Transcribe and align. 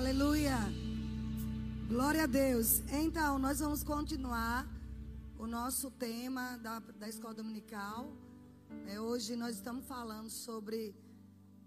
Aleluia. 0.00 0.56
Glória 1.86 2.22
a 2.22 2.26
Deus. 2.26 2.80
Então, 2.90 3.38
nós 3.38 3.60
vamos 3.60 3.84
continuar 3.84 4.66
o 5.38 5.46
nosso 5.46 5.90
tema 5.90 6.56
da, 6.56 6.78
da 6.78 7.06
escola 7.06 7.34
dominical. 7.34 8.10
É, 8.86 8.98
hoje 8.98 9.36
nós 9.36 9.56
estamos 9.56 9.84
falando 9.84 10.30
sobre 10.30 10.94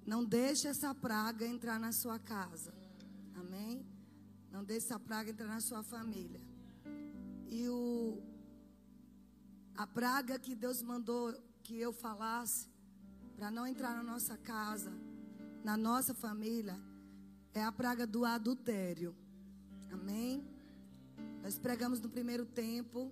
não 0.03 0.25
deixe 0.25 0.67
essa 0.67 0.95
praga 0.95 1.45
entrar 1.45 1.79
na 1.79 1.91
sua 1.91 2.17
casa. 2.17 2.73
Amém? 3.35 3.85
Não 4.51 4.63
deixe 4.63 4.87
essa 4.87 4.99
praga 4.99 5.29
entrar 5.29 5.45
na 5.47 5.61
sua 5.61 5.83
família. 5.83 6.41
E 7.47 7.69
o, 7.69 8.19
a 9.77 9.85
praga 9.85 10.39
que 10.39 10.55
Deus 10.55 10.81
mandou 10.81 11.39
que 11.61 11.79
eu 11.79 11.93
falasse 11.93 12.67
para 13.37 13.51
não 13.51 13.67
entrar 13.67 13.95
na 13.95 14.01
nossa 14.01 14.35
casa, 14.37 14.91
na 15.63 15.77
nossa 15.77 16.15
família, 16.15 16.75
é 17.53 17.63
a 17.63 17.71
praga 17.71 18.05
do 18.07 18.25
adultério. 18.25 19.15
Amém? 19.91 20.43
Nós 21.43 21.57
pregamos 21.59 21.99
no 22.01 22.09
primeiro 22.09 22.45
tempo 22.45 23.11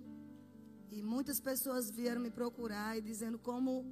e 0.90 1.02
muitas 1.02 1.38
pessoas 1.40 1.90
vieram 1.90 2.20
me 2.20 2.30
procurar 2.30 2.98
e 2.98 3.00
dizendo 3.00 3.38
como 3.38 3.84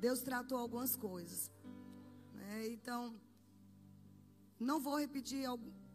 Deus 0.00 0.20
tratou 0.20 0.58
algumas 0.58 0.96
coisas. 0.96 1.50
Né? 2.34 2.68
Então, 2.68 3.14
não 4.58 4.80
vou 4.80 4.98
repetir 4.98 5.44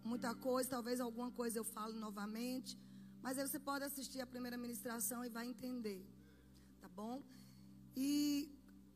muita 0.04 0.36
coisa, 0.36 0.70
talvez 0.70 1.00
alguma 1.00 1.31
coisa 1.31 1.58
eu 1.58 1.64
falo 1.64 1.95
novamente, 1.95 2.78
mas 3.23 3.40
aí 3.40 3.48
você 3.48 3.59
pode 3.59 3.84
assistir 3.84 4.22
a 4.22 4.28
primeira 4.28 4.58
ministração 4.58 5.26
e 5.26 5.30
vai 5.30 5.48
entender. 5.48 6.06
Tá 6.80 6.88
bom? 6.88 7.23
E 7.95 8.52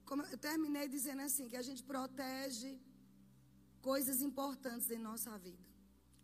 como 0.06 0.22
eu 0.24 0.38
terminei 0.38 0.88
dizendo 0.88 1.24
assim, 1.24 1.48
que 1.50 1.58
a 1.58 1.62
gente 1.64 1.84
protege 1.84 2.80
coisas 3.82 4.22
importantes 4.22 4.90
em 4.92 4.98
nossa 4.98 5.38
vida. 5.38 5.64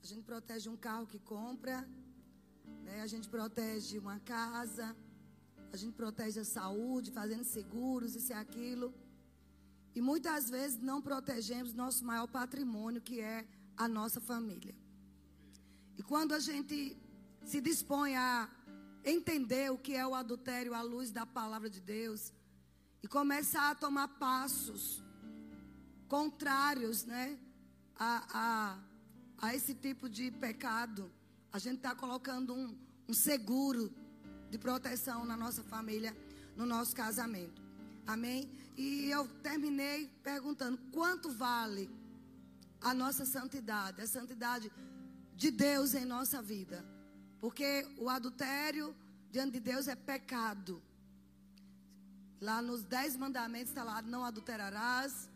A 0.04 0.06
gente 0.06 0.24
protege 0.24 0.70
um 0.70 0.78
carro 0.78 1.08
que 1.08 1.20
compra, 1.20 1.88
né? 2.84 3.02
a 3.02 3.08
gente 3.08 3.28
protege 3.28 3.98
uma 3.98 4.20
casa, 4.20 4.96
a 5.72 5.78
gente 5.78 5.94
protege 5.94 6.40
a 6.40 6.46
saúde, 6.46 7.12
fazendo 7.12 7.44
seguros, 7.44 8.16
isso 8.16 8.32
e 8.32 8.34
aquilo. 8.34 8.94
E 9.96 10.02
muitas 10.02 10.50
vezes 10.50 10.78
não 10.80 11.02
protegemos 11.02 11.74
nosso 11.74 12.04
maior 12.06 12.28
patrimônio, 12.28 13.02
que 13.02 13.20
é 13.22 13.46
a 13.78 13.88
nossa 13.88 14.20
família. 14.20 14.76
E 15.98 16.04
quando 16.04 16.34
a 16.34 16.40
gente 16.40 16.98
se 17.44 17.62
dispõe 17.62 18.16
a 18.16 18.50
entender 19.04 19.72
o 19.72 19.78
que 19.78 19.94
é 19.96 20.06
o 20.06 20.16
adultério 20.16 20.74
à 20.74 20.82
luz 20.82 21.12
da 21.12 21.26
palavra 21.26 21.70
de 21.70 21.80
Deus 21.80 22.34
e 23.02 23.08
começar 23.08 23.72
a 23.72 23.76
tomar 23.76 24.08
passos 24.08 25.04
contrários, 26.08 27.06
né, 27.06 27.40
a, 27.98 28.24
a, 28.34 29.48
a 29.48 29.56
esse 29.56 29.74
tipo 29.74 30.10
de 30.10 30.32
pecado, 30.32 31.12
a 31.52 31.60
gente 31.60 31.78
está 31.78 31.96
colocando 31.96 32.54
um, 32.54 32.78
um 33.08 33.14
seguro 33.14 33.94
de 34.50 34.58
proteção 34.58 35.26
na 35.26 35.38
nossa 35.38 35.64
família, 35.64 36.16
no 36.56 36.66
nosso 36.66 36.96
casamento. 36.96 37.62
Amém? 38.06 38.50
E 38.78 39.10
eu 39.10 39.28
terminei 39.42 40.08
perguntando: 40.22 40.78
quanto 40.92 41.32
vale 41.32 41.90
a 42.82 42.94
nossa 42.94 43.26
santidade, 43.26 44.02
a 44.02 44.08
santidade 44.08 44.72
de 45.36 45.52
Deus 45.52 45.94
em 45.94 46.06
nossa 46.06 46.42
vida? 46.42 46.86
Porque 47.40 47.88
o 47.98 48.10
adultério 48.10 48.96
diante 49.32 49.54
de 49.54 49.60
Deus 49.60 49.88
é 49.88 49.96
pecado. 49.96 50.82
Lá 52.42 52.62
nos 52.62 52.84
dez 52.84 53.16
mandamentos 53.16 53.70
está 53.70 53.84
lá: 53.84 54.02
não 54.02 54.24
adulterarás, 54.26 55.30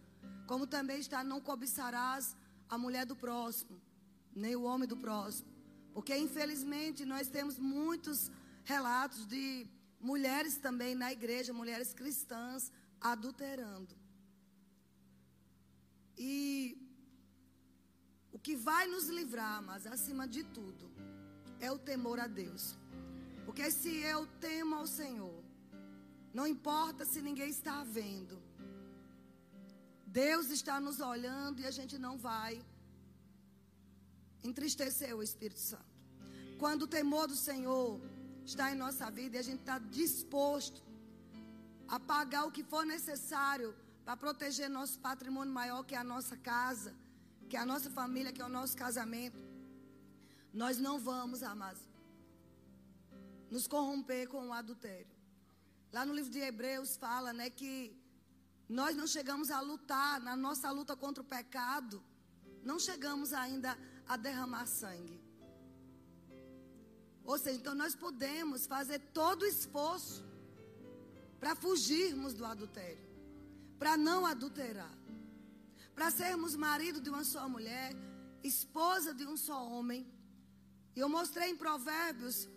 como 0.45 0.67
também 0.67 0.99
está: 0.99 1.23
não 1.23 1.39
cobiçarás 1.39 2.35
a 2.69 2.77
mulher 2.77 3.05
do 3.05 3.15
próximo, 3.15 3.81
nem 4.35 4.55
o 4.55 4.63
homem 4.63 4.87
do 4.87 4.97
próximo. 4.97 5.49
Porque 5.93 6.15
infelizmente 6.15 7.03
nós 7.05 7.27
temos 7.27 7.57
muitos 7.57 8.31
relatos 8.63 9.25
de 9.27 9.67
mulheres 9.99 10.57
também 10.57 10.93
na 10.95 11.11
igreja, 11.11 11.51
mulheres 11.51 11.93
cristãs, 11.93 12.71
adulterando. 13.01 13.95
E 16.17 16.77
o 18.31 18.37
que 18.37 18.55
vai 18.55 18.87
nos 18.87 19.07
livrar, 19.09 19.61
mas 19.63 19.87
acima 19.87 20.27
de 20.27 20.43
tudo, 20.43 20.91
é 21.59 21.71
o 21.71 21.79
temor 21.79 22.19
a 22.19 22.27
Deus. 22.27 22.77
Porque 23.45 23.71
se 23.71 23.95
eu 24.13 24.27
temo 24.39 24.75
ao 24.75 24.87
Senhor, 24.87 25.43
não 26.33 26.45
importa 26.45 27.03
se 27.05 27.21
ninguém 27.21 27.49
está 27.49 27.83
vendo, 27.83 28.41
Deus 30.05 30.49
está 30.49 30.79
nos 30.79 30.99
olhando 30.99 31.61
e 31.61 31.65
a 31.65 31.71
gente 31.71 31.97
não 31.97 32.17
vai 32.17 32.63
entristecer 34.43 35.15
o 35.15 35.23
Espírito 35.23 35.59
Santo. 35.59 35.85
Quando 36.57 36.83
o 36.83 36.87
temor 36.87 37.27
do 37.27 37.35
Senhor 37.35 37.99
está 38.45 38.71
em 38.71 38.75
nossa 38.75 39.09
vida 39.09 39.37
e 39.37 39.39
a 39.39 39.43
gente 39.43 39.59
está 39.59 39.79
disposto 39.79 40.81
a 41.87 41.99
pagar 41.99 42.45
o 42.45 42.51
que 42.51 42.63
for 42.63 42.85
necessário 42.85 43.75
para 44.03 44.17
proteger 44.17 44.69
nosso 44.69 44.99
patrimônio 44.99 45.53
maior, 45.53 45.83
que 45.83 45.95
é 45.95 45.97
a 45.97 46.03
nossa 46.03 46.35
casa, 46.37 46.93
que 47.49 47.57
é 47.57 47.59
a 47.59 47.65
nossa 47.65 47.89
família, 47.89 48.31
que 48.31 48.41
é 48.41 48.45
o 48.45 48.49
nosso 48.49 48.75
casamento, 48.75 49.39
nós 50.53 50.77
não 50.77 50.99
vamos, 50.99 51.43
amados, 51.43 51.81
nos 53.49 53.67
corromper 53.67 54.27
com 54.27 54.47
o 54.47 54.53
adultério. 54.53 55.07
Lá 55.91 56.05
no 56.05 56.13
livro 56.13 56.31
de 56.31 56.39
Hebreus 56.39 56.95
fala, 56.97 57.33
né, 57.33 57.49
que 57.49 57.95
nós 58.67 58.95
não 58.95 59.07
chegamos 59.07 59.49
a 59.49 59.59
lutar, 59.59 60.19
na 60.21 60.35
nossa 60.35 60.69
luta 60.69 60.95
contra 60.95 61.23
o 61.23 61.25
pecado, 61.25 62.03
não 62.63 62.79
chegamos 62.79 63.33
ainda 63.33 63.77
a 64.09 64.17
derramar 64.17 64.65
sangue. 64.65 65.21
Ou 67.23 67.37
seja, 67.37 67.57
então 67.59 67.75
nós 67.75 67.95
podemos 67.95 68.65
fazer 68.65 68.99
todo 69.13 69.43
o 69.43 69.45
esforço 69.45 70.25
para 71.39 71.55
fugirmos 71.55 72.33
do 72.33 72.43
adultério, 72.43 73.07
para 73.77 73.95
não 73.95 74.25
adulterar, 74.25 74.97
para 75.93 76.09
sermos 76.09 76.55
marido 76.55 76.99
de 76.99 77.09
uma 77.11 77.23
só 77.23 77.47
mulher, 77.47 77.93
esposa 78.43 79.13
de 79.13 79.25
um 79.27 79.37
só 79.37 79.63
homem. 79.73 80.11
E 80.95 80.99
eu 80.99 81.07
mostrei 81.07 81.51
em 81.51 81.55
Provérbios 81.55 82.49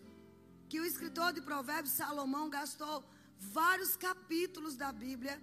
que 0.70 0.80
o 0.80 0.86
escritor 0.86 1.34
de 1.34 1.42
Provérbios, 1.42 1.92
Salomão, 1.92 2.48
gastou 2.48 3.04
vários 3.38 3.94
capítulos 3.94 4.74
da 4.74 4.90
Bíblia 4.90 5.36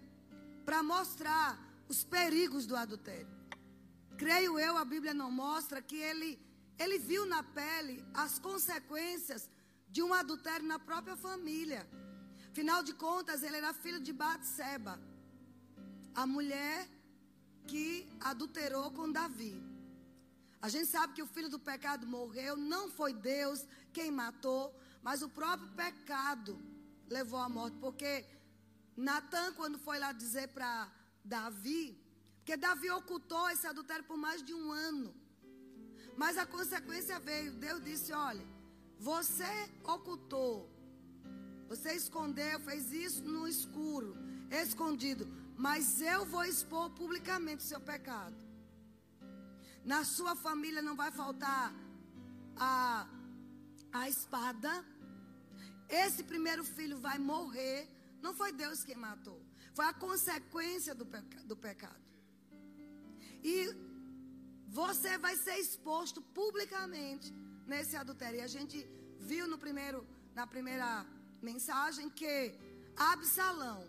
para 0.66 0.82
mostrar 0.82 1.48
os 1.88 2.04
perigos 2.04 2.66
do 2.66 2.76
adultério. 2.76 3.39
Creio 4.22 4.54
eu, 4.60 4.74
a 4.78 4.84
Bíblia 4.94 5.14
não 5.14 5.32
mostra 5.32 5.82
que 5.90 5.96
ele, 6.10 6.30
ele 6.78 6.98
viu 7.10 7.26
na 7.34 7.42
pele 7.60 7.96
as 8.14 8.34
consequências 8.48 9.50
de 9.88 10.02
um 10.04 10.14
adultério 10.14 10.68
na 10.74 10.78
própria 10.78 11.16
família. 11.16 11.82
Afinal 12.52 12.82
de 12.84 12.94
contas, 13.06 13.44
ele 13.44 13.58
era 13.62 13.74
filho 13.74 14.02
de 14.08 14.12
Batseba, 14.12 15.00
a 16.14 16.26
mulher 16.28 16.80
que 17.66 17.86
adulterou 18.32 18.92
com 18.92 19.10
Davi. 19.20 19.56
A 20.62 20.68
gente 20.68 20.88
sabe 20.88 21.14
que 21.14 21.26
o 21.26 21.32
filho 21.36 21.50
do 21.56 21.60
pecado 21.72 22.06
morreu, 22.06 22.58
não 22.58 22.84
foi 22.90 23.14
Deus 23.14 23.66
quem 23.94 24.12
matou, 24.12 24.64
mas 25.02 25.22
o 25.22 25.30
próprio 25.30 25.70
pecado 25.84 26.60
levou 27.08 27.40
à 27.40 27.48
morte, 27.48 27.78
porque 27.86 28.26
Natan, 28.98 29.54
quando 29.54 29.80
foi 29.80 29.98
lá 29.98 30.12
dizer 30.12 30.50
para 30.50 30.92
Davi, 31.24 31.98
porque 32.40 32.58
Davi 32.58 32.90
ocultou 32.92 33.50
esse 33.50 33.68
adultério 33.68 34.04
por 34.04 34.18
mais 34.18 34.42
de 34.44 34.54
um 34.54 34.72
ano. 34.72 35.14
Mas 36.18 36.38
a 36.38 36.46
consequência 36.46 37.20
veio. 37.20 37.52
Deus 37.54 37.84
disse: 37.84 38.12
Olha, 38.12 38.46
você 38.98 39.52
ocultou, 39.84 40.70
você 41.68 41.94
escondeu, 41.94 42.60
fez 42.62 42.92
isso 42.92 43.24
no 43.24 43.48
escuro, 43.48 44.16
escondido. 44.50 45.28
Mas 45.56 46.02
eu 46.02 46.26
vou 46.26 46.44
expor 46.46 46.90
publicamente 46.92 47.64
o 47.64 47.68
seu 47.68 47.82
pecado. 47.82 48.36
Na 49.84 50.04
sua 50.04 50.36
família 50.36 50.82
não 50.82 50.96
vai 50.96 51.12
faltar 51.12 51.74
a, 52.56 53.08
a 53.92 54.10
espada. 54.10 54.86
Esse 55.88 56.24
primeiro 56.24 56.64
filho 56.64 56.98
vai 56.98 57.18
morrer 57.18 57.88
não 58.22 58.34
foi 58.34 58.52
Deus 58.52 58.84
quem 58.84 58.96
matou. 58.96 59.42
Foi 59.74 59.86
a 59.86 59.94
consequência 59.94 60.94
do, 60.94 61.06
peca 61.06 61.42
do 61.44 61.56
pecado. 61.56 62.09
E 63.44 63.76
você 64.68 65.18
vai 65.18 65.36
ser 65.36 65.58
exposto 65.58 66.22
publicamente 66.22 67.34
nesse 67.66 67.96
adultério. 67.96 68.40
E 68.40 68.42
a 68.42 68.48
gente 68.48 68.78
viu 69.20 69.48
no 69.48 69.58
primeiro, 69.58 70.06
na 70.34 70.46
primeira 70.46 71.06
mensagem 71.42 72.10
que 72.10 72.54
Absalão 72.96 73.88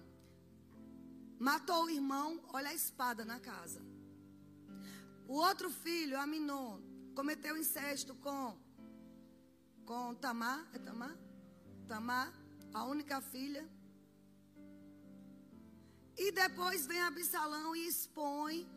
matou 1.39 1.85
o 1.85 1.91
irmão, 1.91 2.41
olha 2.53 2.71
a 2.71 2.75
espada 2.75 3.25
na 3.25 3.41
casa. 3.41 3.81
O 5.27 5.35
outro 5.35 5.71
filho, 5.71 6.19
Aminon, 6.19 6.81
cometeu 7.15 7.57
incesto 7.57 8.15
com 8.17 8.59
com 9.91 10.15
Tamar, 10.15 10.65
é 10.73 10.79
Tamar? 10.79 11.17
Tamar, 11.89 12.33
a 12.73 12.85
única 12.85 13.21
filha. 13.21 13.69
E 16.17 16.31
depois 16.31 16.87
vem 16.87 17.01
Absalão 17.01 17.75
e 17.75 17.89
expõe 17.89 18.69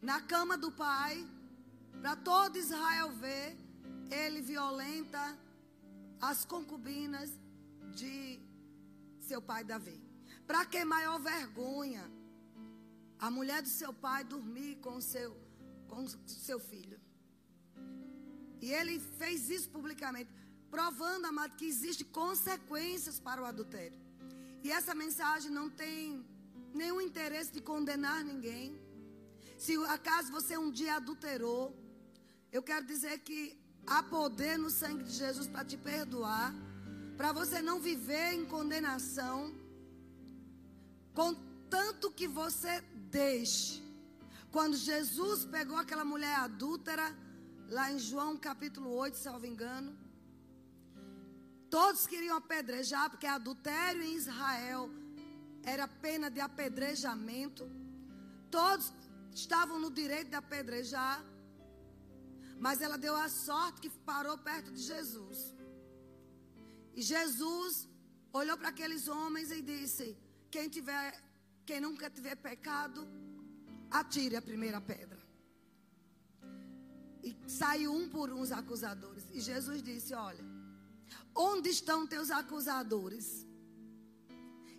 na 0.00 0.20
cama 0.20 0.56
do 0.56 0.70
pai 0.70 1.26
para 2.00 2.14
todo 2.16 2.56
Israel 2.56 3.10
ver, 3.12 3.56
ele 4.10 4.40
violenta 4.40 5.36
as 6.20 6.44
concubinas 6.44 7.30
de 7.94 8.40
seu 9.20 9.40
pai 9.42 9.64
Davi. 9.64 10.00
Para 10.46 10.64
que 10.64 10.84
maior 10.84 11.18
vergonha 11.20 12.04
a 13.18 13.30
mulher 13.30 13.60
do 13.62 13.68
seu 13.68 13.92
pai 13.92 14.24
dormir 14.24 14.76
com 14.76 15.00
seu, 15.00 15.36
com 15.88 16.06
seu 16.26 16.58
filho. 16.60 17.00
E 18.60 18.70
ele 18.72 18.98
fez 19.18 19.50
isso 19.50 19.68
publicamente, 19.68 20.30
provando, 20.70 21.26
amado, 21.26 21.56
que 21.56 21.66
existem 21.66 22.06
consequências 22.06 23.18
para 23.18 23.42
o 23.42 23.44
adultério. 23.44 23.98
E 24.62 24.70
essa 24.70 24.94
mensagem 24.94 25.50
não 25.50 25.68
tem 25.68 26.24
nenhum 26.74 27.00
interesse 27.00 27.52
de 27.52 27.60
condenar 27.60 28.24
ninguém. 28.24 28.80
Se 29.58 29.74
acaso 29.86 30.30
você 30.30 30.56
um 30.56 30.70
dia 30.70 30.94
adulterou, 30.94 31.76
eu 32.52 32.62
quero 32.62 32.86
dizer 32.86 33.18
que 33.18 33.58
há 33.84 34.00
poder 34.04 34.56
no 34.56 34.70
sangue 34.70 35.02
de 35.02 35.10
Jesus 35.10 35.48
para 35.48 35.64
te 35.64 35.76
perdoar, 35.76 36.54
para 37.16 37.32
você 37.32 37.60
não 37.60 37.80
viver 37.80 38.34
em 38.34 38.44
condenação, 38.46 39.52
contanto 41.12 42.12
que 42.12 42.28
você 42.28 42.80
deixe. 43.10 43.82
Quando 44.52 44.76
Jesus 44.76 45.44
pegou 45.44 45.76
aquela 45.76 46.04
mulher 46.04 46.36
adúltera, 46.36 47.12
lá 47.68 47.90
em 47.90 47.98
João 47.98 48.36
capítulo 48.36 48.90
8, 48.94 49.16
salvo 49.16 49.44
engano, 49.44 49.92
todos 51.68 52.06
queriam 52.06 52.36
apedrejar, 52.36 53.10
porque 53.10 53.26
adultério 53.26 54.02
em 54.02 54.14
Israel 54.14 54.88
era 55.64 55.88
pena 55.88 56.30
de 56.30 56.40
apedrejamento. 56.40 57.68
Todos 58.50 58.92
estavam 59.34 59.78
no 59.78 59.90
direito 59.90 60.30
de 60.30 60.34
apedrejar. 60.34 61.24
Mas 62.58 62.80
ela 62.80 62.98
deu 62.98 63.14
a 63.16 63.28
sorte 63.28 63.80
que 63.80 63.90
parou 63.90 64.36
perto 64.36 64.72
de 64.72 64.82
Jesus. 64.82 65.54
E 66.94 67.02
Jesus 67.02 67.88
olhou 68.32 68.56
para 68.56 68.68
aqueles 68.68 69.06
homens 69.08 69.50
e 69.50 69.62
disse: 69.62 70.16
Quem 70.50 70.68
tiver, 70.68 71.22
quem 71.64 71.80
nunca 71.80 72.10
tiver 72.10 72.36
pecado, 72.36 73.06
atire 73.90 74.36
a 74.36 74.42
primeira 74.42 74.80
pedra. 74.80 75.18
E 77.22 77.36
saiu 77.46 77.92
um 77.92 78.08
por 78.08 78.30
um 78.30 78.40
os 78.40 78.52
acusadores. 78.52 79.24
E 79.32 79.40
Jesus 79.40 79.82
disse: 79.82 80.14
Olha, 80.14 80.44
onde 81.34 81.68
estão 81.70 82.06
teus 82.06 82.30
acusadores? 82.30 83.46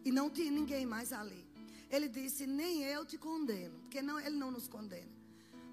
E 0.04 0.12
não 0.12 0.30
tinha 0.30 0.52
ninguém 0.52 0.86
mais 0.86 1.12
ali. 1.12 1.49
Ele 1.90 2.08
disse: 2.08 2.46
Nem 2.46 2.84
eu 2.84 3.06
te 3.06 3.18
condeno, 3.18 3.80
porque 3.82 4.02
não, 4.02 4.20
ele 4.20 4.36
não 4.36 4.52
nos 4.52 4.68
condena. 4.68 5.12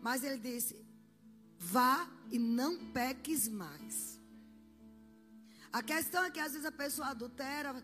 Mas 0.03 0.25
ele 0.25 0.39
disse: 0.39 0.85
Vá 1.59 2.09
e 2.31 2.39
não 2.39 2.79
peques 2.93 3.49
mais. 3.49 4.21
A 5.73 5.83
questão 5.83 6.25
é 6.25 6.31
que 6.31 6.41
às 6.41 6.53
vezes 6.53 6.67
a 6.67 6.73
pessoa 6.73 7.09
adultera 7.09 7.75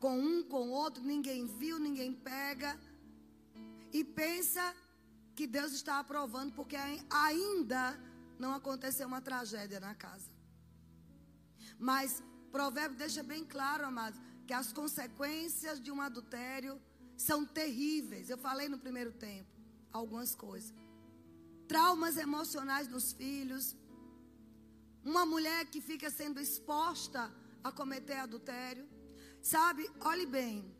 com 0.00 0.18
um, 0.18 0.42
com 0.42 0.70
outro, 0.70 1.02
ninguém 1.02 1.46
viu, 1.46 1.78
ninguém 1.78 2.12
pega. 2.12 2.78
E 3.92 4.04
pensa 4.04 4.74
que 5.34 5.46
Deus 5.46 5.72
está 5.72 5.98
aprovando 5.98 6.52
porque 6.52 6.76
ainda 7.10 7.98
não 8.38 8.54
aconteceu 8.54 9.06
uma 9.06 9.20
tragédia 9.20 9.80
na 9.80 9.94
casa. 9.94 10.30
Mas 11.78 12.22
Provérbio 12.50 12.96
deixa 12.96 13.22
bem 13.22 13.44
claro, 13.44 13.84
amados, 13.84 14.20
que 14.46 14.52
as 14.52 14.72
consequências 14.72 15.80
de 15.80 15.90
um 15.90 16.00
adultério 16.00 16.80
são 17.26 17.44
terríveis. 17.44 18.30
Eu 18.30 18.38
falei 18.38 18.68
no 18.68 18.78
primeiro 18.78 19.12
tempo 19.12 19.50
algumas 19.92 20.34
coisas 20.34 20.72
traumas 21.68 22.16
emocionais 22.16 22.88
nos 22.88 23.12
filhos, 23.12 23.76
uma 25.04 25.24
mulher 25.26 25.66
que 25.66 25.80
fica 25.80 26.08
sendo 26.10 26.40
exposta 26.40 27.30
a 27.62 27.70
cometer 27.70 28.18
adultério. 28.26 28.88
Sabe, 29.42 29.88
olhe 30.00 30.26
bem. 30.26 30.74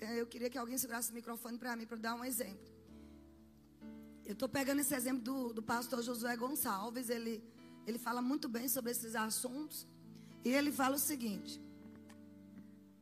É, 0.00 0.20
eu 0.20 0.26
queria 0.26 0.48
que 0.48 0.56
alguém 0.56 0.78
segurasse 0.78 1.10
o 1.12 1.14
microfone 1.14 1.58
para 1.58 1.76
mim, 1.76 1.86
para 1.86 1.98
dar 1.98 2.14
um 2.14 2.24
exemplo. 2.24 2.68
Eu 4.24 4.32
estou 4.32 4.48
pegando 4.48 4.80
esse 4.80 4.94
exemplo 4.94 5.22
do, 5.22 5.52
do 5.52 5.62
pastor 5.62 6.02
Josué 6.02 6.36
Gonçalves. 6.36 7.10
Ele, 7.10 7.44
ele 7.86 7.98
fala 7.98 8.22
muito 8.22 8.48
bem 8.48 8.66
sobre 8.68 8.90
esses 8.92 9.14
assuntos. 9.14 9.86
E 10.44 10.48
ele 10.48 10.72
fala 10.72 10.96
o 10.96 10.98
seguinte: 10.98 11.60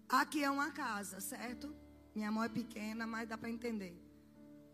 aqui 0.09 0.43
é 0.43 0.51
uma 0.51 0.71
casa, 0.73 1.21
certo? 1.21 1.75
Minha 2.19 2.33
mão 2.33 2.43
é 2.43 2.49
pequena, 2.49 3.07
mas 3.07 3.29
dá 3.29 3.39
para 3.39 3.49
entender. 3.49 3.97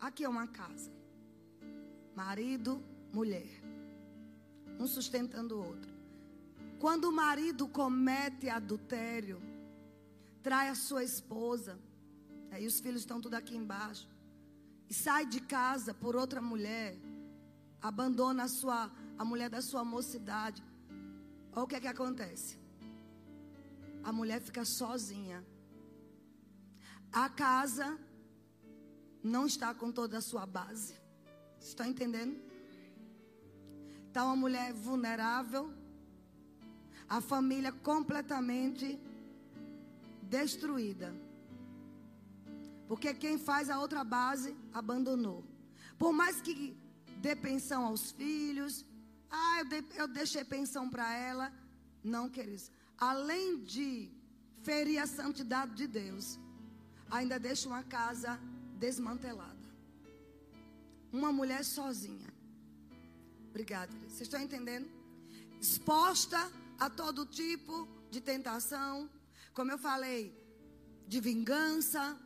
Aqui 0.01 0.25
é 0.25 0.29
uma 0.29 0.47
casa 0.47 0.91
marido, 2.17 2.83
mulher, 3.13 3.53
um 4.81 4.87
sustentando 4.87 5.57
o 5.57 5.67
outro. 5.67 5.93
Quando 6.79 7.05
o 7.11 7.13
marido 7.13 7.69
comete 7.69 8.49
adultério, 8.49 9.43
trai 10.43 10.69
a 10.71 10.75
sua 10.75 11.03
esposa, 11.05 11.79
aí 12.51 12.67
os 12.67 12.81
filhos 12.81 13.03
estão 13.03 13.21
tudo 13.21 13.35
aqui 13.35 13.55
embaixo, 13.55 14.09
e 14.89 14.95
sai 14.95 15.27
de 15.27 15.41
casa 15.41 15.93
por 15.93 16.17
outra 16.17 16.41
mulher, 16.41 16.97
abandona 17.83 18.45
a, 18.45 18.49
sua, 18.49 18.91
a 19.19 19.25
mulher 19.25 19.51
da 19.51 19.61
sua 19.61 19.85
mocidade, 19.85 20.63
olha 21.53 21.65
o 21.65 21.67
que 21.67 21.77
é 21.77 21.81
que 21.81 21.89
acontece. 21.89 22.59
A 24.03 24.13
mulher 24.13 24.41
fica 24.41 24.65
sozinha. 24.65 25.45
A 27.15 27.29
casa 27.29 27.97
não 29.23 29.47
está 29.47 29.73
com 29.73 29.93
toda 29.93 30.19
a 30.19 30.21
sua 30.21 30.45
base. 30.45 30.95
Estão 31.61 31.87
entendendo? 31.87 32.37
Está 34.09 34.25
uma 34.25 34.35
mulher 34.35 34.73
vulnerável, 34.73 35.73
a 37.09 37.21
família 37.21 37.71
completamente 37.71 38.99
destruída. 40.23 41.15
Porque 42.89 43.15
quem 43.15 43.39
faz 43.39 43.71
a 43.71 43.79
outra 43.79 44.03
base 44.03 44.57
abandonou. 44.73 45.45
Por 45.97 46.13
mais 46.13 46.41
que 46.41 46.77
dê 47.19 47.37
pensão 47.37 47.85
aos 47.87 48.11
filhos, 48.11 48.85
ah, 49.31 49.61
eu, 49.61 49.65
de, 49.69 49.85
eu 49.95 50.09
deixei 50.09 50.45
pensão 50.45 50.91
para 50.91 51.17
ela. 51.17 51.53
Não, 52.03 52.29
queridos. 52.29 52.73
Além 52.99 53.63
de 53.63 54.11
ferir 54.63 54.99
a 54.99 55.07
santidade 55.07 55.75
de 55.77 55.87
Deus, 55.87 56.41
ainda 57.17 57.39
deixa 57.39 57.69
uma 57.69 57.83
casa 57.97 58.31
desmantelada. 58.85 59.65
Uma 61.13 61.31
mulher 61.33 61.65
sozinha. 61.65 62.31
Obrigada. 63.51 63.93
Vocês 64.09 64.23
estão 64.23 64.41
entendendo? 64.41 64.89
Exposta 65.61 66.41
a 66.79 66.91
todo 66.91 67.25
tipo 67.25 67.89
de 68.11 68.21
tentação. 68.21 69.09
Como 69.53 69.71
eu 69.71 69.79
falei, 69.79 70.23
de 71.07 71.21
vingança. 71.21 72.19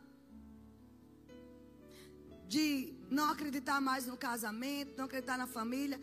De 2.54 2.66
não 3.10 3.28
acreditar 3.34 3.78
mais 3.88 4.06
no 4.06 4.16
casamento, 4.16 4.96
não 4.96 5.04
acreditar 5.04 5.36
na 5.36 5.46
família. 5.46 6.00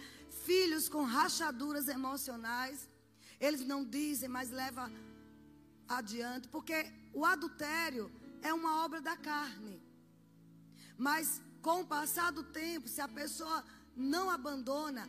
Filhos 0.50 0.88
com 0.88 1.04
rachaduras 1.04 1.88
emocionais. 1.88 2.88
Eles 3.40 3.66
não 3.66 3.84
dizem, 3.84 4.30
mas 4.30 4.52
leva 4.52 4.92
adiante. 5.88 6.48
Porque 6.48 6.78
o 7.16 7.26
adultério 7.26 8.12
é 8.48 8.54
uma 8.54 8.72
obra 8.86 9.00
da 9.10 9.16
carne. 9.30 9.76
Mas 11.08 11.42
com 11.66 11.78
o 11.82 11.90
passar 11.96 12.32
do 12.38 12.44
tempo, 12.62 12.88
se 12.88 13.02
a 13.02 13.08
pessoa 13.08 13.58
não 14.12 14.26
abandona, 14.38 15.06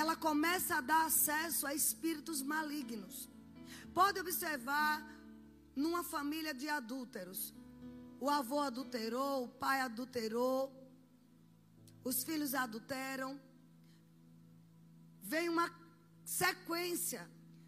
ela 0.00 0.14
começa 0.26 0.76
a 0.76 0.86
dar 0.90 1.04
acesso 1.10 1.66
a 1.66 1.74
espíritos 1.74 2.40
malignos. 2.54 3.28
Pode 3.92 4.18
observar 4.24 4.92
numa 5.82 6.02
família 6.14 6.54
de 6.54 6.68
adúlteros. 6.68 7.40
O 8.24 8.28
avô 8.38 8.60
adulterou, 8.60 9.44
o 9.44 9.52
pai 9.64 9.78
adulterou, 9.80 10.58
os 12.10 12.22
filhos 12.28 12.54
adulteram. 12.54 13.30
Vem 15.32 15.48
uma 15.48 15.68
sequência 16.24 17.22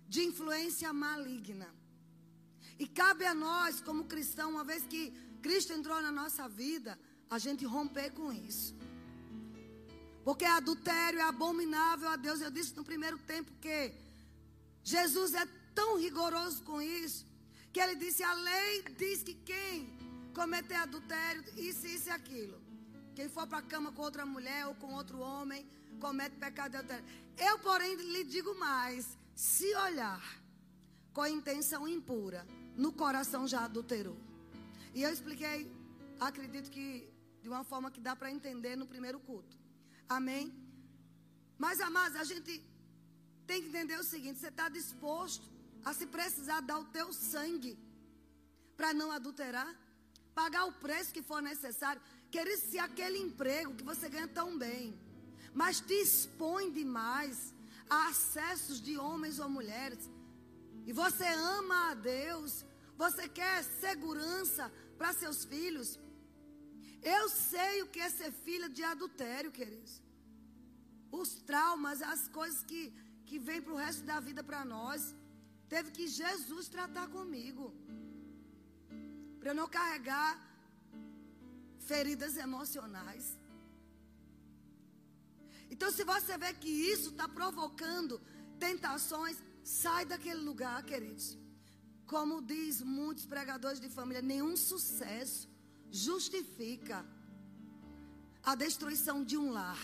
de 0.08 0.22
influência 0.30 0.90
maligna. 0.92 1.68
E 2.78 2.86
cabe 2.86 3.24
a 3.24 3.34
nós, 3.34 3.80
como 3.80 4.04
cristão, 4.04 4.50
uma 4.50 4.64
vez 4.64 4.84
que 4.84 5.10
Cristo 5.42 5.72
entrou 5.72 6.00
na 6.00 6.12
nossa 6.12 6.48
vida, 6.48 6.98
a 7.28 7.38
gente 7.38 7.64
romper 7.64 8.10
com 8.12 8.32
isso. 8.32 8.74
Porque 10.24 10.44
adultério 10.44 11.18
é 11.18 11.22
abominável 11.22 12.08
a 12.08 12.16
Deus. 12.16 12.40
Eu 12.40 12.50
disse 12.50 12.76
no 12.76 12.84
primeiro 12.84 13.18
tempo 13.18 13.50
que 13.60 13.92
Jesus 14.84 15.34
é 15.34 15.46
tão 15.74 15.98
rigoroso 15.98 16.62
com 16.62 16.80
isso, 16.80 17.26
que 17.72 17.80
ele 17.80 17.96
disse: 17.96 18.22
a 18.22 18.32
lei 18.34 18.82
diz 18.96 19.22
que 19.22 19.34
quem 19.34 19.98
cometer 20.34 20.76
adultério, 20.76 21.42
isso, 21.56 21.86
isso 21.86 22.08
e 22.08 22.12
aquilo. 22.12 22.60
Quem 23.14 23.28
for 23.28 23.46
para 23.46 23.58
a 23.58 23.62
cama 23.62 23.92
com 23.92 24.02
outra 24.02 24.24
mulher 24.24 24.66
ou 24.66 24.74
com 24.74 24.94
outro 24.94 25.18
homem, 25.18 25.66
comete 26.00 26.36
pecado 26.36 26.72
de 26.72 26.76
adultério. 26.78 27.04
Eu, 27.36 27.58
porém, 27.58 27.94
lhe 27.96 28.24
digo 28.24 28.54
mais: 28.58 29.18
se 29.34 29.74
olhar 29.74 30.22
com 31.12 31.26
intenção 31.26 31.86
impura, 31.86 32.46
no 32.76 32.92
coração 32.92 33.46
já 33.46 33.64
adulterou. 33.64 34.16
E 34.94 35.02
eu 35.02 35.12
expliquei, 35.12 35.70
acredito 36.20 36.70
que 36.70 37.08
de 37.42 37.48
uma 37.48 37.64
forma 37.64 37.90
que 37.90 38.00
dá 38.00 38.14
para 38.14 38.30
entender 38.30 38.76
no 38.76 38.86
primeiro 38.86 39.18
culto. 39.20 39.56
Amém? 40.08 40.52
Mas, 41.58 41.80
amados, 41.80 42.16
a 42.16 42.24
gente 42.24 42.62
tem 43.46 43.62
que 43.62 43.68
entender 43.68 43.98
o 43.98 44.04
seguinte: 44.04 44.38
você 44.38 44.48
está 44.48 44.68
disposto 44.68 45.46
a 45.84 45.92
se 45.92 46.06
precisar 46.06 46.60
dar 46.60 46.78
o 46.78 46.84
teu 46.84 47.12
sangue 47.12 47.78
para 48.76 48.92
não 48.94 49.10
adulterar? 49.10 49.70
Pagar 50.34 50.64
o 50.66 50.72
preço 50.72 51.12
que 51.12 51.22
for 51.22 51.42
necessário? 51.42 52.00
Querer 52.30 52.56
se 52.56 52.78
aquele 52.78 53.18
emprego 53.18 53.74
que 53.74 53.84
você 53.84 54.08
ganha 54.08 54.28
tão 54.28 54.56
bem, 54.56 54.98
mas 55.52 55.80
te 55.80 55.92
expõe 55.92 56.70
demais 56.70 57.54
a 57.90 58.08
acessos 58.08 58.80
de 58.80 58.96
homens 58.96 59.38
ou 59.38 59.48
mulheres, 59.48 60.08
e 60.86 60.92
você 60.92 61.26
ama 61.56 61.90
a 61.90 61.94
Deus, 61.94 62.64
você 62.96 63.28
quer 63.28 63.62
segurança 63.84 64.64
para 64.98 65.12
seus 65.12 65.44
filhos. 65.44 65.98
Eu 67.02 67.28
sei 67.28 67.82
o 67.82 67.88
que 67.88 68.00
é 68.00 68.08
ser 68.10 68.32
filha 68.46 68.68
de 68.68 68.82
adultério, 68.82 69.50
queridos. 69.58 70.00
Os 71.10 71.30
traumas, 71.50 72.00
as 72.00 72.28
coisas 72.28 72.62
que, 72.70 72.82
que 73.26 73.38
vêm 73.38 73.60
para 73.60 73.74
o 73.74 73.80
resto 73.84 74.02
da 74.04 74.18
vida 74.20 74.42
para 74.42 74.64
nós. 74.64 75.14
Teve 75.68 75.90
que 75.90 76.06
Jesus 76.06 76.68
tratar 76.68 77.08
comigo. 77.08 77.74
Para 79.38 79.50
eu 79.50 79.54
não 79.54 79.68
carregar 79.68 80.30
feridas 81.90 82.36
emocionais. 82.36 83.24
Então, 85.70 85.90
se 85.90 86.04
você 86.04 86.36
vê 86.42 86.52
que 86.62 86.68
isso 86.68 87.08
está 87.10 87.26
provocando 87.28 88.20
tentações, 88.58 89.36
sai 89.62 90.04
daquele 90.04 90.40
lugar, 90.40 90.82
queridos. 90.84 91.38
Como 92.06 92.42
diz 92.42 92.82
muitos 92.82 93.24
pregadores 93.24 93.80
de 93.80 93.88
família, 93.88 94.20
nenhum 94.20 94.56
sucesso 94.56 95.48
justifica 95.90 97.04
a 98.42 98.54
destruição 98.54 99.22
de 99.24 99.36
um 99.36 99.50
lar. 99.52 99.78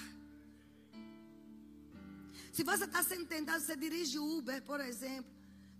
Se 2.52 2.64
você 2.64 2.85
está 2.85 3.02
sendo 3.02 3.26
tentado, 3.26 3.62
você 3.62 3.76
dirige 3.76 4.18
Uber, 4.18 4.61
por 4.62 4.80
exemplo, 4.80 5.30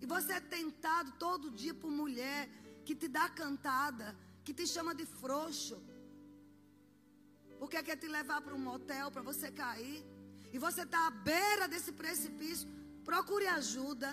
e 0.01 0.05
você 0.05 0.33
é 0.33 0.39
tentado 0.39 1.11
todo 1.13 1.51
dia 1.51 1.73
por 1.73 1.91
mulher 1.91 2.49
que 2.85 2.95
te 2.95 3.07
dá 3.07 3.27
cantada, 3.27 4.15
que 4.45 4.53
te 4.53 4.65
chama 4.65 4.95
de 4.95 5.05
frouxo, 5.05 5.77
porque 7.59 7.83
quer 7.83 7.97
te 7.97 8.07
levar 8.07 8.41
para 8.41 8.55
um 8.55 8.59
motel 8.59 9.11
para 9.11 9.21
você 9.21 9.51
cair, 9.51 10.05
e 10.53 10.57
você 10.57 10.83
está 10.83 11.07
à 11.07 11.11
beira 11.11 11.67
desse 11.67 11.91
precipício, 11.91 12.67
procure 13.09 13.47
ajuda, 13.59 14.09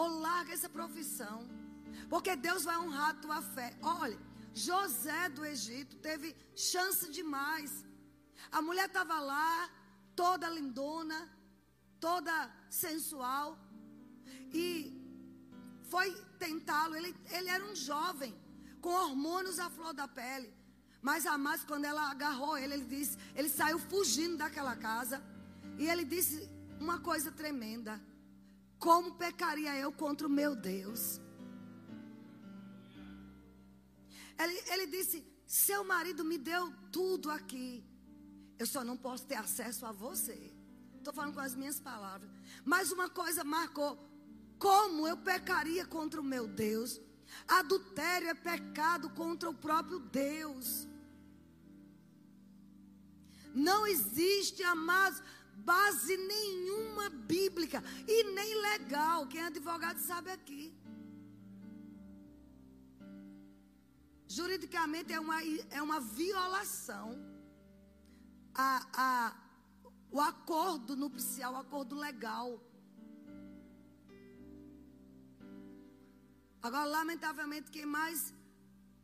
ou 0.00 0.06
larga 0.26 0.52
essa 0.56 0.68
profissão, 0.78 1.38
porque 2.12 2.32
Deus 2.48 2.62
vai 2.68 2.76
honrar 2.82 3.10
a 3.10 3.20
tua 3.24 3.40
fé. 3.54 3.68
Olha, 3.82 4.18
José 4.66 5.22
do 5.36 5.44
Egito 5.44 5.96
teve 6.08 6.28
chance 6.54 7.10
demais. 7.18 7.72
A 8.56 8.60
mulher 8.62 8.86
estava 8.86 9.16
lá, 9.32 9.68
toda 10.14 10.54
lindona, 10.58 11.18
toda 12.06 12.34
sensual, 12.84 13.58
e 14.64 14.66
foi 15.92 16.08
tentá-lo. 16.38 16.94
Ele, 16.94 17.12
ele 17.36 17.48
era 17.56 17.64
um 17.64 17.74
jovem, 17.74 18.32
com 18.80 18.90
hormônios 19.04 19.58
à 19.58 19.68
flor 19.68 19.92
da 19.92 20.06
pele. 20.06 20.48
Mas 21.02 21.26
a 21.26 21.36
mais, 21.46 21.64
quando 21.64 21.84
ela 21.84 22.04
agarrou 22.14 22.56
ele, 22.56 22.74
ele 22.74 22.88
disse, 22.96 23.18
ele 23.34 23.48
saiu 23.48 23.78
fugindo 23.92 24.36
daquela 24.36 24.76
casa. 24.76 25.20
E 25.78 25.88
ele 25.92 26.04
disse 26.04 26.36
uma 26.78 26.98
coisa 27.00 27.30
tremenda: 27.32 28.00
Como 28.80 29.14
pecaria 29.14 29.76
eu 29.76 29.92
contra 29.92 30.26
o 30.26 30.30
meu 30.30 30.56
Deus? 30.56 31.20
Ele, 34.38 34.62
ele 34.72 34.86
disse: 34.86 35.22
Seu 35.46 35.84
marido 35.84 36.24
me 36.24 36.38
deu 36.38 36.72
tudo 36.90 37.30
aqui. 37.30 37.84
Eu 38.58 38.66
só 38.66 38.82
não 38.82 38.96
posso 38.96 39.26
ter 39.26 39.36
acesso 39.36 39.84
a 39.84 39.92
você. 39.92 40.52
Estou 40.96 41.12
falando 41.12 41.34
com 41.34 41.40
as 41.40 41.54
minhas 41.54 41.78
palavras. 41.78 42.30
Mas 42.64 42.90
uma 42.90 43.10
coisa 43.10 43.44
marcou: 43.44 43.98
Como 44.58 45.06
eu 45.06 45.18
pecaria 45.18 45.84
contra 45.86 46.18
o 46.18 46.24
meu 46.24 46.48
Deus? 46.48 46.98
Adultério 47.46 48.28
é 48.28 48.34
pecado 48.34 49.10
contra 49.10 49.50
o 49.50 49.54
próprio 49.54 50.00
Deus. 50.00 50.88
Não 53.54 53.86
existe, 53.86 54.62
amados, 54.62 55.22
base 55.64 56.16
nenhuma 56.16 57.08
bíblica 57.10 57.82
e 58.06 58.24
nem 58.38 58.50
legal. 58.70 59.26
Quem 59.26 59.40
é 59.42 59.46
advogado 59.46 59.98
sabe 59.98 60.30
aqui. 60.30 60.62
Juridicamente 64.36 65.12
é 65.12 65.20
uma, 65.26 65.38
é 65.78 65.82
uma 65.82 66.00
violação 66.00 67.06
a, 68.54 68.70
a, 69.06 69.10
o 70.10 70.20
acordo 70.20 70.96
nupcial, 70.96 71.54
o 71.54 71.62
acordo 71.64 71.96
legal. 71.96 72.48
Agora, 76.62 76.84
lamentavelmente, 76.84 77.70
quem 77.70 77.86
mais, 77.86 78.34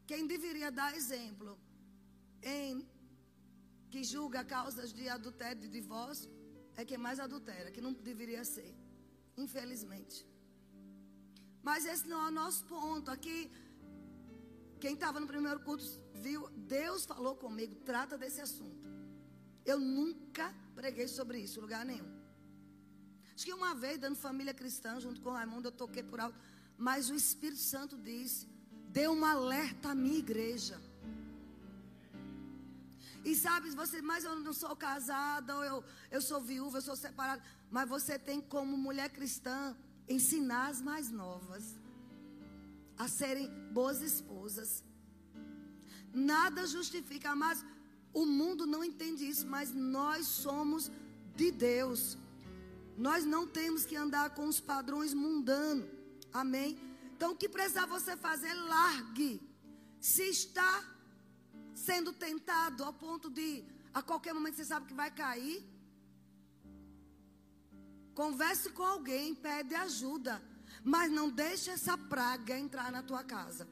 quem 0.06 0.26
deveria 0.26 0.70
dar 0.70 0.94
exemplo 0.94 1.58
em 2.42 2.86
que 3.90 4.04
julga 4.04 4.44
causas 4.44 4.92
de 4.92 5.08
adultério, 5.08 5.62
de 5.62 5.68
divórcio, 5.68 6.30
é 6.76 6.84
quem 6.84 6.98
mais 6.98 7.18
adultera, 7.18 7.70
que 7.70 7.80
não 7.80 7.92
deveria 7.92 8.44
ser, 8.44 8.74
infelizmente. 9.36 10.26
Mas 11.62 11.84
esse 11.84 12.06
não 12.06 12.24
é 12.24 12.28
o 12.28 12.30
nosso 12.30 12.64
ponto. 12.66 13.10
Aqui, 13.10 13.50
quem 14.78 14.94
estava 14.94 15.18
no 15.18 15.26
primeiro 15.26 15.60
culto 15.60 15.84
viu, 16.14 16.48
Deus 16.76 17.04
falou 17.04 17.34
comigo, 17.34 17.74
trata 17.90 18.16
desse 18.16 18.40
assunto. 18.40 18.86
Eu 19.64 19.78
nunca 19.80 20.54
preguei 20.74 21.08
sobre 21.08 21.40
isso, 21.40 21.60
lugar 21.60 21.84
nenhum. 21.84 22.10
Acho 23.34 23.44
que 23.44 23.52
uma 23.52 23.74
vez, 23.74 23.98
dando 23.98 24.16
família 24.16 24.54
cristã, 24.54 25.00
junto 25.00 25.20
com 25.20 25.30
o 25.30 25.32
Raimundo, 25.32 25.68
eu 25.68 25.72
toquei 25.72 26.02
por 26.02 26.20
alto. 26.20 26.38
Mas 26.78 27.10
o 27.10 27.14
Espírito 27.14 27.60
Santo 27.60 27.96
disse: 27.98 28.46
dê 28.88 29.08
um 29.08 29.24
alerta 29.24 29.90
à 29.90 29.94
minha 29.94 30.18
igreja. 30.18 30.80
E 33.30 33.34
sabe, 33.34 33.70
você, 33.70 34.00
mas 34.00 34.22
eu 34.22 34.36
não 34.36 34.52
sou 34.52 34.74
casada, 34.76 35.56
ou 35.56 35.64
eu, 35.64 35.84
eu 36.12 36.22
sou 36.22 36.40
viúva, 36.40 36.78
eu 36.78 36.82
sou 36.88 36.94
separada. 36.94 37.42
Mas 37.68 37.88
você 37.88 38.16
tem 38.28 38.40
como 38.40 38.76
mulher 38.76 39.08
cristã 39.10 39.76
ensinar 40.08 40.68
as 40.68 40.80
mais 40.80 41.10
novas 41.10 41.64
a 42.96 43.08
serem 43.08 43.48
boas 43.72 44.00
esposas. 44.00 44.84
Nada 46.14 46.68
justifica, 46.68 47.34
mas 47.34 47.64
o 48.14 48.24
mundo 48.24 48.64
não 48.64 48.84
entende 48.84 49.28
isso, 49.28 49.44
mas 49.44 49.74
nós 49.74 50.26
somos 50.26 50.88
de 51.34 51.50
Deus. 51.50 52.16
Nós 52.96 53.24
não 53.24 53.44
temos 53.44 53.84
que 53.84 53.96
andar 53.96 54.30
com 54.36 54.46
os 54.46 54.60
padrões 54.60 55.12
mundanos. 55.12 55.88
Amém? 56.32 56.78
Então, 57.16 57.32
o 57.32 57.36
que 57.36 57.48
precisa 57.48 57.86
você 57.86 58.16
fazer? 58.16 58.54
Largue. 58.54 59.42
Se 60.00 60.22
está 60.22 60.95
sendo 61.76 62.12
tentado 62.12 62.82
ao 62.82 62.92
ponto 62.92 63.28
de 63.28 63.62
a 63.92 64.02
qualquer 64.02 64.32
momento 64.32 64.56
você 64.56 64.64
sabe 64.64 64.86
que 64.86 64.94
vai 64.94 65.10
cair. 65.10 65.58
Converse 68.14 68.70
com 68.70 68.82
alguém, 68.82 69.34
pede 69.34 69.74
ajuda, 69.74 70.42
mas 70.82 71.12
não 71.12 71.28
deixe 71.28 71.70
essa 71.70 71.96
praga 71.98 72.58
entrar 72.58 72.90
na 72.90 73.02
tua 73.02 73.22
casa. 73.22 73.68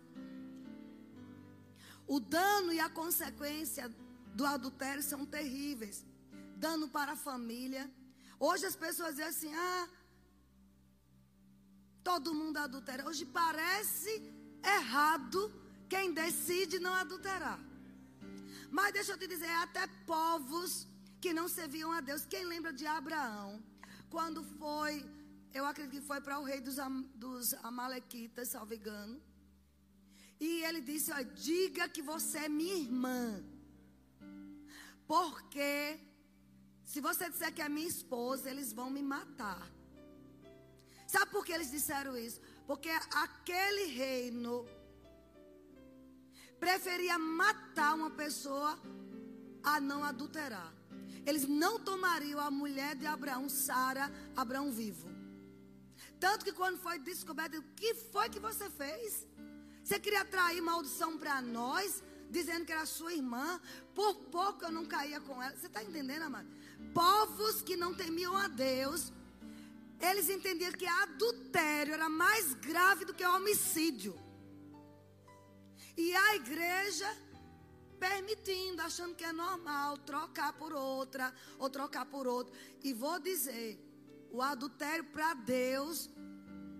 O 2.06 2.20
dano 2.20 2.70
e 2.72 2.78
a 2.78 2.90
consequência 2.90 3.90
do 4.34 4.44
adultério 4.44 5.02
são 5.02 5.24
terríveis. 5.24 6.04
Dano 6.56 6.88
para 6.88 7.12
a 7.12 7.16
família. 7.16 7.90
Hoje 8.38 8.66
as 8.66 8.76
pessoas 8.76 9.12
dizem 9.16 9.26
assim: 9.26 9.54
"Ah, 9.54 9.88
todo 12.02 12.34
mundo 12.34 12.58
adultera". 12.58 13.08
Hoje 13.08 13.24
parece 13.24 14.12
errado 14.62 15.40
quem 15.88 16.12
decide 16.12 16.78
não 16.78 16.92
adulterar. 16.92 17.58
Mas 18.76 18.92
deixa 18.92 19.12
eu 19.12 19.18
te 19.22 19.26
dizer, 19.32 19.52
até 19.64 19.86
povos 20.12 20.70
que 21.22 21.32
não 21.38 21.46
serviam 21.48 21.90
a 21.92 22.00
Deus. 22.08 22.26
Quem 22.32 22.44
lembra 22.52 22.72
de 22.72 22.86
Abraão? 22.86 23.62
Quando 24.14 24.40
foi, 24.60 24.94
eu 25.58 25.64
acredito 25.64 26.00
que 26.00 26.06
foi 26.12 26.20
para 26.20 26.40
o 26.40 26.46
rei 26.50 26.60
dos, 26.60 26.78
dos 27.14 27.54
Amalequitas, 27.70 28.48
salvo 28.48 28.74
engano. 28.74 29.22
E 30.40 30.64
ele 30.64 30.80
disse: 30.80 31.12
ó, 31.12 31.22
diga 31.22 31.88
que 31.88 32.02
você 32.02 32.38
é 32.46 32.48
minha 32.48 32.78
irmã. 32.86 33.44
Porque 35.06 36.00
se 36.84 37.00
você 37.00 37.30
disser 37.30 37.54
que 37.54 37.62
é 37.62 37.68
minha 37.68 37.94
esposa, 37.96 38.50
eles 38.50 38.72
vão 38.72 38.90
me 38.90 39.04
matar. 39.04 39.64
Sabe 41.06 41.30
por 41.30 41.44
que 41.46 41.52
eles 41.52 41.70
disseram 41.70 42.16
isso? 42.16 42.40
Porque 42.66 42.90
aquele 43.26 43.84
reino 43.84 44.66
preferia 46.64 47.18
matar 47.18 47.94
uma 47.94 48.10
pessoa 48.22 48.70
a 49.62 49.74
não 49.88 50.00
adulterar. 50.02 50.72
Eles 51.26 51.46
não 51.46 51.74
tomariam 51.78 52.40
a 52.40 52.50
mulher 52.50 52.92
de 52.96 53.06
Abraão, 53.06 53.48
Sara, 53.48 54.06
Abraão 54.42 54.72
vivo. 54.72 55.08
Tanto 56.18 56.44
que 56.46 56.52
quando 56.60 56.78
foi 56.86 56.98
descoberto, 56.98 57.58
o 57.58 57.62
que 57.80 57.90
foi 58.12 58.28
que 58.30 58.40
você 58.48 58.66
fez? 58.70 59.26
Você 59.82 59.98
queria 59.98 60.24
trair 60.24 60.62
maldição 60.62 61.18
para 61.18 61.36
nós, 61.42 62.02
dizendo 62.30 62.64
que 62.64 62.72
era 62.72 62.86
sua 62.86 63.12
irmã. 63.12 63.60
Por 63.94 64.14
pouco 64.36 64.64
eu 64.64 64.72
não 64.72 64.86
caía 64.86 65.20
com 65.20 65.42
ela. 65.42 65.54
Você 65.54 65.66
está 65.66 65.82
entendendo, 65.84 66.22
amado? 66.22 66.48
povos 66.94 67.60
que 67.62 67.76
não 67.76 67.92
temiam 67.92 68.36
a 68.36 68.46
Deus, 68.46 69.12
eles 70.00 70.28
entendiam 70.30 70.72
que 70.72 70.86
adultério 70.86 71.94
era 71.94 72.08
mais 72.08 72.54
grave 72.54 73.04
do 73.04 73.12
que 73.12 73.26
homicídio. 73.26 74.14
E 75.96 76.14
a 76.14 76.36
igreja 76.36 77.08
permitindo, 77.98 78.82
achando 78.82 79.14
que 79.14 79.24
é 79.24 79.32
normal 79.32 79.96
trocar 79.98 80.52
por 80.52 80.72
outra 80.72 81.32
ou 81.58 81.70
trocar 81.70 82.04
por 82.06 82.26
outro. 82.26 82.52
E 82.82 82.92
vou 82.92 83.18
dizer, 83.18 83.78
o 84.30 84.42
adultério 84.42 85.04
para 85.04 85.34
Deus 85.34 86.10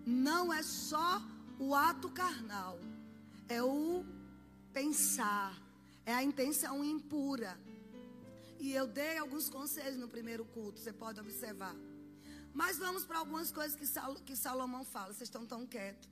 não 0.04 0.52
é 0.52 0.62
só 0.62 1.22
o 1.58 1.74
ato 1.74 2.10
carnal, 2.10 2.78
é 3.48 3.62
o 3.62 4.04
pensar, 4.72 5.56
é 6.04 6.12
a 6.12 6.22
intenção 6.22 6.84
impura. 6.84 7.58
E 8.58 8.72
eu 8.72 8.86
dei 8.86 9.18
alguns 9.18 9.48
conselhos 9.48 9.98
no 9.98 10.08
primeiro 10.08 10.44
culto, 10.44 10.80
você 10.80 10.92
pode 10.92 11.20
observar. 11.20 11.74
Mas 12.52 12.78
vamos 12.78 13.04
para 13.04 13.18
algumas 13.18 13.50
coisas 13.50 13.76
que, 13.76 13.86
Sal, 13.86 14.14
que 14.16 14.36
Salomão 14.36 14.84
fala, 14.84 15.12
vocês 15.12 15.28
estão 15.28 15.44
tão 15.44 15.66
quietos. 15.66 16.08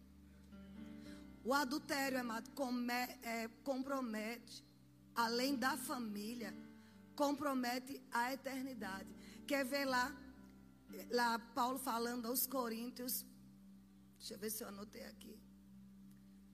O 1.44 1.52
adultério, 1.52 2.20
amado, 2.20 2.50
come, 2.50 2.92
é, 3.22 3.48
compromete, 3.64 4.64
além 5.14 5.56
da 5.56 5.76
família, 5.76 6.54
compromete 7.16 8.00
a 8.12 8.32
eternidade. 8.32 9.08
Quer 9.46 9.64
ver 9.64 9.84
lá, 9.84 10.14
lá 11.10 11.38
Paulo 11.38 11.78
falando 11.78 12.26
aos 12.26 12.46
Coríntios, 12.46 13.24
deixa 14.18 14.34
eu 14.34 14.38
ver 14.38 14.50
se 14.50 14.62
eu 14.62 14.68
anotei 14.68 15.04
aqui, 15.04 15.36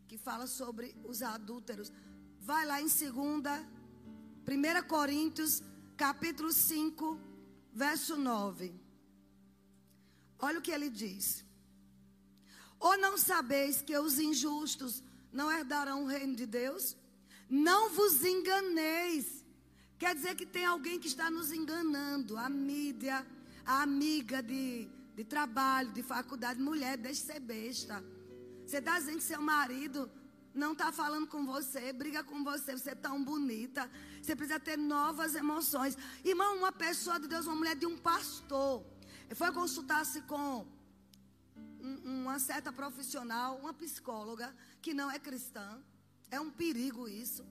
que 0.06 0.16
fala 0.16 0.46
sobre 0.46 0.96
os 1.04 1.22
adúlteros. 1.22 1.92
Vai 2.40 2.64
lá 2.64 2.80
em 2.80 2.88
segunda, 2.88 3.52
1 4.48 4.88
Coríntios, 4.88 5.62
capítulo 5.98 6.50
5, 6.50 7.20
verso 7.74 8.16
9. 8.16 8.74
Olha 10.38 10.58
o 10.58 10.62
que 10.62 10.70
ele 10.70 10.88
diz. 10.88 11.44
Ou 12.80 12.96
não 12.96 13.18
sabeis 13.18 13.82
que 13.82 13.96
os 13.96 14.18
injustos 14.18 15.02
não 15.32 15.50
herdarão 15.50 16.04
o 16.04 16.06
reino 16.06 16.34
de 16.34 16.46
Deus? 16.46 16.96
Não 17.48 17.90
vos 17.90 18.24
enganeis. 18.24 19.44
Quer 19.98 20.14
dizer 20.14 20.36
que 20.36 20.46
tem 20.46 20.64
alguém 20.64 20.98
que 20.98 21.08
está 21.08 21.30
nos 21.30 21.52
enganando. 21.52 22.36
A 22.36 22.48
mídia, 22.48 23.26
a 23.66 23.82
amiga 23.82 24.42
de, 24.42 24.88
de 25.16 25.24
trabalho, 25.24 25.92
de 25.92 26.02
faculdade. 26.02 26.60
Mulher, 26.60 26.96
deixe 26.96 27.22
ser 27.22 27.40
besta. 27.40 28.04
Você 28.64 28.78
está 28.78 28.98
dizendo 28.98 29.16
que 29.16 29.24
seu 29.24 29.40
marido 29.40 30.10
não 30.54 30.72
está 30.72 30.90
falando 30.92 31.26
com 31.26 31.44
você, 31.46 31.92
briga 31.92 32.22
com 32.22 32.42
você, 32.42 32.76
você 32.76 32.90
é 32.90 32.94
tão 32.94 33.22
bonita. 33.24 33.90
Você 34.20 34.36
precisa 34.36 34.60
ter 34.60 34.76
novas 34.76 35.34
emoções. 35.34 35.96
Irmão, 36.24 36.56
uma 36.56 36.72
pessoa 36.72 37.18
de 37.18 37.28
Deus, 37.28 37.46
uma 37.46 37.56
mulher 37.56 37.76
de 37.76 37.86
um 37.86 37.96
pastor, 37.96 38.84
foi 39.34 39.50
consultar-se 39.52 40.22
com 40.22 40.66
uma 42.08 42.38
certa 42.38 42.72
profissional, 42.72 43.56
uma 43.58 43.74
psicóloga, 43.74 44.54
que 44.80 44.94
não 44.94 45.10
é 45.10 45.18
cristã. 45.18 45.82
É 46.30 46.40
um 46.40 46.50
perigo 46.50 47.08
isso. 47.08 47.44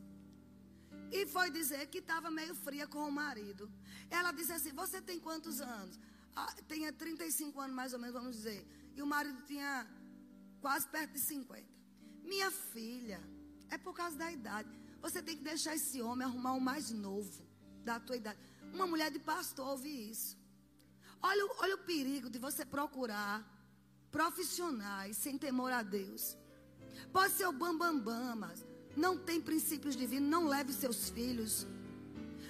E 1.12 1.26
foi 1.26 1.50
dizer 1.50 1.88
que 1.88 2.00
estava 2.00 2.30
meio 2.30 2.54
fria 2.54 2.88
com 2.88 3.08
o 3.08 3.12
marido. 3.12 3.72
Ela 4.10 4.32
disse 4.32 4.52
assim: 4.52 4.74
Você 4.74 5.02
tem 5.02 5.20
quantos 5.20 5.62
anos? 5.62 6.00
Ah, 6.36 6.54
tinha 6.68 6.92
35 6.92 7.60
anos, 7.60 7.76
mais 7.76 7.94
ou 7.94 8.00
menos, 8.00 8.14
vamos 8.14 8.36
dizer. 8.36 8.66
E 8.96 9.02
o 9.02 9.08
marido 9.08 9.42
tinha 9.46 9.88
quase 10.60 10.88
perto 10.88 11.14
de 11.14 11.20
50. 11.20 11.66
Minha 12.24 12.52
filha, 12.52 13.22
é 13.70 13.78
por 13.78 13.94
causa 13.94 14.18
da 14.18 14.32
idade. 14.32 14.70
Você 15.02 15.22
tem 15.22 15.38
que 15.38 15.44
deixar 15.44 15.76
esse 15.76 16.02
homem 16.02 16.28
arrumar 16.28 16.54
o 16.54 16.62
mais 16.62 16.92
novo 16.92 17.46
da 17.84 18.00
tua 18.00 18.18
idade. 18.18 18.40
Uma 18.74 18.86
mulher 18.86 19.10
de 19.12 19.20
pastor 19.20 19.68
ouve 19.68 19.90
isso. 19.90 20.38
Olha, 21.22 21.48
olha 21.60 21.76
o 21.76 21.80
perigo 21.80 22.30
de 22.30 22.38
você 22.38 22.66
procurar 22.66 23.46
profissionais 24.18 25.16
sem 25.16 25.38
temor 25.38 25.72
a 25.72 25.84
Deus. 25.84 26.36
Pode 27.14 27.34
ser 27.34 27.46
o 27.48 27.52
bambambam, 27.52 28.00
bam, 28.00 28.26
bam, 28.30 28.36
mas 28.36 28.66
não 28.96 29.14
tem 29.16 29.40
princípios 29.40 29.96
divinos, 29.96 30.28
não 30.28 30.48
leve 30.48 30.74
seus 30.74 31.10
filhos. 31.18 31.68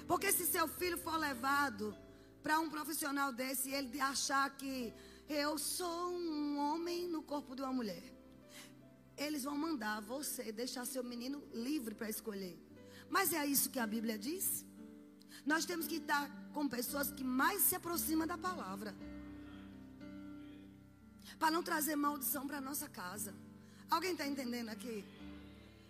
Porque 0.08 0.32
se 0.32 0.46
seu 0.48 0.65
filho 0.80 0.98
for 0.98 1.18
levado 1.18 1.94
para 2.41 2.58
um 2.63 2.70
profissional 2.70 3.34
desse 3.34 3.70
e 3.70 3.74
ele 3.74 4.00
achar 4.00 4.50
que 4.60 4.94
eu 5.28 5.58
sou 5.58 6.13
um 6.13 6.58
homem 6.58 7.10
no 7.10 7.22
corpo 7.22 7.54
de 7.54 7.62
uma 7.62 7.74
mulher, 7.74 8.06
eles 9.18 9.44
vão 9.44 9.58
mandar 9.58 10.00
você 10.13 10.54
deixar 10.54 10.86
seu 10.86 11.04
menino 11.04 11.44
livre 11.54 11.94
para 11.94 12.10
escolher. 12.10 12.58
Mas 13.10 13.34
é 13.34 13.46
isso 13.46 13.70
que 13.70 13.80
a 13.80 13.88
Bíblia 13.96 14.18
diz? 14.18 14.65
Nós 15.46 15.65
temos 15.65 15.86
que 15.86 15.98
estar 15.98 16.24
com 16.54 16.65
pessoas 16.65 17.12
que 17.12 17.26
mais 17.26 17.62
se 17.63 17.76
aproximam 17.76 18.26
da 18.26 18.38
palavra. 18.38 18.96
Para 21.39 21.52
não 21.52 21.63
trazer 21.63 21.95
maldição 21.95 22.47
para 22.47 22.60
nossa 22.60 22.88
casa. 22.89 23.34
Alguém 23.89 24.12
está 24.12 24.26
entendendo 24.28 24.69
aqui? 24.69 25.06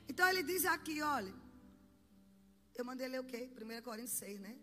Então 0.09 0.27
ele 0.27 0.43
diz 0.43 0.65
aqui, 0.65 1.01
olha. 1.01 1.33
Eu 2.75 2.85
mandei 2.85 3.07
ler 3.07 3.21
o 3.21 3.23
quê? 3.23 3.49
1 3.55 3.81
Coríntios 3.81 4.17
6, 4.17 4.39
né? 4.39 4.55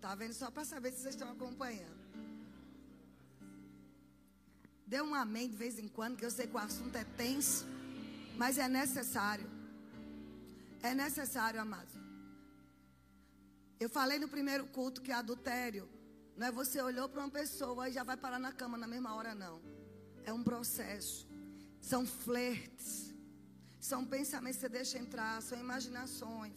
Tá 0.00 0.14
vendo? 0.14 0.32
Só 0.32 0.50
para 0.50 0.64
saber 0.64 0.92
se 0.92 1.00
vocês 1.00 1.14
estão 1.14 1.30
acompanhando. 1.30 1.98
Dê 4.86 5.02
um 5.02 5.14
amém 5.14 5.50
de 5.50 5.56
vez 5.56 5.78
em 5.78 5.88
quando, 5.88 6.16
que 6.16 6.24
eu 6.24 6.30
sei 6.30 6.46
que 6.46 6.54
o 6.54 6.58
assunto 6.58 6.96
é 6.96 7.04
tenso. 7.04 7.66
Mas 8.36 8.56
é 8.56 8.68
necessário. 8.68 9.46
É 10.82 10.94
necessário, 10.94 11.60
amados. 11.60 11.92
Eu 13.78 13.90
falei 13.90 14.18
no 14.18 14.28
primeiro 14.28 14.66
culto 14.68 15.02
que 15.02 15.12
adultério 15.12 15.88
não 16.38 16.46
é 16.46 16.52
você 16.52 16.80
olhou 16.80 17.08
para 17.08 17.20
uma 17.20 17.30
pessoa 17.30 17.88
e 17.88 17.92
já 17.92 18.04
vai 18.04 18.16
parar 18.16 18.38
na 18.38 18.52
cama 18.52 18.78
na 18.78 18.86
mesma 18.86 19.12
hora, 19.16 19.34
não. 19.34 19.60
É 20.24 20.32
um 20.32 20.44
processo. 20.50 21.26
São 21.80 22.06
flertes. 22.06 23.12
São 23.80 24.04
pensamentos 24.04 24.58
que 24.58 24.60
você 24.60 24.68
deixa 24.68 24.98
entrar, 24.98 25.42
são 25.42 25.58
imaginações. 25.58 26.54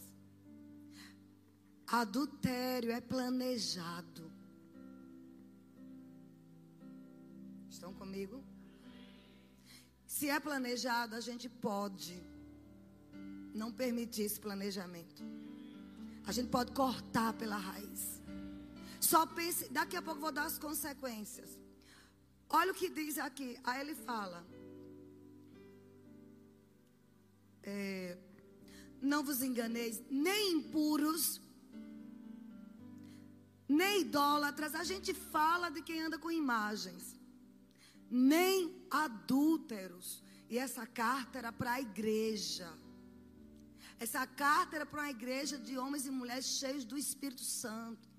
Adultério 1.88 2.91
é 2.91 3.02
planejado. 3.02 4.32
Estão 7.67 7.91
comigo? 7.91 8.44
Se 10.06 10.30
é 10.30 10.39
planejado, 10.39 11.15
a 11.15 11.20
gente 11.20 11.50
pode 11.50 12.22
não 13.52 13.72
permitir 13.72 14.24
esse 14.24 14.39
planejamento. 14.39 15.24
A 16.24 16.32
gente 16.32 16.50
pode 16.50 16.72
cortar 16.72 17.34
pela 17.34 17.58
raiz. 17.58 18.21
Só 19.10 19.26
pense, 19.26 19.68
daqui 19.78 19.96
a 19.98 20.02
pouco 20.02 20.22
vou 20.22 20.32
dar 20.32 20.46
as 20.46 20.58
consequências. 20.60 21.50
Olha 22.48 22.72
o 22.72 22.76
que 22.76 22.88
diz 22.90 23.18
aqui. 23.18 23.58
Aí 23.64 23.82
ele 23.82 23.96
fala: 23.96 24.46
é, 27.64 28.18
Não 29.02 29.24
vos 29.24 29.42
enganeis, 29.42 30.00
nem 30.10 30.52
impuros, 30.58 31.42
nem 33.68 34.02
idólatras. 34.02 34.76
A 34.76 34.84
gente 34.84 35.14
fala 35.14 35.70
de 35.72 35.82
quem 35.82 36.00
anda 36.02 36.20
com 36.20 36.30
imagens, 36.30 37.16
nem 38.10 38.86
adúlteros. 38.92 40.24
E 40.48 40.58
essa 40.60 40.86
carta 40.86 41.40
era 41.40 41.52
para 41.52 41.72
a 41.74 41.82
igreja. 41.82 42.72
Essa 43.98 44.28
carta 44.28 44.76
era 44.76 44.86
para 44.86 45.02
uma 45.04 45.10
igreja 45.10 45.58
de 45.58 45.78
homens 45.78 46.06
e 46.06 46.12
mulheres 46.12 46.46
cheios 46.46 46.86
do 46.86 46.98
Espírito 46.98 47.44
Santo. 47.44 48.11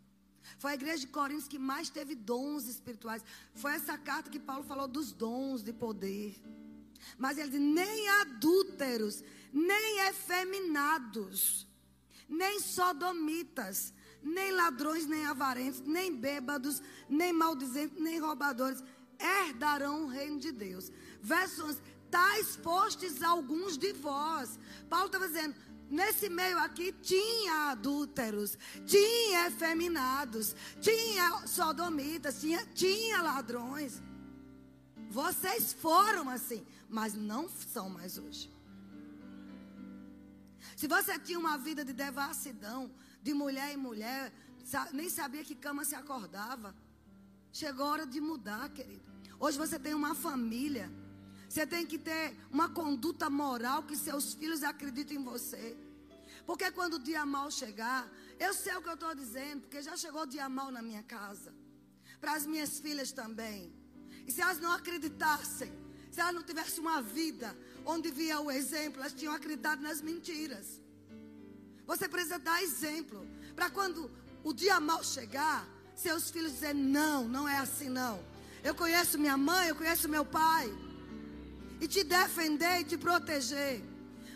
Foi 0.59 0.73
a 0.73 0.75
igreja 0.75 1.01
de 1.01 1.07
Coríntios 1.09 1.49
que 1.49 1.59
mais 1.59 1.91
teve 1.91 2.15
dons 2.15 2.69
espirituais. 2.69 3.25
Foi 3.55 3.73
essa 3.73 3.97
carta 3.99 4.31
que 4.31 4.39
Paulo 4.39 4.65
falou 4.65 4.89
dos 4.89 5.13
dons 5.13 5.63
de 5.63 5.73
poder. 5.73 6.41
Mas 7.19 7.39
ele 7.39 7.51
diz: 7.51 7.61
nem 7.61 8.09
adúlteros, 8.21 9.23
nem 9.53 10.09
efeminados, 10.09 11.67
nem 12.29 12.61
sodomitas, 12.61 13.93
nem 14.23 14.53
ladrões, 14.53 15.07
nem 15.07 15.27
avarentos, 15.27 15.81
nem 15.81 16.15
bêbados, 16.15 16.83
nem 17.09 17.33
maldizentes, 17.33 18.01
nem 18.01 18.19
roubadores 18.19 18.83
herdarão 19.19 20.05
o 20.05 20.09
reino 20.09 20.39
de 20.39 20.53
Deus. 20.53 20.91
Verso 21.21 21.65
11: 21.65 21.81
tais 22.11 22.57
postes 22.57 23.23
alguns 23.23 23.79
de 23.79 23.93
vós. 23.93 24.59
Paulo 24.89 25.07
estava 25.07 25.27
dizendo: 25.27 25.55
Nesse 25.93 26.31
meio 26.31 26.59
aqui 26.59 26.91
tinha 26.91 27.73
adúlteros, 27.73 28.57
tinha 28.87 29.47
efeminados, 29.49 30.57
tinha 30.81 31.47
sodomitas, 31.47 32.41
tinha, 32.41 32.65
tinha 32.75 33.21
ladrões. 33.21 34.01
Vocês 35.11 35.75
foram 35.75 36.31
assim, 36.31 36.67
mas 36.89 37.13
não 37.13 37.47
são 37.47 37.91
mais 37.91 38.17
hoje. 38.17 38.51
Se 40.75 40.89
você 40.89 41.19
tinha 41.19 41.39
uma 41.39 41.59
vida 41.59 41.85
de 41.85 41.93
devassidão, 41.93 42.91
de 43.23 43.35
mulher 43.35 43.71
em 43.75 43.77
mulher, 43.77 44.33
nem 44.95 45.11
sabia 45.11 45.45
que 45.45 45.55
cama 45.55 45.85
se 45.85 45.95
acordava, 45.95 46.75
chegou 47.53 47.85
a 47.85 47.91
hora 47.91 48.07
de 48.07 48.19
mudar, 48.19 48.71
querido. 48.71 49.05
Hoje 49.39 49.59
você 49.59 49.79
tem 49.79 49.93
uma 49.93 50.15
família 50.15 50.91
você 51.53 51.67
tem 51.67 51.85
que 51.85 51.99
ter 51.99 52.35
uma 52.51 52.71
conduta 52.71 53.29
moral 53.29 53.83
que 53.83 53.95
seus 53.95 54.33
filhos 54.33 54.63
acreditem 54.63 55.19
em 55.19 55.23
você. 55.23 55.77
Porque 56.47 56.71
quando 56.71 56.95
o 56.95 56.99
dia 56.99 57.25
mal 57.25 57.51
chegar, 57.51 58.11
eu 58.39 58.53
sei 58.53 58.75
o 58.77 58.83
que 58.83 58.89
eu 58.89 58.95
estou 58.95 59.15
dizendo, 59.15 59.63
porque 59.63 59.81
já 59.83 59.97
chegou 59.97 60.23
o 60.23 60.27
dia 60.27 60.49
mal 60.49 60.71
na 60.71 60.83
minha 60.83 61.03
casa. 61.03 61.55
Para 62.21 62.35
as 62.35 62.47
minhas 62.47 62.81
filhas 62.81 63.13
também. 63.13 63.73
E 64.27 64.33
se 64.33 64.41
elas 64.41 64.59
não 64.59 64.73
acreditassem, 64.73 65.73
se 66.11 66.21
elas 66.21 66.35
não 66.35 66.43
tivessem 66.43 66.81
uma 66.81 67.01
vida 67.01 67.57
onde 67.85 68.11
via 68.11 68.41
o 68.41 68.51
exemplo, 68.51 69.01
elas 69.01 69.13
tinham 69.13 69.35
acreditado 69.35 69.81
nas 69.81 70.01
mentiras. 70.01 70.81
Você 71.87 72.09
precisa 72.09 72.39
dar 72.39 72.63
exemplo. 72.63 73.27
Para 73.55 73.71
quando 73.71 74.11
o 74.45 74.53
dia 74.53 74.79
mal 74.81 75.03
chegar, 75.03 75.67
seus 75.95 76.31
filhos 76.31 76.53
dizerem: 76.53 76.83
Não, 76.83 77.29
não 77.29 77.49
é 77.49 77.59
assim 77.59 77.89
não. 77.89 78.23
Eu 78.63 78.75
conheço 78.75 79.19
minha 79.19 79.37
mãe, 79.37 79.69
eu 79.69 79.77
conheço 79.77 80.09
meu 80.09 80.25
pai. 80.25 80.73
E 81.81 81.89
te 81.89 82.05
defender 82.05 82.81
e 82.81 82.85
te 82.85 82.97
proteger. 82.97 83.83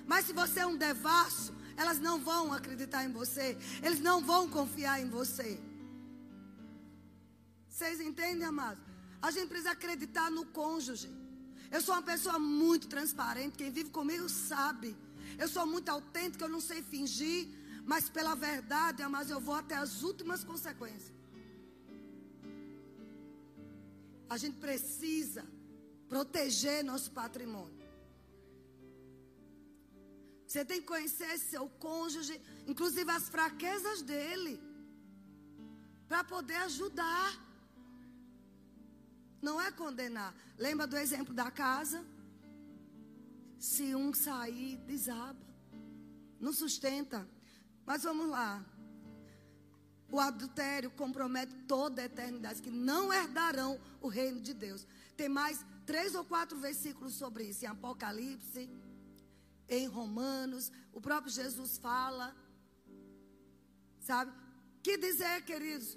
Mas 0.04 0.26
se 0.26 0.32
você 0.32 0.60
é 0.60 0.66
um 0.66 0.76
devasso, 0.76 1.54
elas 1.76 1.98
não 1.98 2.18
vão 2.18 2.52
acreditar 2.52 3.04
em 3.04 3.12
você. 3.12 3.56
Eles 3.82 4.00
não 4.00 4.24
vão 4.30 4.48
confiar 4.48 5.00
em 5.00 5.08
você. 5.08 5.60
Vocês 7.68 8.00
entendem, 8.00 8.44
amados? 8.44 8.82
A 9.20 9.30
gente 9.30 9.48
precisa 9.48 9.72
acreditar 9.72 10.30
no 10.30 10.46
cônjuge. 10.46 11.10
Eu 11.70 11.80
sou 11.82 11.94
uma 11.94 12.02
pessoa 12.02 12.38
muito 12.38 12.86
transparente. 12.88 13.58
Quem 13.58 13.70
vive 13.70 13.90
comigo 13.90 14.28
sabe. 14.28 14.96
Eu 15.38 15.48
sou 15.48 15.66
muito 15.66 15.88
autêntica, 15.88 16.44
eu 16.44 16.48
não 16.48 16.60
sei 16.60 16.82
fingir. 16.82 17.48
Mas 17.84 18.08
pela 18.08 18.34
verdade, 18.34 19.02
amados, 19.02 19.30
eu 19.30 19.40
vou 19.40 19.54
até 19.54 19.76
as 19.76 20.02
últimas 20.02 20.42
consequências. 20.42 21.14
A 24.28 24.36
gente 24.36 24.56
precisa 24.56 25.44
proteger 26.08 26.82
nosso 26.84 27.10
patrimônio. 27.10 27.75
Você 30.56 30.64
tem 30.64 30.80
que 30.80 30.86
conhecer 30.86 31.38
seu 31.38 31.68
cônjuge, 31.68 32.40
inclusive 32.66 33.10
as 33.10 33.28
fraquezas 33.28 34.00
dele, 34.00 34.58
para 36.08 36.24
poder 36.24 36.56
ajudar. 36.68 37.30
Não 39.42 39.60
é 39.60 39.70
condenar. 39.70 40.34
Lembra 40.56 40.86
do 40.86 40.96
exemplo 40.96 41.34
da 41.34 41.50
casa? 41.50 42.02
Se 43.58 43.94
um 43.94 44.14
sair, 44.14 44.78
desaba. 44.78 45.38
Não 46.40 46.54
sustenta. 46.54 47.28
Mas 47.84 48.04
vamos 48.04 48.26
lá. 48.26 48.64
O 50.10 50.18
adultério 50.18 50.90
compromete 50.90 51.54
toda 51.68 52.00
a 52.00 52.06
eternidade, 52.06 52.62
que 52.62 52.70
não 52.70 53.12
herdarão 53.12 53.78
o 54.00 54.08
reino 54.08 54.40
de 54.40 54.54
Deus. 54.54 54.86
Tem 55.18 55.28
mais 55.28 55.62
três 55.84 56.14
ou 56.14 56.24
quatro 56.24 56.58
versículos 56.58 57.12
sobre 57.12 57.44
isso, 57.44 57.66
em 57.66 57.68
Apocalipse, 57.68 58.70
em 59.68 59.86
Romanos. 59.86 60.70
O 60.92 61.00
próprio 61.00 61.32
Jesus 61.32 61.78
fala, 61.78 62.36
sabe? 64.00 64.32
Que 64.82 64.96
dizer, 64.96 65.44
queridos, 65.44 65.96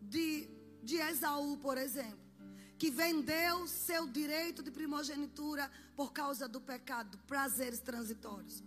de, 0.00 0.48
de 0.82 0.96
Esaú, 0.96 1.56
por 1.58 1.78
exemplo, 1.78 2.26
que 2.78 2.90
vendeu 2.90 3.66
seu 3.66 4.06
direito 4.06 4.62
de 4.62 4.70
primogenitura 4.70 5.70
por 5.94 6.12
causa 6.12 6.46
do 6.46 6.60
pecado, 6.60 7.18
prazeres 7.26 7.80
transitórios. 7.80 8.62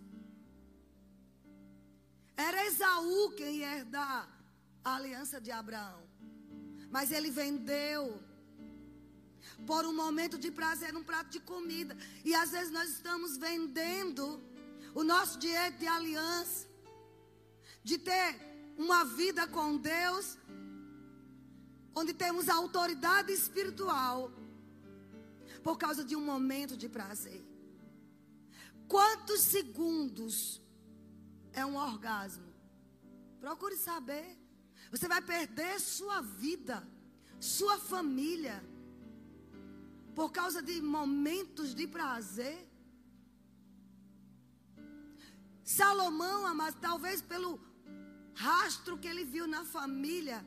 Era 2.36 2.66
Esaú 2.66 3.32
quem 3.36 3.58
ia 3.58 3.76
herdar 3.76 4.28
a 4.82 4.96
aliança 4.96 5.40
de 5.40 5.50
Abraão. 5.50 6.02
Mas 6.90 7.12
ele 7.12 7.30
vendeu 7.30 8.20
por 9.66 9.84
um 9.86 9.94
momento 9.94 10.38
de 10.38 10.50
prazer, 10.50 10.96
um 10.96 11.04
prato 11.04 11.30
de 11.30 11.40
comida. 11.40 11.96
E 12.24 12.34
às 12.34 12.50
vezes 12.50 12.70
nós 12.70 12.88
estamos 12.90 13.36
vendendo 13.36 14.40
o 14.94 15.02
nosso 15.04 15.38
direito 15.38 15.78
de 15.78 15.86
aliança, 15.86 16.66
de 17.82 17.98
ter 17.98 18.50
uma 18.76 19.04
vida 19.04 19.46
com 19.46 19.76
Deus, 19.76 20.38
onde 21.94 22.12
temos 22.14 22.48
autoridade 22.48 23.32
espiritual, 23.32 24.32
por 25.62 25.76
causa 25.76 26.02
de 26.02 26.16
um 26.16 26.24
momento 26.24 26.76
de 26.76 26.88
prazer. 26.88 27.44
Quantos 28.88 29.40
segundos 29.42 30.60
é 31.52 31.64
um 31.64 31.76
orgasmo? 31.76 32.50
Procure 33.38 33.76
saber. 33.76 34.36
Você 34.90 35.06
vai 35.06 35.22
perder 35.22 35.78
sua 35.80 36.20
vida, 36.20 36.86
sua 37.38 37.78
família, 37.78 38.62
por 40.14 40.30
causa 40.32 40.60
de 40.62 40.80
momentos 40.80 41.74
de 41.74 41.86
prazer. 41.86 42.58
Salomão, 45.64 46.52
mas 46.54 46.74
talvez 46.74 47.22
pelo 47.22 47.60
rastro 48.34 48.98
que 48.98 49.08
ele 49.08 49.24
viu 49.24 49.46
na 49.46 49.64
família. 49.64 50.44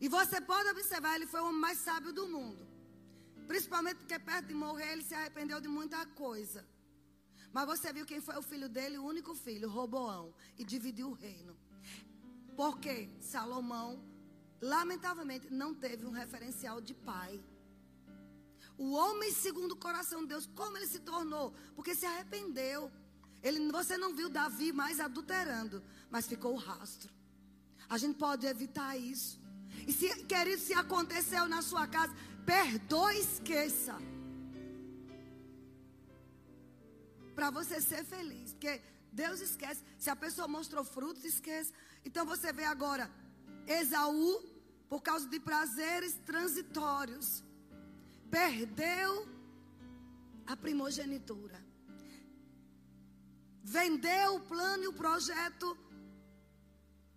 E 0.00 0.08
você 0.08 0.40
pode 0.40 0.68
observar, 0.70 1.16
ele 1.16 1.26
foi 1.26 1.40
o 1.40 1.46
homem 1.48 1.60
mais 1.60 1.78
sábio 1.78 2.12
do 2.12 2.26
mundo. 2.26 2.66
Principalmente 3.46 3.98
porque 3.98 4.18
perto 4.18 4.46
de 4.46 4.54
morrer 4.54 4.92
ele 4.92 5.02
se 5.02 5.14
arrependeu 5.14 5.60
de 5.60 5.68
muita 5.68 6.06
coisa. 6.24 6.64
Mas 7.52 7.66
você 7.66 7.92
viu 7.92 8.06
quem 8.06 8.20
foi 8.20 8.36
o 8.38 8.42
filho 8.42 8.68
dele, 8.68 8.96
o 8.96 9.04
único 9.04 9.34
filho, 9.34 9.68
Roboão, 9.68 10.32
e 10.56 10.64
dividiu 10.64 11.08
o 11.10 11.12
reino. 11.12 11.56
Porque 12.56 13.10
Salomão, 13.20 14.00
lamentavelmente, 14.60 15.52
não 15.52 15.74
teve 15.74 16.04
um 16.06 16.10
referencial 16.10 16.80
de 16.80 16.94
pai. 16.94 17.40
O 18.76 18.92
homem 18.92 19.32
segundo 19.32 19.72
o 19.72 19.76
coração 19.76 20.22
de 20.22 20.28
Deus, 20.28 20.46
como 20.54 20.76
ele 20.76 20.86
se 20.86 21.00
tornou? 21.00 21.52
Porque 21.74 21.94
se 21.94 22.06
arrependeu. 22.06 22.90
Ele, 23.42 23.70
você 23.70 23.96
não 23.96 24.14
viu 24.14 24.28
Davi 24.28 24.72
mais 24.72 25.00
adulterando, 25.00 25.82
mas 26.10 26.26
ficou 26.26 26.54
o 26.54 26.56
rastro. 26.56 27.12
A 27.88 27.98
gente 27.98 28.16
pode 28.16 28.46
evitar 28.46 28.96
isso. 28.96 29.40
E 29.86 29.92
se, 29.92 30.24
querido, 30.24 30.60
se 30.60 30.74
aconteceu 30.74 31.48
na 31.48 31.62
sua 31.62 31.86
casa, 31.86 32.14
perdoe 32.44 33.16
e 33.16 33.20
esqueça. 33.20 33.96
Para 37.34 37.50
você 37.50 37.80
ser 37.80 38.04
feliz. 38.04 38.52
Porque 38.52 38.80
Deus 39.12 39.40
esquece. 39.40 39.82
Se 39.98 40.10
a 40.10 40.16
pessoa 40.16 40.46
mostrou 40.46 40.84
frutos, 40.84 41.24
esqueça. 41.24 41.72
Então 42.04 42.24
você 42.26 42.52
vê 42.52 42.64
agora 42.64 43.10
Esaú, 43.78 44.30
por 44.88 45.00
causa 45.00 45.26
de 45.28 45.38
prazeres 45.38 46.14
transitórios, 46.26 47.44
perdeu 48.30 49.28
a 50.46 50.56
primogenitura. 50.56 51.58
Vendeu 53.62 54.36
o 54.36 54.40
plano 54.40 54.84
e 54.84 54.88
o 54.88 54.92
projeto 54.92 55.76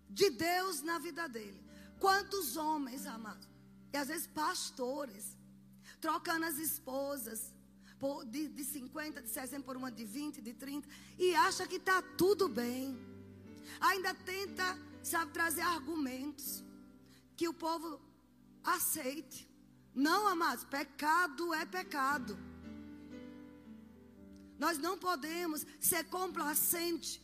de 0.08 0.30
Deus 0.30 0.82
na 0.82 0.98
vida 0.98 1.28
dele. 1.28 1.60
Quantos 1.98 2.56
homens, 2.56 3.06
amados, 3.06 3.48
e 3.92 3.96
às 3.96 4.08
vezes 4.08 4.26
pastores, 4.26 5.36
trocando 6.00 6.44
as 6.46 6.58
esposas 6.58 7.52
por, 7.98 8.24
de, 8.26 8.48
de 8.48 8.64
50, 8.64 9.22
de 9.22 9.28
60 9.28 9.64
por 9.64 9.76
uma 9.76 9.90
de 9.90 10.04
20, 10.04 10.40
de 10.40 10.52
30, 10.52 10.88
e 11.18 11.34
acha 11.34 11.66
que 11.66 11.76
está 11.76 12.00
tudo 12.02 12.48
bem 12.48 13.14
ainda 13.80 14.14
tenta, 14.14 14.78
sabe, 15.08 15.32
trazer 15.32 15.62
argumentos 15.62 16.64
que 17.36 17.48
o 17.48 17.54
povo 17.54 18.00
aceite. 18.62 19.48
Não, 19.94 20.26
amados, 20.26 20.64
pecado 20.64 21.52
é 21.54 21.64
pecado. 21.64 22.36
Nós 24.58 24.78
não 24.78 24.96
podemos 24.98 25.66
ser 25.80 26.04
complacente 26.04 27.20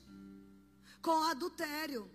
com 1.01 1.23
adultério. 1.25 2.11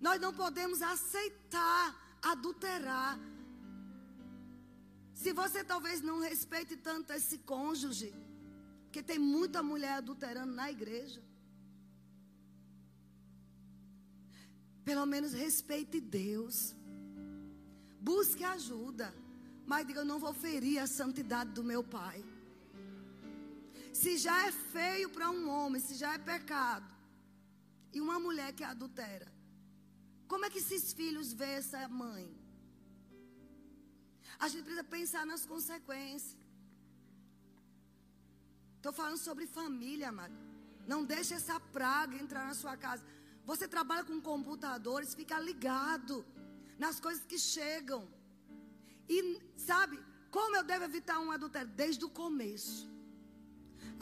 Nós 0.00 0.20
não 0.20 0.32
podemos 0.32 0.80
aceitar 0.82 1.84
adulterar. 2.22 3.18
Se 5.14 5.32
você 5.32 5.62
talvez 5.62 6.00
não 6.00 6.20
respeite 6.20 6.76
tanto 6.76 7.12
esse 7.12 7.38
cônjuge, 7.38 8.14
porque 8.84 9.02
tem 9.02 9.18
muita 9.18 9.62
mulher 9.62 9.94
adulterando 9.94 10.52
na 10.52 10.70
igreja. 10.70 11.22
Pelo 14.84 15.06
menos 15.06 15.32
respeite 15.32 16.00
Deus. 16.00 16.74
Busque 18.00 18.44
ajuda. 18.44 19.14
Mas 19.66 19.86
diga, 19.86 20.00
eu 20.00 20.04
não 20.04 20.18
vou 20.18 20.34
ferir 20.34 20.78
a 20.78 20.86
santidade 20.86 21.50
do 21.52 21.62
meu 21.62 21.82
pai. 21.84 22.24
Se 23.92 24.16
já 24.16 24.46
é 24.46 24.52
feio 24.52 25.10
para 25.10 25.30
um 25.30 25.48
homem, 25.48 25.80
se 25.80 25.94
já 25.94 26.14
é 26.14 26.18
pecado, 26.18 26.88
e 27.92 28.00
uma 28.00 28.18
mulher 28.18 28.52
que 28.52 28.64
adultera, 28.64 29.30
como 30.26 30.44
é 30.44 30.50
que 30.50 30.58
esses 30.58 30.92
filhos 30.92 31.32
vê 31.32 31.50
essa 31.62 31.88
mãe? 31.88 32.26
A 34.38 34.48
gente 34.48 34.62
precisa 34.62 34.84
pensar 34.84 35.26
nas 35.26 35.44
consequências. 35.44 36.36
Estou 38.76 38.92
falando 38.92 39.18
sobre 39.18 39.46
família, 39.46 40.08
amado. 40.08 40.34
Não 40.86 41.04
deixe 41.04 41.34
essa 41.34 41.60
praga 41.60 42.16
entrar 42.16 42.46
na 42.46 42.54
sua 42.54 42.76
casa. 42.76 43.04
Você 43.50 43.66
trabalha 43.66 44.04
com 44.08 44.20
computadores, 44.20 45.12
fica 45.20 45.36
ligado 45.40 46.24
nas 46.78 47.00
coisas 47.04 47.24
que 47.30 47.36
chegam. 47.36 48.02
E 49.08 49.16
sabe, 49.56 49.98
como 50.30 50.54
eu 50.54 50.62
devo 50.62 50.84
evitar 50.84 51.18
um 51.18 51.32
adultério? 51.32 51.68
Desde 51.82 52.04
o 52.04 52.10
começo. 52.22 52.88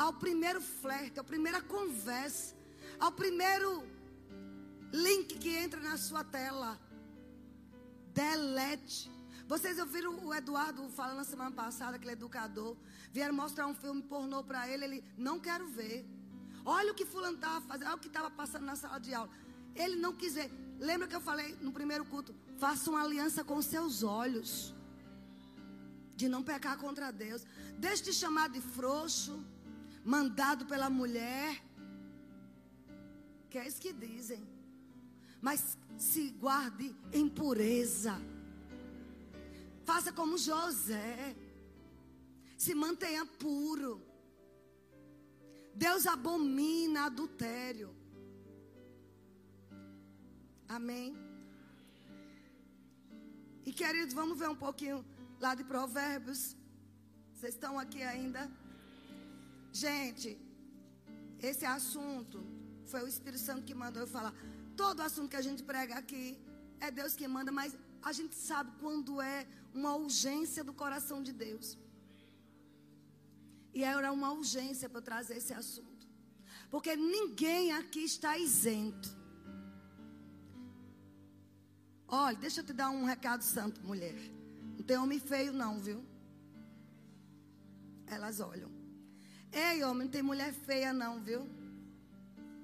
ao 0.05 0.13
primeiro 0.25 0.61
flerte, 0.61 1.19
à 1.19 1.25
primeira 1.25 1.61
conversa, 1.75 2.55
ao 3.05 3.11
primeiro 3.21 3.71
link 5.07 5.39
que 5.43 5.53
entra 5.65 5.81
na 5.81 5.97
sua 5.97 6.23
tela. 6.23 6.71
Delete. 8.21 9.11
Vocês 9.53 9.79
ouviram 9.79 10.13
o 10.27 10.35
Eduardo 10.41 10.89
falando 10.91 11.17
na 11.23 11.25
semana 11.25 11.53
passada, 11.63 11.97
aquele 11.97 12.13
educador. 12.13 12.77
Vieram 13.17 13.35
mostrar 13.43 13.67
um 13.67 13.75
filme 13.75 14.03
pornô 14.03 14.45
para 14.45 14.69
ele. 14.69 14.85
Ele, 14.89 15.05
não 15.17 15.41
quero 15.41 15.67
ver. 15.81 16.07
Olha 16.77 16.93
o 16.93 16.95
que 16.95 17.07
fulano 17.13 17.37
estava 17.37 17.61
fazendo, 17.63 17.87
olha 17.87 17.97
o 17.97 18.01
que 18.05 18.09
estava 18.09 18.31
passando 18.31 18.67
na 18.71 18.77
sala 18.77 18.99
de 18.99 19.15
aula. 19.15 19.31
Ele 19.75 19.97
não 19.97 20.13
quis 20.13 20.35
ver. 20.35 20.51
Lembra 20.79 21.09
que 21.09 21.17
eu 21.17 21.21
falei 21.29 21.57
no 21.63 21.73
primeiro 21.73 22.05
culto? 22.05 22.35
Faça 22.59 22.91
uma 22.91 23.03
aliança 23.03 23.43
com 23.43 23.61
seus 23.63 24.03
olhos. 24.03 24.75
De 26.15 26.29
não 26.29 26.43
pecar 26.43 26.77
contra 26.77 27.11
Deus. 27.11 27.47
Deixe 27.79 28.03
de 28.03 28.13
chamar 28.13 28.51
de 28.51 28.61
frouxo. 28.61 29.43
Mandado 30.05 30.67
pela 30.67 30.91
mulher. 30.91 31.59
Que 33.49 33.57
é 33.57 33.67
isso 33.67 33.81
que 33.81 33.95
dizem. 33.95 34.47
Mas 35.41 35.79
se 35.97 36.29
guarde 36.33 36.95
em 37.15 37.27
pureza. 37.31 38.21
Faça 39.87 40.13
como 40.13 40.37
José. 40.37 41.35
Se 42.59 42.75
mantenha 42.75 43.25
puro. 43.25 44.08
Deus 45.85 46.05
abomina 46.15 47.01
adultério. 47.11 47.89
Amém. 50.77 51.09
E 53.69 53.73
queridos, 53.81 54.15
vamos 54.21 54.37
ver 54.41 54.49
um 54.55 54.61
pouquinho 54.67 54.99
lá 55.45 55.53
de 55.59 55.65
Provérbios. 55.73 56.41
Vocês 57.33 57.55
estão 57.55 57.75
aqui 57.85 58.03
ainda? 58.03 58.43
Gente, 59.85 60.31
esse 61.49 61.65
assunto 61.79 62.39
foi 62.91 63.03
o 63.05 63.11
Espírito 63.15 63.43
Santo 63.49 63.67
que 63.69 63.77
mandou 63.85 64.03
eu 64.03 64.11
falar. 64.17 64.35
Todo 64.83 65.07
assunto 65.09 65.31
que 65.33 65.41
a 65.43 65.47
gente 65.49 65.63
prega 65.73 65.95
aqui 66.03 66.25
é 66.81 66.91
Deus 67.01 67.15
que 67.19 67.29
manda, 67.37 67.53
mas 67.61 67.77
a 68.03 68.13
gente 68.19 68.35
sabe 68.35 68.73
quando 68.83 69.21
é 69.21 69.47
uma 69.73 69.95
urgência 70.05 70.65
do 70.69 70.75
coração 70.83 71.23
de 71.23 71.33
Deus. 71.47 71.79
E 73.75 73.85
era 73.85 74.13
uma 74.13 74.33
urgência 74.33 74.89
para 74.89 75.01
trazer 75.01 75.37
esse 75.37 75.53
assunto. 75.53 76.07
Porque 76.71 76.97
ninguém 76.97 77.73
aqui 77.73 78.01
está 78.01 78.37
isento. 78.37 79.17
Olha, 82.07 82.37
deixa 82.37 82.61
eu 82.61 82.65
te 82.65 82.73
dar 82.73 82.91
um 82.91 83.05
recado 83.05 83.43
santo, 83.43 83.83
mulher. 83.83 84.17
Não 84.77 84.83
tem 84.83 84.97
homem 84.97 85.21
feio, 85.21 85.53
não, 85.53 85.79
viu? 85.79 86.05
Elas 88.07 88.41
olham. 88.41 88.71
Ei, 89.53 89.85
homem, 89.85 90.05
não 90.05 90.13
tem 90.13 90.23
mulher 90.23 90.53
feia, 90.53 90.93
não, 90.93 91.21
viu? 91.21 91.47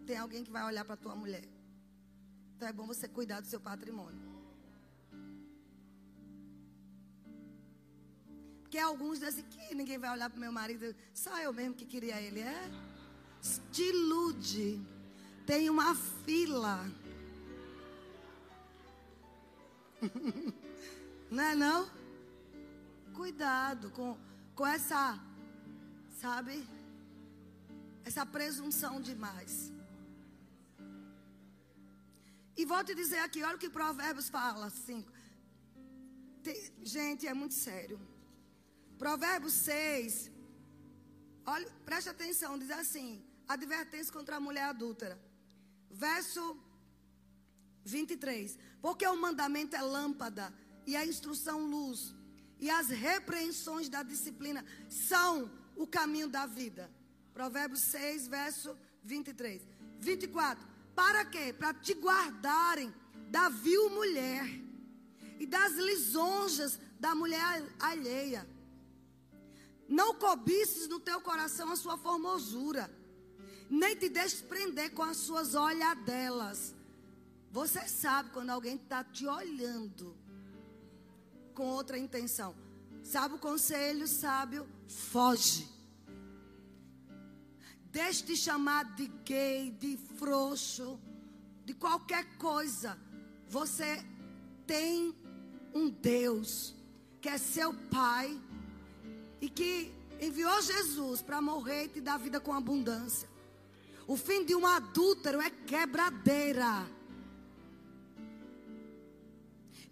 Tem 0.07 0.17
alguém 0.17 0.45
que 0.45 0.51
vai 0.51 0.65
olhar 0.65 0.85
para 0.85 0.97
tua 0.97 1.15
mulher. 1.15 1.47
Então 2.57 2.69
é 2.69 2.73
bom 2.73 2.87
você 2.87 3.07
cuidar 3.07 3.41
do 3.41 3.47
seu 3.47 3.61
patrimônio. 3.61 4.24
Porque 8.75 8.83
alguns 8.83 9.21
dizem 9.21 9.45
que 9.45 9.73
ninguém 9.73 9.99
vai 9.99 10.11
olhar 10.11 10.29
para 10.29 10.41
meu 10.41 10.51
marido. 10.51 10.93
Só 11.15 11.39
eu 11.39 11.53
mesmo 11.53 11.77
que 11.77 11.87
queria 11.87 12.21
ele. 12.21 12.41
É? 12.41 12.69
Te 13.71 13.85
ilude. 13.85 14.85
Tem 15.47 15.71
uma 15.71 15.95
fila. 15.95 16.85
não 21.31 21.45
é 21.45 21.55
não? 21.55 21.89
Cuidado 23.15 23.91
com, 23.91 24.19
com 24.57 24.67
essa, 24.67 25.21
sabe? 26.21 26.67
Essa 28.05 28.27
presunção 28.27 29.01
demais. 29.01 29.73
E 32.57 32.65
vou 32.65 32.83
te 32.83 32.93
dizer 32.93 33.21
aqui, 33.21 33.41
olha 33.45 33.55
o 33.55 33.59
que 33.61 33.71
Provérbios 33.71 34.29
fala, 34.29 34.67
assim. 34.67 35.07
Tem, 36.43 36.73
gente, 36.83 37.25
é 37.29 37.33
muito 37.33 37.55
sério. 37.55 38.14
Provérbios 38.99 39.53
6. 39.55 40.31
Olha, 41.47 41.69
preste 41.85 42.09
atenção, 42.09 42.59
diz 42.59 42.71
assim: 42.71 43.25
advertência 43.47 44.13
contra 44.13 44.37
a 44.37 44.41
mulher 44.41 44.65
adúltera. 44.65 45.19
Verso 45.91 46.59
23. 47.85 48.59
Porque 48.81 49.07
o 49.07 49.17
mandamento 49.17 49.77
é 49.77 49.83
lâmpada 49.83 50.53
e 50.87 50.97
a 50.97 51.07
instrução 51.07 51.67
luz, 51.67 52.15
e 52.59 52.71
as 52.71 52.89
repreensões 52.89 53.89
da 53.89 54.03
disciplina 54.03 54.65
são 54.89 55.51
o 55.77 55.87
caminho 55.87 56.29
da 56.29 56.47
vida. 56.47 56.91
Provérbios 57.33 57.81
6, 57.81 58.29
verso 58.29 58.77
23. 59.03 59.63
24. 59.99 60.65
Para 60.95 61.25
quê? 61.25 61.53
Para 61.53 61.75
te 61.75 61.95
guardarem 61.95 62.95
da 63.31 63.49
vil 63.49 63.91
mulher 63.91 64.49
e 65.39 65.47
das 65.47 65.75
lisonjas 65.75 66.79
da 67.01 67.15
mulher 67.15 67.67
alheia. 67.81 68.47
Não 69.89 70.15
cobices 70.15 70.89
no 70.89 70.99
teu 70.99 71.21
coração 71.21 71.71
a 71.71 71.77
sua 71.77 71.97
formosura, 71.97 72.91
nem 73.69 73.95
te 73.97 74.09
deixes 74.09 74.41
prender 74.41 74.93
com 74.93 75.03
as 75.03 75.19
suas 75.19 75.55
olhadelas. 75.55 76.75
Você 77.51 77.87
sabe 77.89 78.31
quando 78.31 78.51
alguém 78.51 78.77
está 78.77 79.05
te 79.05 79.27
olhando 79.27 80.17
com 81.55 81.67
outra 81.67 81.99
intenção. 81.99 82.55
Sabe 83.03 83.35
o 83.35 83.39
conselho 83.39 84.09
sábio? 84.09 84.67
Foge. 84.89 85.69
Deixe 87.91 88.25
de 88.25 88.37
chamar 88.37 88.97
de 88.97 89.07
gay, 89.25 89.71
de 89.71 89.97
frouxo, 90.19 90.99
de 91.65 91.75
qualquer 91.75 92.37
coisa. 92.39 92.99
Você 93.49 94.05
tem 94.67 95.15
um 95.73 95.89
Deus 95.89 96.75
que 97.21 97.29
é 97.29 97.39
seu 97.39 97.73
Pai 97.91 98.41
e 99.41 99.49
que 99.49 99.93
enviou 100.21 100.61
Jesus 100.63 101.23
para 101.23 101.41
morrer 101.41 101.85
e 101.85 101.89
te 101.89 102.01
dar 102.01 102.19
vida 102.19 102.41
com 102.41 102.53
abundância. 102.53 103.29
O 104.07 104.17
fim 104.17 104.45
de 104.45 104.55
um 104.55 104.67
adúltero 104.67 105.41
é 105.41 105.51
quebradeira. 105.51 106.87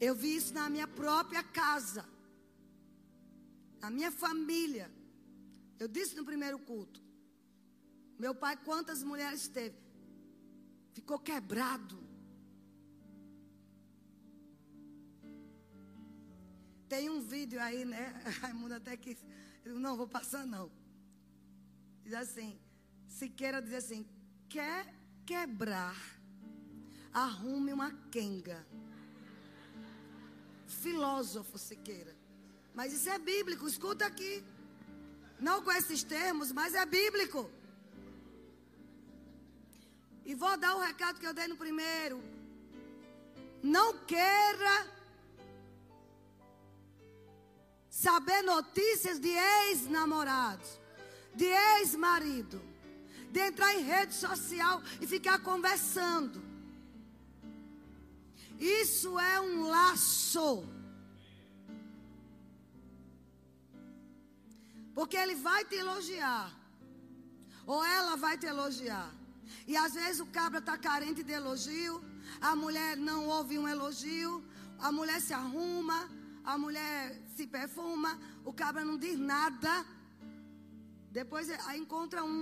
Eu 0.00 0.14
vi 0.14 0.34
isso 0.36 0.52
na 0.52 0.68
minha 0.68 0.88
própria 0.88 1.42
casa, 1.42 2.04
na 3.80 3.88
minha 3.88 4.10
família. 4.10 4.90
Eu 5.78 5.88
disse 5.88 6.16
no 6.16 6.24
primeiro 6.24 6.58
culto. 6.58 7.00
Meu 8.18 8.34
pai, 8.34 8.56
quantas 8.56 9.02
mulheres 9.02 9.48
teve? 9.48 9.76
Ficou 10.92 11.18
quebrado. 11.18 12.01
Tem 16.92 17.08
um 17.08 17.22
vídeo 17.22 17.58
aí, 17.58 17.86
né? 17.86 18.04
Raimundo 18.42 18.74
até 18.74 18.94
que. 18.98 19.16
Eu 19.64 19.78
não 19.78 19.96
vou 19.96 20.06
passar, 20.06 20.46
não. 20.46 20.70
Diz 22.04 22.12
assim: 22.12 22.60
Siqueira 23.08 23.62
diz 23.62 23.72
assim: 23.72 24.06
quer 24.46 24.92
quebrar, 25.24 25.96
arrume 27.10 27.72
uma 27.72 27.90
quenga. 28.10 28.66
Filósofo 30.82 31.56
Siqueira. 31.56 32.14
Mas 32.74 32.92
isso 32.92 33.08
é 33.08 33.18
bíblico, 33.18 33.66
escuta 33.66 34.04
aqui. 34.04 34.44
Não 35.40 35.62
com 35.62 35.72
esses 35.72 36.02
termos, 36.02 36.52
mas 36.52 36.74
é 36.74 36.84
bíblico. 36.84 37.50
E 40.26 40.34
vou 40.34 40.58
dar 40.58 40.76
o 40.76 40.80
recado 40.80 41.18
que 41.18 41.26
eu 41.26 41.32
dei 41.32 41.48
no 41.48 41.56
primeiro. 41.56 42.22
Não 43.62 43.96
queira 44.04 45.01
saber 47.92 48.40
notícias 48.42 49.20
de 49.20 49.28
ex-namorados, 49.28 50.80
de 51.34 51.44
ex-marido, 51.44 52.58
de 53.30 53.38
entrar 53.38 53.74
em 53.74 53.82
rede 53.82 54.14
social 54.14 54.82
e 54.98 55.06
ficar 55.06 55.38
conversando. 55.40 56.42
Isso 58.58 59.18
é 59.18 59.38
um 59.42 59.68
laço. 59.68 60.66
Porque 64.94 65.16
ele 65.16 65.34
vai 65.34 65.62
te 65.66 65.74
elogiar. 65.74 66.50
Ou 67.66 67.84
ela 67.84 68.16
vai 68.16 68.38
te 68.38 68.46
elogiar. 68.46 69.12
E 69.66 69.76
às 69.76 69.92
vezes 69.92 70.20
o 70.20 70.26
cabra 70.26 70.60
está 70.60 70.78
carente 70.78 71.22
de 71.22 71.32
elogio. 71.32 72.02
A 72.40 72.56
mulher 72.56 72.96
não 72.96 73.26
ouve 73.26 73.58
um 73.58 73.68
elogio. 73.68 74.42
A 74.78 74.90
mulher 74.90 75.20
se 75.20 75.34
arruma 75.34 76.10
a 76.44 76.58
mulher 76.58 77.21
se 77.42 77.46
perfuma, 77.58 78.10
o 78.44 78.52
cabra 78.52 78.84
não 78.84 78.96
diz 79.04 79.18
nada. 79.18 79.72
Depois 81.10 81.50
aí 81.66 81.78
encontra 81.84 82.24
um 82.24 82.40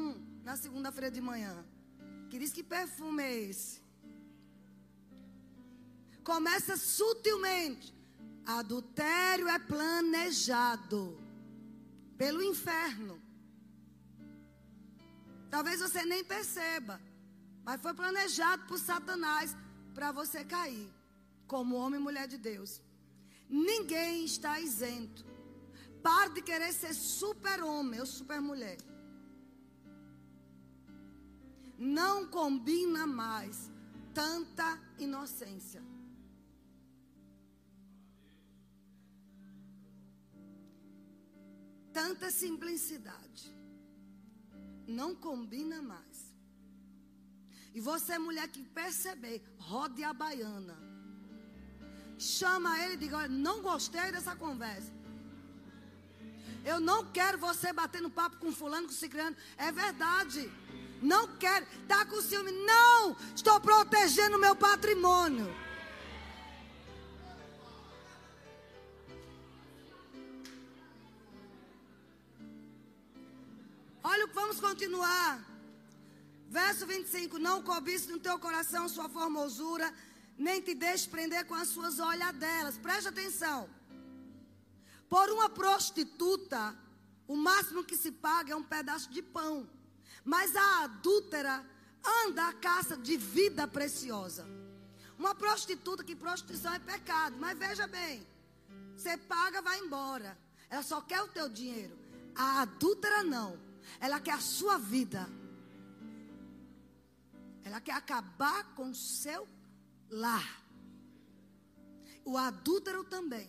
na 0.48 0.56
segunda-feira 0.64 1.10
de 1.10 1.22
manhã 1.30 1.54
que 2.28 2.38
diz 2.38 2.52
que 2.56 2.62
perfume 2.62 3.22
é 3.22 3.34
esse. 3.50 3.80
Começa 6.32 6.76
sutilmente. 6.76 7.88
Adultério 8.58 9.48
é 9.48 9.58
planejado 9.58 11.00
pelo 12.20 12.42
inferno. 12.42 13.16
Talvez 15.54 15.80
você 15.80 16.04
nem 16.04 16.22
perceba. 16.34 17.00
Mas 17.64 17.80
foi 17.80 17.94
planejado 17.94 18.62
por 18.68 18.78
Satanás 18.78 19.56
para 19.94 20.12
você 20.12 20.44
cair. 20.44 20.88
Como 21.46 21.76
homem 21.76 22.00
e 22.00 22.06
mulher 22.08 22.26
de 22.28 22.38
Deus. 22.50 22.80
Ninguém 23.50 24.24
está 24.24 24.60
isento. 24.60 25.26
Pare 26.02 26.34
de 26.34 26.42
querer 26.42 26.72
ser 26.72 26.94
super-homem 26.94 27.98
ou 28.00 28.06
super-mulher. 28.06 28.78
Não 31.76 32.26
combina 32.28 33.06
mais 33.06 33.70
tanta 34.14 34.78
inocência. 34.98 35.82
Tanta 41.92 42.30
simplicidade. 42.30 43.52
Não 44.86 45.14
combina 45.14 45.82
mais. 45.82 46.34
E 47.74 47.80
você, 47.80 48.18
mulher 48.18 48.48
que 48.48 48.62
perceber, 48.62 49.42
rode 49.58 50.02
a 50.04 50.12
baiana. 50.12 50.89
Chama 52.20 52.78
ele 52.84 52.94
e 52.94 52.96
diga: 52.98 53.16
Olha, 53.16 53.28
não 53.28 53.62
gostei 53.62 54.12
dessa 54.12 54.36
conversa. 54.36 54.92
Eu 56.62 56.78
não 56.78 57.06
quero 57.06 57.38
você 57.38 57.72
batendo 57.72 58.10
papo 58.10 58.36
com 58.36 58.52
fulano, 58.52 58.88
com 58.88 58.92
ciclano. 58.92 59.34
É 59.56 59.72
verdade. 59.72 60.52
Não 61.00 61.26
quero. 61.38 61.66
Está 61.82 62.04
com 62.04 62.20
ciúme. 62.20 62.52
Não. 62.52 63.16
Estou 63.34 63.58
protegendo 63.58 64.38
meu 64.38 64.54
patrimônio. 64.54 65.50
Olha, 74.04 74.26
vamos 74.26 74.60
continuar. 74.60 75.42
Verso 76.50 76.84
25: 76.86 77.38
Não 77.38 77.62
cobice 77.62 78.10
no 78.12 78.18
teu 78.18 78.38
coração 78.38 78.88
sua 78.90 79.08
formosura, 79.08 79.90
nem 80.40 80.62
te 80.62 80.74
deixe 80.74 81.06
prender 81.06 81.44
com 81.44 81.54
as 81.54 81.68
suas 81.68 81.98
olhadelas. 81.98 82.78
Preste 82.78 83.08
atenção. 83.08 83.68
Por 85.06 85.28
uma 85.28 85.50
prostituta, 85.50 86.74
o 87.28 87.36
máximo 87.36 87.84
que 87.84 87.96
se 87.96 88.10
paga 88.10 88.54
é 88.54 88.56
um 88.56 88.62
pedaço 88.62 89.10
de 89.10 89.20
pão. 89.20 89.68
Mas 90.24 90.56
a 90.56 90.84
adúltera 90.84 91.64
anda 92.24 92.48
à 92.48 92.54
caça 92.54 92.96
de 92.96 93.18
vida 93.18 93.68
preciosa. 93.68 94.46
Uma 95.18 95.34
prostituta, 95.34 96.02
que 96.02 96.16
prostituição 96.16 96.72
é 96.72 96.78
pecado. 96.78 97.36
Mas 97.38 97.58
veja 97.58 97.86
bem, 97.86 98.26
você 98.96 99.18
paga, 99.18 99.60
vai 99.60 99.78
embora. 99.78 100.38
Ela 100.70 100.82
só 100.82 101.02
quer 101.02 101.20
o 101.20 101.28
teu 101.28 101.50
dinheiro. 101.50 101.98
A 102.34 102.62
adúltera 102.62 103.22
não. 103.22 103.60
Ela 104.00 104.18
quer 104.18 104.34
a 104.34 104.40
sua 104.40 104.78
vida. 104.78 105.28
Ela 107.62 107.78
quer 107.78 107.92
acabar 107.92 108.64
com 108.74 108.88
o 108.88 108.94
seu 108.94 109.46
lar. 110.10 110.62
O 112.24 112.36
adúltero 112.36 113.04
também. 113.04 113.48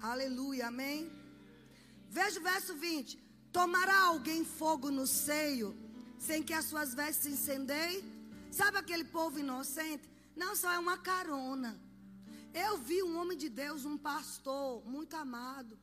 Aleluia, 0.00 0.68
amém? 0.68 1.10
Veja 2.08 2.38
o 2.38 2.42
verso 2.42 2.74
20. 2.74 3.18
Tomará 3.52 3.98
alguém 4.04 4.44
fogo 4.44 4.90
no 4.90 5.06
seio, 5.06 5.76
sem 6.18 6.42
que 6.42 6.52
as 6.52 6.66
suas 6.66 6.94
vestes 6.94 7.22
se 7.22 7.30
incendeiem? 7.30 8.02
Sabe 8.50 8.78
aquele 8.78 9.04
povo 9.04 9.38
inocente? 9.38 10.08
Não 10.36 10.54
só 10.54 10.72
é 10.72 10.78
uma 10.78 10.98
carona. 10.98 11.80
Eu 12.52 12.78
vi 12.78 13.02
um 13.02 13.18
homem 13.18 13.36
de 13.36 13.48
Deus, 13.48 13.84
um 13.84 13.96
pastor 13.96 14.84
muito 14.84 15.14
amado, 15.16 15.78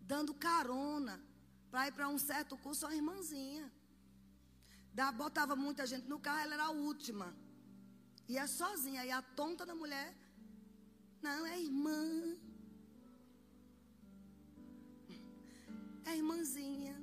dando 0.00 0.32
carona 0.32 1.20
para 1.70 1.88
ir 1.88 1.92
para 1.92 2.08
um 2.08 2.18
certo 2.18 2.56
curso, 2.56 2.86
uma 2.86 2.94
irmãzinha. 2.94 3.70
Da, 4.94 5.10
botava 5.12 5.54
muita 5.54 5.86
gente 5.86 6.08
no 6.08 6.18
carro, 6.18 6.40
ela 6.40 6.54
era 6.54 6.64
a 6.64 6.70
última. 6.70 7.34
Ia 8.28 8.46
sozinha. 8.46 9.04
E 9.04 9.10
a 9.10 9.22
tonta 9.22 9.64
da 9.64 9.74
mulher, 9.74 10.14
não, 11.22 11.46
é 11.46 11.60
irmã. 11.60 12.36
É 16.04 16.16
irmãzinha. 16.16 16.96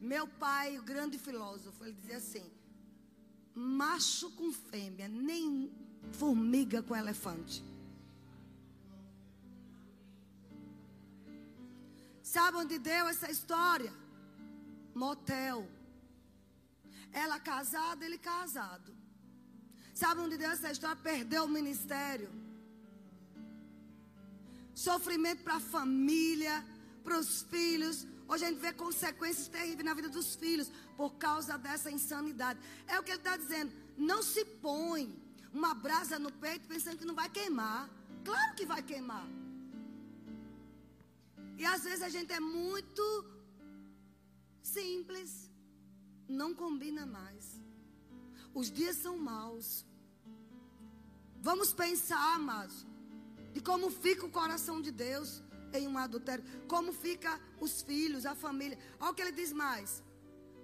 Meu 0.00 0.26
pai, 0.26 0.78
o 0.78 0.82
grande 0.82 1.18
filósofo, 1.18 1.84
ele 1.84 1.94
dizia 1.94 2.16
assim: 2.16 2.50
macho 3.54 4.30
com 4.32 4.52
fêmea, 4.52 5.08
nem 5.08 5.72
formiga 6.12 6.82
com 6.82 6.96
elefante. 6.96 7.64
Sabe 12.22 12.56
onde 12.56 12.78
deu 12.78 13.06
essa 13.06 13.30
história? 13.30 13.92
Motel. 14.94 15.68
Ela 17.22 17.38
casada, 17.50 18.04
ele 18.04 18.18
casado. 18.18 18.90
Sabe 20.02 20.20
onde 20.20 20.36
deu 20.36 20.50
essa 20.50 20.70
história? 20.74 20.96
Perdeu 21.10 21.44
o 21.44 21.54
ministério. 21.58 22.30
Sofrimento 24.74 25.42
para 25.44 25.56
a 25.56 25.66
família 25.76 26.54
para 27.04 27.18
os 27.18 27.42
filhos. 27.42 27.96
Hoje 28.26 28.44
a 28.44 28.48
gente 28.48 28.60
vê 28.66 28.72
consequências 28.72 29.48
terríveis 29.56 29.84
na 29.88 29.94
vida 29.94 30.08
dos 30.08 30.34
filhos 30.34 30.68
por 30.96 31.10
causa 31.26 31.56
dessa 31.66 31.90
insanidade. 31.98 32.58
É 32.88 32.98
o 32.98 33.02
que 33.04 33.12
ele 33.12 33.18
está 33.18 33.36
dizendo. 33.36 33.72
Não 33.96 34.20
se 34.22 34.44
põe 34.66 35.02
uma 35.52 35.72
brasa 35.74 36.18
no 36.18 36.32
peito 36.44 36.66
pensando 36.66 36.98
que 36.98 37.10
não 37.10 37.14
vai 37.22 37.28
queimar. 37.28 37.82
Claro 38.24 38.54
que 38.56 38.66
vai 38.66 38.82
queimar. 38.82 39.26
E 41.58 41.64
às 41.64 41.84
vezes 41.84 42.02
a 42.02 42.08
gente 42.08 42.32
é 42.32 42.40
muito 42.40 43.04
simples. 44.62 45.53
Não 46.28 46.54
combina 46.54 47.04
mais. 47.04 47.60
Os 48.54 48.70
dias 48.70 48.96
são 48.96 49.18
maus. 49.18 49.84
Vamos 51.40 51.72
pensar, 51.72 52.34
amados, 52.34 52.86
de 53.52 53.60
como 53.60 53.90
fica 53.90 54.24
o 54.24 54.30
coração 54.30 54.80
de 54.80 54.90
Deus 54.90 55.42
em 55.72 55.86
um 55.86 55.98
adultério. 55.98 56.44
Como 56.66 56.92
fica 56.92 57.40
os 57.60 57.82
filhos, 57.82 58.24
a 58.24 58.34
família. 58.34 58.78
Olha 59.00 59.10
o 59.10 59.14
que 59.14 59.22
ele 59.22 59.32
diz 59.32 59.52
mais. 59.52 60.02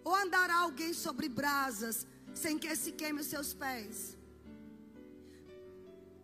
Ou 0.04 0.14
andará 0.14 0.56
alguém 0.56 0.94
sobre 0.94 1.28
brasas, 1.28 2.06
sem 2.34 2.58
que 2.58 2.74
se 2.74 2.92
queime 2.92 3.20
os 3.20 3.26
seus 3.26 3.52
pés. 3.52 4.16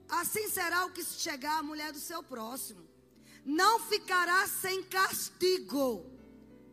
Assim 0.09 0.49
será 0.49 0.85
o 0.87 0.93
que 0.93 1.05
chegar 1.05 1.59
à 1.59 1.63
mulher 1.63 1.93
do 1.93 1.99
seu 1.99 2.23
próximo. 2.23 2.87
Não 3.45 3.79
ficará 3.81 4.47
sem 4.47 4.83
castigo 4.85 6.07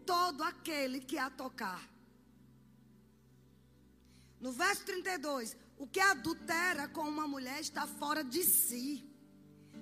todo 0.06 0.44
aquele 0.44 1.00
que 1.00 1.18
a 1.18 1.30
tocar. 1.30 1.93
No 4.44 4.52
verso 4.52 4.84
32, 4.84 5.56
o 5.78 5.88
que 5.88 6.02
adultera 6.02 6.90
com 6.90 7.08
uma 7.08 7.26
mulher 7.26 7.62
está 7.62 7.88
fora 7.88 8.22
de 8.26 8.44
si. 8.44 9.10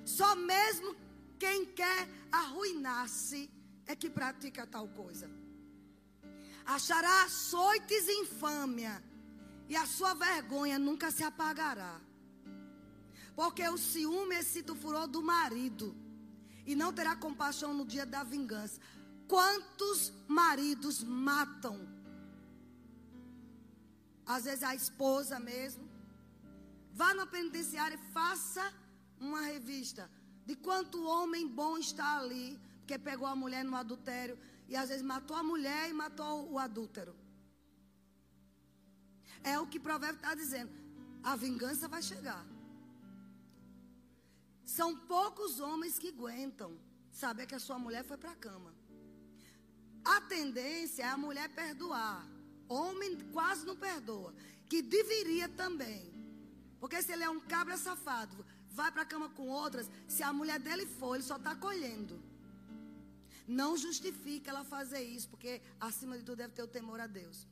Só 0.05 0.35
mesmo 0.35 0.95
quem 1.39 1.65
quer 1.65 2.07
arruinar-se 2.31 3.49
é 3.87 3.95
que 3.95 4.07
pratica 4.07 4.67
tal 4.67 4.87
coisa. 4.89 5.27
Achará 6.63 7.23
açoites 7.23 8.07
e 8.07 8.21
infâmia, 8.21 9.03
e 9.67 9.75
a 9.75 9.87
sua 9.87 10.13
vergonha 10.13 10.77
nunca 10.77 11.09
se 11.09 11.23
apagará. 11.23 11.99
Porque 13.35 13.67
o 13.67 13.79
ciúme 13.79 14.35
excita 14.35 14.73
o 14.73 14.75
furor 14.75 15.07
do 15.07 15.23
marido, 15.23 15.95
e 16.67 16.75
não 16.75 16.93
terá 16.93 17.15
compaixão 17.15 17.73
no 17.73 17.83
dia 17.83 18.05
da 18.05 18.23
vingança. 18.23 18.79
Quantos 19.27 20.13
maridos 20.27 21.03
matam? 21.03 22.00
Às 24.25 24.45
vezes 24.45 24.63
a 24.63 24.75
esposa 24.75 25.39
mesmo. 25.39 25.89
Vá 26.93 27.13
na 27.13 27.25
penitenciária 27.25 27.95
e 27.95 28.11
faça 28.11 28.73
uma 29.19 29.41
revista 29.41 30.09
de 30.45 30.55
quanto 30.55 31.05
homem 31.05 31.47
bom 31.47 31.77
está 31.77 32.17
ali, 32.17 32.59
porque 32.79 32.97
pegou 32.97 33.27
a 33.27 33.35
mulher 33.35 33.63
no 33.63 33.75
adultério 33.75 34.37
e 34.67 34.75
às 34.75 34.89
vezes 34.89 35.03
matou 35.03 35.35
a 35.35 35.43
mulher 35.43 35.89
e 35.89 35.93
matou 35.93 36.51
o 36.51 36.57
adúltero. 36.57 37.15
É 39.43 39.59
o 39.59 39.67
que 39.67 39.77
o 39.77 39.81
provérbio 39.81 40.17
está 40.17 40.35
dizendo. 40.35 40.71
A 41.23 41.35
vingança 41.35 41.87
vai 41.87 42.01
chegar. 42.01 42.45
São 44.65 44.95
poucos 44.95 45.59
homens 45.59 45.99
que 45.99 46.09
aguentam 46.09 46.77
saber 47.11 47.45
que 47.45 47.55
a 47.55 47.59
sua 47.59 47.77
mulher 47.77 48.03
foi 48.03 48.17
para 48.17 48.31
a 48.31 48.35
cama. 48.35 48.73
A 50.03 50.21
tendência 50.21 51.03
é 51.03 51.07
a 51.07 51.17
mulher 51.17 51.49
perdoar. 51.49 52.25
Homem 52.79 53.17
quase 53.35 53.65
não 53.65 53.75
perdoa. 53.75 54.33
Que 54.69 54.81
deveria 54.81 55.47
também. 55.49 56.01
Porque 56.79 57.01
se 57.01 57.11
ele 57.11 57.23
é 57.23 57.29
um 57.29 57.41
cabra 57.53 57.77
safado, 57.77 58.45
vai 58.69 58.89
para 58.91 59.03
a 59.03 59.11
cama 59.13 59.29
com 59.29 59.47
outras, 59.47 59.89
se 60.07 60.23
a 60.23 60.31
mulher 60.31 60.59
dele 60.59 60.85
for, 60.85 61.15
ele 61.15 61.23
só 61.23 61.35
está 61.35 61.53
colhendo. 61.55 62.15
Não 63.47 63.71
justifica 63.77 64.49
ela 64.51 64.63
fazer 64.63 65.01
isso, 65.03 65.27
porque 65.29 65.61
acima 65.79 66.17
de 66.17 66.23
tudo 66.23 66.37
deve 66.37 66.53
ter 66.53 66.63
o 66.63 66.67
temor 66.67 66.99
a 66.99 67.07
Deus. 67.07 67.47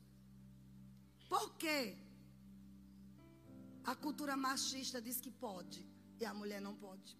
Por 1.28 1.54
quê? 1.56 1.96
A 3.84 3.94
cultura 3.94 4.36
machista 4.36 5.00
diz 5.00 5.20
que 5.20 5.30
pode 5.30 5.86
e 6.18 6.24
a 6.24 6.32
mulher 6.32 6.60
não 6.60 6.74
pode. 6.74 7.16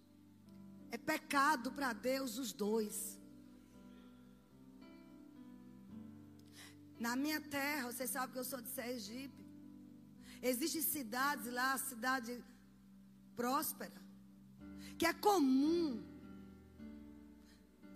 É 0.91 0.99
pecado 0.99 1.71
para 1.73 1.93
Deus 1.93 2.39
os 2.39 2.53
dois. 2.53 3.20
Na 7.05 7.17
minha 7.17 7.41
terra, 7.41 7.91
você 7.91 8.07
sabe 8.07 8.33
que 8.33 8.39
eu 8.39 8.45
sou 8.45 8.61
de 8.61 8.69
Sergipe. 8.69 9.43
Existem 10.43 10.83
cidades 10.83 11.51
lá, 11.51 11.69
cidade 11.79 12.33
próspera, 13.35 14.01
que 14.99 15.07
é 15.07 15.15
comum 15.29 15.83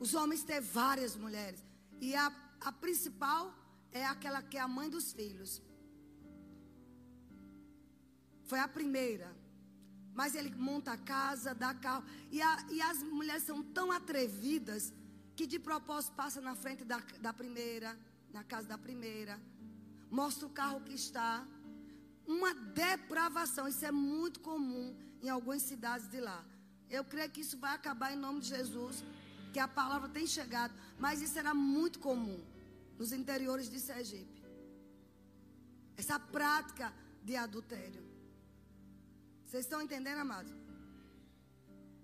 os 0.04 0.14
homens 0.14 0.42
ter 0.42 0.60
várias 0.62 1.14
mulheres. 1.24 1.62
E 2.00 2.14
a, 2.14 2.26
a 2.62 2.72
principal 2.72 3.54
é 3.92 4.04
aquela 4.06 4.40
que 4.42 4.56
é 4.56 4.60
a 4.60 4.74
mãe 4.78 4.88
dos 4.88 5.12
filhos. 5.12 5.60
Foi 8.44 8.58
a 8.58 8.68
primeira. 8.68 9.30
Mas 10.14 10.34
ele 10.34 10.50
monta 10.54 10.92
a 10.92 10.98
casa, 10.98 11.54
dá 11.54 11.74
carro. 11.74 12.04
E, 12.30 12.40
a, 12.40 12.66
e 12.70 12.80
as 12.80 13.02
mulheres 13.02 13.42
são 13.42 13.62
tão 13.62 13.92
atrevidas 13.92 14.92
que 15.36 15.46
de 15.46 15.58
propósito 15.58 16.14
passa 16.14 16.40
na 16.40 16.54
frente 16.54 16.84
da, 16.84 16.98
da 17.20 17.32
primeira, 17.32 17.98
na 18.36 18.44
casa 18.52 18.66
da 18.72 18.78
primeira. 18.86 19.34
Mostra 20.10 20.46
o 20.46 20.54
carro 20.60 20.80
que 20.86 20.94
está. 21.02 21.46
Uma 22.26 22.52
depravação. 22.84 23.66
Isso 23.68 23.84
é 23.84 23.92
muito 23.92 24.40
comum 24.40 24.86
em 25.22 25.28
algumas 25.28 25.62
cidades 25.62 26.06
de 26.14 26.20
lá. 26.28 26.40
Eu 26.90 27.04
creio 27.12 27.30
que 27.30 27.42
isso 27.46 27.56
vai 27.64 27.74
acabar 27.74 28.12
em 28.12 28.20
nome 28.26 28.40
de 28.40 28.48
Jesus. 28.56 28.96
Que 29.52 29.60
a 29.66 29.68
palavra 29.80 30.08
tem 30.08 30.26
chegado. 30.26 30.74
Mas 30.98 31.22
isso 31.22 31.38
era 31.38 31.54
muito 31.54 31.98
comum 32.08 32.40
nos 32.98 33.12
interiores 33.12 33.70
de 33.70 33.80
Sergipe. 33.88 34.42
Essa 35.96 36.18
prática 36.18 36.92
de 37.22 37.36
adultério. 37.36 38.02
Vocês 39.46 39.64
estão 39.64 39.80
entendendo, 39.80 40.18
amados? 40.18 40.52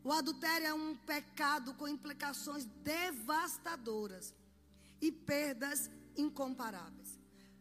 O 0.04 0.12
adultério 0.12 0.66
é 0.66 0.72
um 0.72 0.96
pecado 0.96 1.74
com 1.74 1.86
implicações 1.86 2.64
devastadoras 2.64 4.32
e 5.00 5.10
perdas 5.10 5.90
incomparáveis. 6.20 7.18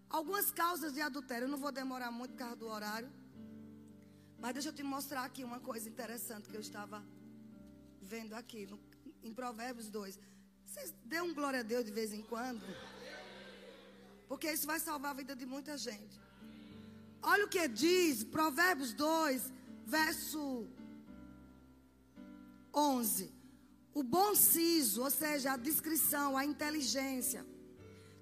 Algumas 0.10 0.52
causas 0.52 0.94
de 0.94 1.02
adultério, 1.02 1.46
eu 1.46 1.50
não 1.50 1.58
vou 1.58 1.72
demorar 1.72 2.12
muito 2.12 2.32
por 2.32 2.40
causa 2.40 2.56
do 2.56 2.68
horário, 2.68 3.10
mas 4.40 4.54
deixa 4.54 4.70
eu 4.70 4.74
te 4.74 4.84
mostrar 4.84 5.24
aqui 5.24 5.44
uma 5.44 5.60
coisa 5.60 5.88
interessante 5.88 6.50
que 6.50 6.56
eu 6.56 6.62
estava 6.62 7.04
vendo 8.02 8.34
aqui 8.34 8.66
no, 8.66 8.80
em 9.22 9.34
Provérbios 9.34 9.90
2. 9.90 10.20
Vocês 10.66 10.94
dêem 11.06 11.22
um 11.22 11.34
glória 11.34 11.60
a 11.60 11.64
Deus 11.64 11.86
de 11.86 11.92
vez 11.92 12.14
em 12.14 12.24
quando, 12.24 12.64
porque 14.28 14.52
isso 14.52 14.66
vai 14.66 14.80
salvar 14.80 15.12
a 15.12 15.20
vida 15.22 15.36
de 15.36 15.46
muita 15.46 15.78
gente. 15.78 16.20
Olha 17.22 17.46
o 17.46 17.50
que 17.50 17.68
diz 17.68 18.24
Provérbios 18.24 18.94
2, 18.94 19.52
verso 19.86 20.68
11. 22.74 23.32
O 23.94 24.04
bom 24.04 24.34
siso, 24.36 25.04
ou 25.04 25.12
seja, 25.12 25.54
a 25.54 25.58
discrição, 25.58 26.38
a 26.38 26.46
inteligência, 26.46 27.46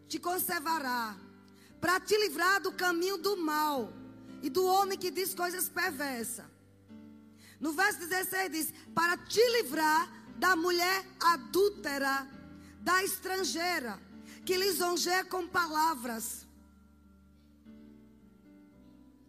te 0.08 0.20
conservará 0.20 1.18
para 1.80 2.00
te 2.00 2.18
livrar 2.18 2.62
do 2.62 2.72
caminho 2.72 3.18
do 3.18 3.38
mal 3.38 3.94
e 4.42 4.50
do 4.50 4.66
homem 4.66 4.98
que 4.98 5.12
diz 5.12 5.34
coisas 5.34 5.70
perversas. 5.70 6.46
No 7.60 7.74
verso 7.74 8.00
16 8.00 8.52
diz: 8.52 8.74
para 8.94 9.18
te 9.18 9.42
livrar 9.58 10.10
da 10.38 10.56
mulher 10.56 11.06
adúltera, 11.20 12.28
da 12.82 13.04
estrangeira, 13.04 14.00
que 14.46 14.58
lisonjeia 14.58 15.26
com 15.26 15.48
palavras. 15.48 16.46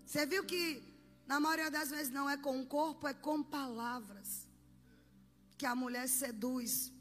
Você 0.05 0.25
viu 0.27 0.45
que 0.45 0.83
na 1.27 1.39
maioria 1.39 1.71
das 1.71 1.91
vezes 1.91 2.11
não 2.11 2.29
é 2.29 2.37
com 2.37 2.61
o 2.61 2.67
corpo, 2.67 3.07
é 3.07 3.15
com 3.15 3.43
palavras. 3.43 4.47
Que 5.59 5.67
a 5.67 5.75
mulher 5.75 6.09
seduz. 6.09 6.93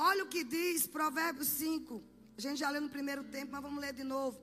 Olha 0.00 0.22
o 0.22 0.28
que 0.28 0.44
diz 0.44 0.86
Provérbios 0.86 1.48
5. 1.48 2.00
A 2.36 2.40
gente 2.40 2.58
já 2.60 2.70
leu 2.70 2.80
no 2.80 2.88
primeiro 2.88 3.24
tempo, 3.24 3.50
mas 3.50 3.60
vamos 3.60 3.80
ler 3.80 3.92
de 3.92 4.04
novo. 4.04 4.38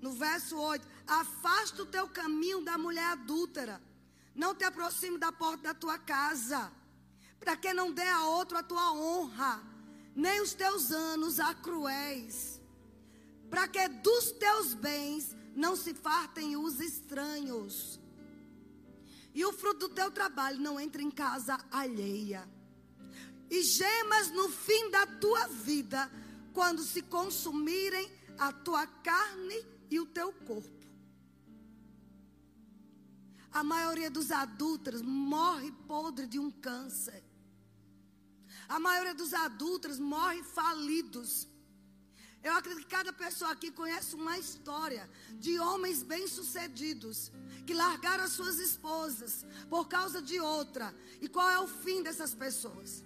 No 0.00 0.12
verso 0.12 0.56
8: 0.56 0.88
Afasta 1.06 1.82
o 1.82 1.86
teu 1.86 2.08
caminho 2.08 2.64
da 2.64 2.78
mulher 2.78 3.04
adúltera. 3.04 3.82
Não 4.34 4.54
te 4.54 4.64
aproxime 4.64 5.18
da 5.18 5.30
porta 5.30 5.64
da 5.64 5.74
tua 5.74 5.98
casa. 5.98 6.72
Para 7.38 7.54
que 7.54 7.74
não 7.74 7.92
dê 7.92 8.08
a 8.08 8.24
outro 8.24 8.56
a 8.56 8.62
tua 8.62 8.92
honra, 8.92 9.62
nem 10.16 10.40
os 10.40 10.54
teus 10.54 10.90
anos 10.90 11.38
a 11.38 11.52
cruéis. 11.54 12.62
Para 13.50 13.68
que 13.68 13.86
dos 13.88 14.32
teus 14.32 14.72
bens 14.72 15.36
não 15.54 15.76
se 15.76 15.92
fartem 15.92 16.56
os 16.56 16.80
estranhos. 16.80 18.00
E 19.34 19.44
o 19.44 19.52
fruto 19.52 19.88
do 19.88 19.94
teu 19.94 20.10
trabalho 20.10 20.58
não 20.58 20.80
entre 20.80 21.02
em 21.02 21.10
casa 21.10 21.58
alheia. 21.70 22.48
E 23.50 23.62
gemas 23.62 24.30
no 24.30 24.48
fim 24.48 24.90
da 24.90 25.06
tua 25.06 25.46
vida, 25.48 26.10
quando 26.52 26.82
se 26.82 27.02
consumirem 27.02 28.10
a 28.38 28.52
tua 28.52 28.86
carne 28.86 29.64
e 29.90 29.98
o 29.98 30.06
teu 30.06 30.32
corpo. 30.32 30.86
A 33.50 33.64
maioria 33.64 34.10
dos 34.10 34.30
adúlteros 34.30 35.02
morre 35.02 35.72
podre 35.86 36.26
de 36.26 36.38
um 36.38 36.50
câncer. 36.50 37.24
A 38.68 38.78
maioria 38.78 39.14
dos 39.14 39.32
adúlteros 39.32 39.98
morre 39.98 40.42
falidos. 40.42 41.48
Eu 42.42 42.52
acredito 42.52 42.84
que 42.84 42.90
cada 42.90 43.12
pessoa 43.12 43.50
aqui 43.50 43.70
conhece 43.70 44.14
uma 44.14 44.38
história 44.38 45.08
de 45.40 45.58
homens 45.58 46.02
bem-sucedidos 46.02 47.32
que 47.66 47.74
largaram 47.74 48.24
as 48.24 48.32
suas 48.32 48.58
esposas 48.58 49.44
por 49.68 49.88
causa 49.88 50.22
de 50.22 50.38
outra. 50.38 50.94
E 51.20 51.28
qual 51.28 51.50
é 51.50 51.58
o 51.58 51.66
fim 51.66 52.02
dessas 52.02 52.34
pessoas? 52.34 53.02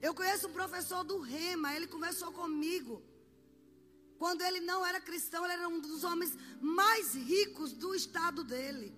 Eu 0.00 0.14
conheço 0.14 0.48
um 0.48 0.52
professor 0.52 1.04
do 1.04 1.18
Rema, 1.20 1.74
ele 1.74 1.86
conversou 1.86 2.32
comigo. 2.32 3.02
Quando 4.18 4.42
ele 4.42 4.60
não 4.60 4.84
era 4.84 5.00
cristão, 5.00 5.44
ele 5.44 5.54
era 5.54 5.68
um 5.68 5.80
dos 5.80 6.04
homens 6.04 6.36
mais 6.60 7.14
ricos 7.14 7.72
do 7.72 7.94
estado 7.94 8.42
dele. 8.44 8.94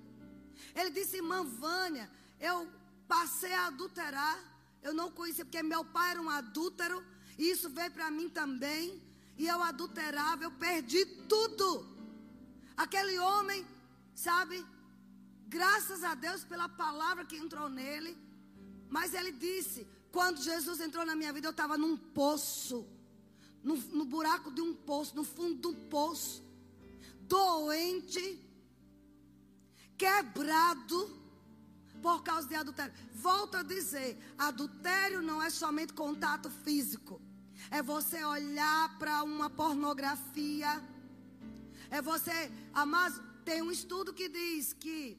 Ele 0.74 0.90
disse, 0.90 1.16
irmã 1.16 1.44
Vânia, 1.44 2.11
eu 2.40 2.68
passei 3.07 3.53
a 3.53 3.66
adulterar. 3.66 4.38
Eu 4.82 4.92
não 4.92 5.11
conhecia, 5.11 5.44
porque 5.44 5.62
meu 5.62 5.84
pai 5.84 6.11
era 6.12 6.22
um 6.22 6.28
adúltero. 6.28 7.05
E 7.38 7.50
isso 7.50 7.68
veio 7.70 7.92
para 7.92 8.11
mim 8.11 8.28
também. 8.28 9.00
E 9.38 9.46
eu 9.46 9.62
adulterava, 9.62 10.44
eu 10.44 10.53
perdi 10.53 11.05
tudo. 11.32 11.86
Aquele 12.76 13.18
homem, 13.18 13.66
sabe? 14.14 14.64
Graças 15.46 16.03
a 16.03 16.14
Deus 16.14 16.44
pela 16.44 16.68
palavra 16.68 17.24
que 17.24 17.36
entrou 17.36 17.68
nele. 17.68 18.16
Mas 18.88 19.14
ele 19.14 19.32
disse: 19.32 19.86
quando 20.13 20.43
Jesus 20.43 20.79
entrou 20.81 21.05
na 21.07 21.17
minha 21.17 21.33
vida, 21.33 21.49
eu 21.49 21.53
estava 21.53 21.79
num 21.79 21.97
poço. 21.97 22.87
No, 23.65 23.77
no 23.77 24.05
buraco 24.05 24.51
de 24.51 24.61
um 24.61 24.75
poço, 24.75 25.17
no 25.17 25.25
fundo 25.25 25.55
do 25.55 25.75
poço. 25.89 26.45
Doente. 27.23 28.39
Quebrado 29.97 31.23
por 32.03 32.23
causa 32.23 32.47
de 32.47 32.55
adultério. 32.55 32.93
Volto 33.15 33.57
a 33.57 33.63
dizer: 33.63 34.19
adultério 34.37 35.23
não 35.23 35.43
é 35.43 35.49
somente 35.49 35.95
contato 35.95 36.51
físico. 36.51 37.21
É 37.71 37.83
você 37.83 38.23
olhar 38.23 38.99
para 38.99 39.23
uma 39.23 39.49
pornografia. 39.49 40.83
É 41.89 42.03
você, 42.03 42.51
tem 43.45 43.63
um 43.63 43.71
estudo 43.71 44.13
que 44.13 44.29
diz 44.29 44.73
que 44.73 45.19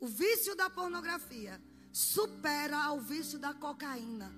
o 0.00 0.06
vício 0.06 0.54
da 0.56 0.68
pornografia 0.68 1.60
supera 1.96 2.92
o 2.92 3.00
vício 3.00 3.38
da 3.38 3.54
cocaína. 3.54 4.30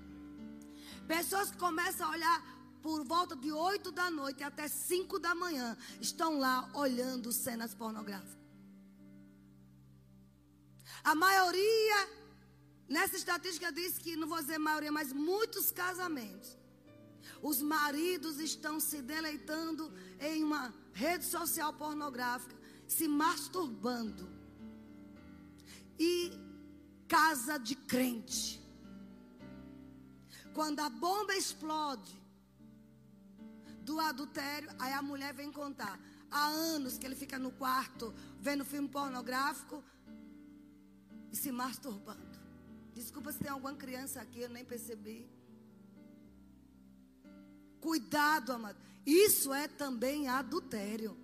Pessoas 1.05 1.51
que 1.51 1.57
começam 1.57 2.07
a 2.07 2.11
olhar 2.11 2.37
por 2.81 3.03
volta 3.03 3.35
de 3.35 3.51
8 3.51 3.91
da 3.91 4.09
noite 4.09 4.41
até 4.41 4.69
5 4.69 5.19
da 5.19 5.35
manhã 5.35 5.77
estão 5.99 6.39
lá 6.39 6.69
olhando 6.73 7.33
cenas 7.33 7.73
pornográficas. 7.73 8.37
A 11.03 11.13
maioria, 11.13 12.09
nessa 12.87 13.17
estatística 13.17 13.73
diz 13.73 13.97
que, 13.97 14.15
não 14.15 14.29
vou 14.29 14.39
dizer 14.39 14.57
maioria, 14.57 14.93
mas 14.93 15.11
muitos 15.11 15.69
casamentos. 15.69 16.57
Os 17.41 17.61
maridos 17.61 18.39
estão 18.39 18.79
se 18.79 19.01
deleitando 19.01 19.93
em 20.21 20.45
uma 20.45 20.73
rede 20.93 21.25
social 21.25 21.73
pornográfica, 21.73 22.55
se 22.87 23.05
masturbando. 23.05 24.29
E 25.99 26.47
casa 27.15 27.57
de 27.57 27.75
crente. 27.75 28.43
Quando 30.53 30.79
a 30.79 30.89
bomba 30.89 31.35
explode 31.35 32.15
do 33.81 33.99
adultério, 33.99 34.69
aí 34.79 34.93
a 34.93 35.01
mulher 35.01 35.33
vem 35.33 35.51
contar. 35.51 35.99
Há 36.31 36.45
anos 36.45 36.97
que 36.97 37.05
ele 37.07 37.15
fica 37.15 37.39
no 37.39 37.51
quarto 37.51 38.13
vendo 38.39 38.63
filme 38.63 38.87
pornográfico, 38.87 39.83
e 41.31 41.35
se 41.35 41.51
masturbando. 41.51 42.39
Desculpa 42.93 43.31
se 43.31 43.39
tem 43.39 43.51
alguma 43.51 43.73
criança 43.73 44.21
aqui, 44.21 44.41
eu 44.41 44.49
nem 44.49 44.65
percebi. 44.65 45.29
Cuidado, 47.79 48.51
amado. 48.51 48.77
Isso 49.05 49.53
é 49.53 49.67
também 49.67 50.27
adultério. 50.27 51.17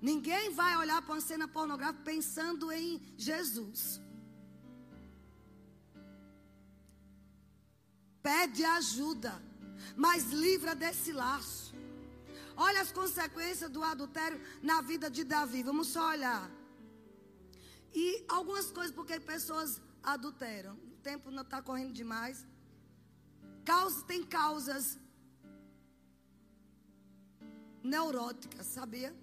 Ninguém 0.00 0.50
vai 0.50 0.76
olhar 0.76 1.02
para 1.02 1.14
uma 1.14 1.20
cena 1.20 1.46
pornográfica 1.46 2.04
pensando 2.04 2.72
em 2.72 3.00
Jesus. 3.16 4.00
Pede 8.22 8.64
ajuda, 8.64 9.32
mas 9.96 10.30
livra 10.32 10.74
desse 10.74 11.12
laço. 11.12 11.74
Olha 12.56 12.80
as 12.82 12.92
consequências 12.92 13.70
do 13.70 13.82
adultério 13.82 14.40
na 14.62 14.80
vida 14.82 15.08
de 15.10 15.24
Davi. 15.24 15.62
Vamos 15.62 15.88
só 15.88 16.10
olhar. 16.10 16.50
E 17.94 18.24
algumas 18.28 18.70
coisas 18.70 18.94
porque 18.94 19.18
pessoas 19.18 19.80
adulteram. 20.02 20.74
O 20.74 20.96
tempo 21.02 21.30
não 21.30 21.42
está 21.42 21.62
correndo 21.62 21.92
demais. 21.92 22.46
Causa, 23.64 24.04
tem 24.04 24.22
causas 24.24 24.98
neuróticas, 27.82 28.66
sabia? 28.66 29.14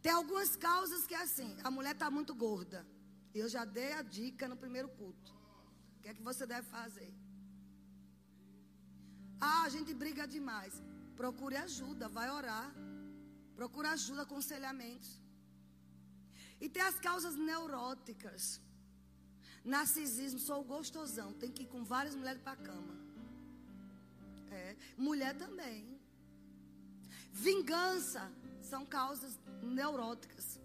Tem 0.00 0.12
algumas 0.12 0.54
causas 0.54 1.06
que 1.06 1.14
é 1.14 1.22
assim, 1.22 1.56
a 1.64 1.70
mulher 1.70 1.92
está 1.92 2.08
muito 2.10 2.34
gorda. 2.34 2.86
Eu 3.34 3.48
já 3.48 3.64
dei 3.64 3.92
a 3.92 4.02
dica 4.02 4.46
no 4.48 4.56
primeiro 4.56 4.88
culto. 4.88 5.35
Que 6.06 6.10
é 6.10 6.18
que 6.18 6.22
você 6.22 6.46
deve 6.46 6.66
fazer? 6.68 7.12
Ah, 9.46 9.62
a 9.62 9.70
gente 9.74 9.92
briga 10.02 10.24
demais. 10.34 10.74
Procure 11.20 11.56
ajuda, 11.56 12.08
vai 12.16 12.26
orar. 12.30 12.68
Procure 13.56 13.88
ajuda, 13.88 14.22
aconselhamentos. 14.22 15.10
E 16.60 16.68
tem 16.68 16.84
as 16.90 17.00
causas 17.08 17.34
neuróticas. 17.48 18.60
Narcisismo, 19.64 20.38
sou 20.38 20.62
gostosão. 20.62 21.28
Tem 21.32 21.50
que 21.50 21.64
ir 21.64 21.70
com 21.74 21.82
várias 21.82 22.14
mulheres 22.14 22.40
para 22.40 22.52
a 22.52 22.64
cama. 22.68 22.94
É. 24.62 24.76
Mulher 24.96 25.34
também. 25.44 26.00
Vingança 27.32 28.24
são 28.62 28.86
causas 28.86 29.40
neuróticas. 29.60 30.60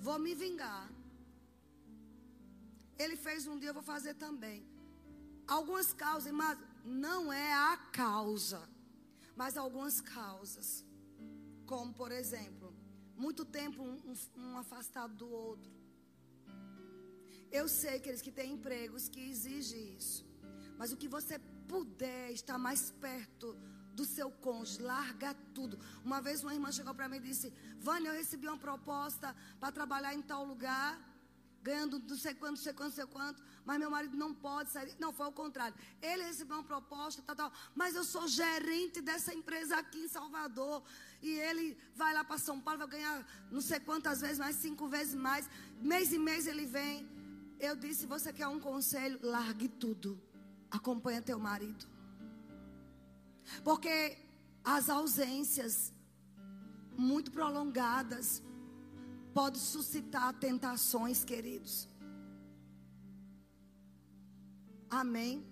Vou 0.00 0.18
me 0.18 0.34
vingar. 0.34 0.88
Ele 2.98 3.16
fez 3.16 3.46
um 3.46 3.58
dia, 3.58 3.70
eu 3.70 3.74
vou 3.74 3.82
fazer 3.82 4.14
também. 4.14 4.66
Algumas 5.46 5.92
causas, 5.92 6.32
mas 6.32 6.58
não 6.84 7.32
é 7.32 7.52
a 7.52 7.76
causa, 7.92 8.68
mas 9.36 9.56
algumas 9.56 10.00
causas. 10.00 10.84
Como, 11.66 11.92
por 11.92 12.12
exemplo, 12.12 12.74
muito 13.16 13.44
tempo 13.44 13.82
um, 13.82 14.14
um 14.36 14.58
afastado 14.58 15.14
do 15.14 15.28
outro. 15.28 15.72
Eu 17.50 17.68
sei 17.68 18.00
que 18.00 18.08
eles 18.08 18.22
que 18.22 18.32
têm 18.32 18.52
empregos 18.52 19.08
que 19.08 19.20
exigem 19.20 19.96
isso. 19.96 20.26
Mas 20.76 20.92
o 20.92 20.96
que 20.96 21.08
você 21.08 21.38
puder 21.68 22.32
estar 22.32 22.58
mais 22.58 22.90
perto 22.90 23.56
do 23.94 24.04
seu 24.04 24.30
cônjuge, 24.30 24.82
larga 24.82 25.34
tudo. 25.54 25.78
Uma 26.04 26.20
vez 26.20 26.42
uma 26.42 26.52
irmã 26.52 26.70
chegou 26.72 26.94
para 26.94 27.08
mim 27.08 27.18
e 27.18 27.20
disse: 27.20 27.52
Vânia, 27.78 28.08
eu 28.08 28.14
recebi 28.14 28.48
uma 28.48 28.58
proposta 28.58 29.34
para 29.60 29.70
trabalhar 29.70 30.12
em 30.14 30.22
tal 30.22 30.44
lugar, 30.44 31.00
ganhando 31.64 31.98
não 31.98 32.16
sei 32.24 32.34
quanto, 32.34 32.56
não 32.56 32.62
sei 32.66 32.74
quanto, 32.74 32.88
não 32.88 32.96
sei 33.00 33.06
quanto, 33.06 33.42
mas 33.64 33.78
meu 33.78 33.90
marido 33.90 34.16
não 34.22 34.34
pode 34.34 34.70
sair. 34.70 34.94
Não, 34.98 35.12
foi 35.18 35.26
o 35.26 35.32
contrário. 35.32 35.74
Ele 36.02 36.22
recebeu 36.24 36.56
uma 36.58 36.62
proposta, 36.72 37.22
tal, 37.22 37.34
tal, 37.34 37.52
mas 37.74 37.96
eu 37.96 38.04
sou 38.04 38.28
gerente 38.28 39.00
dessa 39.00 39.32
empresa 39.32 39.78
aqui 39.78 40.00
em 40.04 40.08
Salvador. 40.08 40.82
E 41.22 41.30
ele 41.48 41.66
vai 41.96 42.12
lá 42.12 42.22
para 42.22 42.36
São 42.36 42.60
Paulo, 42.60 42.80
vai 42.80 42.88
ganhar 42.88 43.16
não 43.50 43.62
sei 43.62 43.80
quantas 43.80 44.20
vezes 44.20 44.38
mais, 44.38 44.56
cinco 44.56 44.86
vezes 44.86 45.14
mais. 45.14 45.48
Mês 45.80 46.12
em 46.12 46.18
mês 46.18 46.46
ele 46.46 46.66
vem. 46.66 47.08
Eu 47.58 47.74
disse: 47.74 48.04
Você 48.14 48.30
quer 48.30 48.46
um 48.46 48.60
conselho? 48.60 49.18
Largue 49.22 49.68
tudo. 49.68 50.20
Acompanha 50.70 51.22
teu 51.22 51.38
marido. 51.38 51.86
Porque 53.62 54.18
as 54.62 54.90
ausências 54.90 55.92
muito 56.96 57.30
prolongadas 57.30 58.42
podem 59.38 59.60
suscitar 59.60 60.32
tentações, 60.34 61.24
queridos. 61.24 61.88
Amém. 64.88 65.44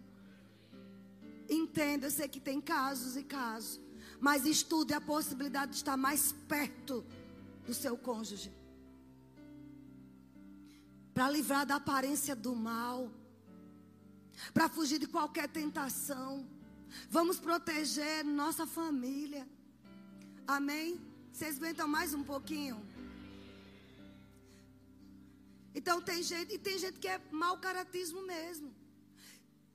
Entenda, 1.49 2.07
eu 2.07 2.11
sei 2.11 2.29
que 2.29 2.41
tem 2.41 2.61
casos 2.61 3.17
e 3.17 3.25
casos, 3.25 3.81
mas 4.21 4.47
estude 4.47 4.95
a 4.95 5.01
possibilidade 5.01 5.73
de 5.73 5.79
estar 5.79 5.97
mais 5.97 6.33
perto 6.55 7.05
do 7.67 7.75
seu 7.75 7.97
cônjuge. 7.97 8.53
Para 11.13 11.29
livrar 11.29 11.67
da 11.67 11.77
aparência 11.77 12.35
do 12.35 12.55
mal, 12.55 13.11
para 14.55 14.69
fugir 14.69 14.99
de 14.99 15.07
qualquer 15.07 15.49
tentação. 15.49 16.47
Vamos 17.11 17.39
proteger 17.39 18.25
nossa 18.25 18.67
família. 18.67 19.47
Amém? 20.47 21.01
Vocês 21.33 21.57
aguentam 21.57 21.89
mais 21.89 22.15
um 22.15 22.23
pouquinho? 22.23 22.92
Então 25.75 26.01
tem 26.01 26.23
gente, 26.23 26.55
e 26.55 26.59
tem 26.59 26.79
gente 26.79 26.99
que 26.99 27.09
é 27.09 27.21
mau 27.31 27.59
caratismo 27.59 28.23
mesmo. 28.23 28.75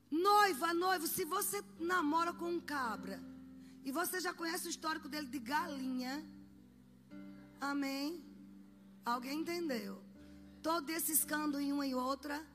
Noiva, 0.10 0.74
noivo, 0.74 1.08
se 1.08 1.26
você 1.26 1.64
namora 1.80 2.32
com 2.32 2.50
um 2.50 2.62
cabra 2.62 3.22
e 3.84 3.92
você 3.92 4.20
já 4.20 4.34
conhece 4.34 4.68
o 4.68 4.70
histórico 4.70 5.10
dele 5.10 5.28
de 5.28 5.40
galinha, 5.40 6.24
amém? 7.60 8.24
Alguém 9.04 9.40
entendeu? 9.40 10.02
Todo 10.62 10.90
esse 10.90 11.12
escândalo 11.12 11.62
em 11.62 11.74
uma 11.74 11.86
e 11.88 11.96
outra, 11.96 12.46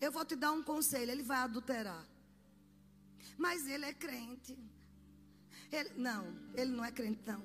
eu 0.00 0.10
vou 0.10 0.24
te 0.24 0.34
dar 0.34 0.52
um 0.52 0.62
conselho: 0.62 1.10
ele 1.10 1.22
vai 1.22 1.38
adulterar. 1.38 2.06
Mas 3.36 3.66
ele 3.66 3.84
é 3.84 3.92
crente. 3.92 4.58
Ele, 5.70 5.90
não, 5.96 6.26
ele 6.54 6.70
não 6.70 6.84
é 6.84 6.92
crente, 6.92 7.20
não. 7.26 7.42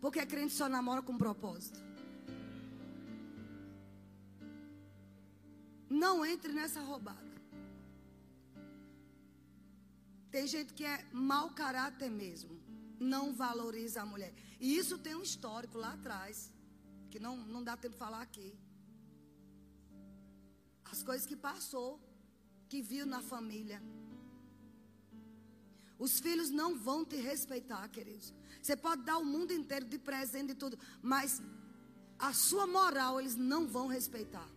Porque 0.00 0.24
crente 0.24 0.54
só 0.54 0.68
namora 0.68 1.02
com 1.02 1.16
propósito. 1.18 1.87
Não 5.88 6.24
entre 6.24 6.52
nessa 6.52 6.80
roubada. 6.80 7.28
Tem 10.30 10.46
gente 10.46 10.74
que 10.74 10.84
é 10.84 11.06
mau 11.12 11.50
caráter 11.50 12.10
mesmo. 12.10 12.58
Não 13.00 13.32
valoriza 13.32 14.02
a 14.02 14.06
mulher. 14.06 14.32
E 14.60 14.76
isso 14.76 14.98
tem 14.98 15.14
um 15.14 15.22
histórico 15.22 15.78
lá 15.78 15.94
atrás. 15.94 16.52
Que 17.10 17.18
não, 17.18 17.36
não 17.36 17.62
dá 17.64 17.76
tempo 17.76 17.94
de 17.94 17.98
falar 17.98 18.20
aqui. 18.20 18.54
As 20.84 21.02
coisas 21.02 21.26
que 21.26 21.36
passou. 21.36 21.98
Que 22.68 22.82
viu 22.82 23.06
na 23.06 23.22
família. 23.22 23.82
Os 25.98 26.20
filhos 26.20 26.50
não 26.50 26.78
vão 26.78 27.04
te 27.04 27.16
respeitar, 27.16 27.88
queridos. 27.88 28.32
Você 28.62 28.76
pode 28.76 29.02
dar 29.02 29.18
o 29.18 29.24
mundo 29.24 29.52
inteiro 29.52 29.84
de 29.84 29.98
presente 29.98 30.52
e 30.52 30.54
tudo, 30.54 30.78
mas 31.02 31.42
a 32.18 32.32
sua 32.32 32.66
moral 32.66 33.20
eles 33.20 33.34
não 33.34 33.66
vão 33.66 33.88
respeitar. 33.88 34.48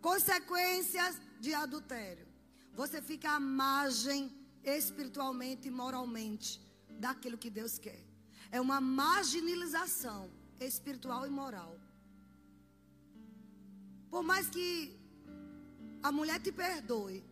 Consequências 0.00 1.20
de 1.40 1.54
adultério. 1.54 2.26
Você 2.74 3.02
fica 3.02 3.30
à 3.32 3.40
margem 3.40 4.32
espiritualmente 4.62 5.68
e 5.68 5.70
moralmente 5.70 6.60
daquilo 7.06 7.38
que 7.38 7.50
Deus 7.50 7.78
quer. 7.78 8.02
É 8.50 8.60
uma 8.60 8.80
marginalização 8.80 10.30
espiritual 10.60 11.26
e 11.26 11.30
moral. 11.30 11.78
Por 14.10 14.22
mais 14.22 14.48
que 14.48 14.96
a 16.02 16.10
mulher 16.10 16.40
te 16.40 16.50
perdoe, 16.50 17.24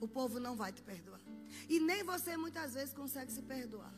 o 0.00 0.08
povo 0.08 0.40
não 0.40 0.56
vai 0.56 0.72
te 0.72 0.82
perdoar. 0.82 1.20
E 1.68 1.78
nem 1.78 2.02
você 2.02 2.36
muitas 2.36 2.74
vezes 2.74 2.92
consegue 2.92 3.30
se 3.32 3.42
perdoar. 3.42 3.94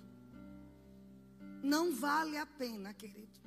Não 1.63 1.93
vale 1.95 2.37
a 2.37 2.47
pena, 2.47 2.93
querido. 2.93 3.41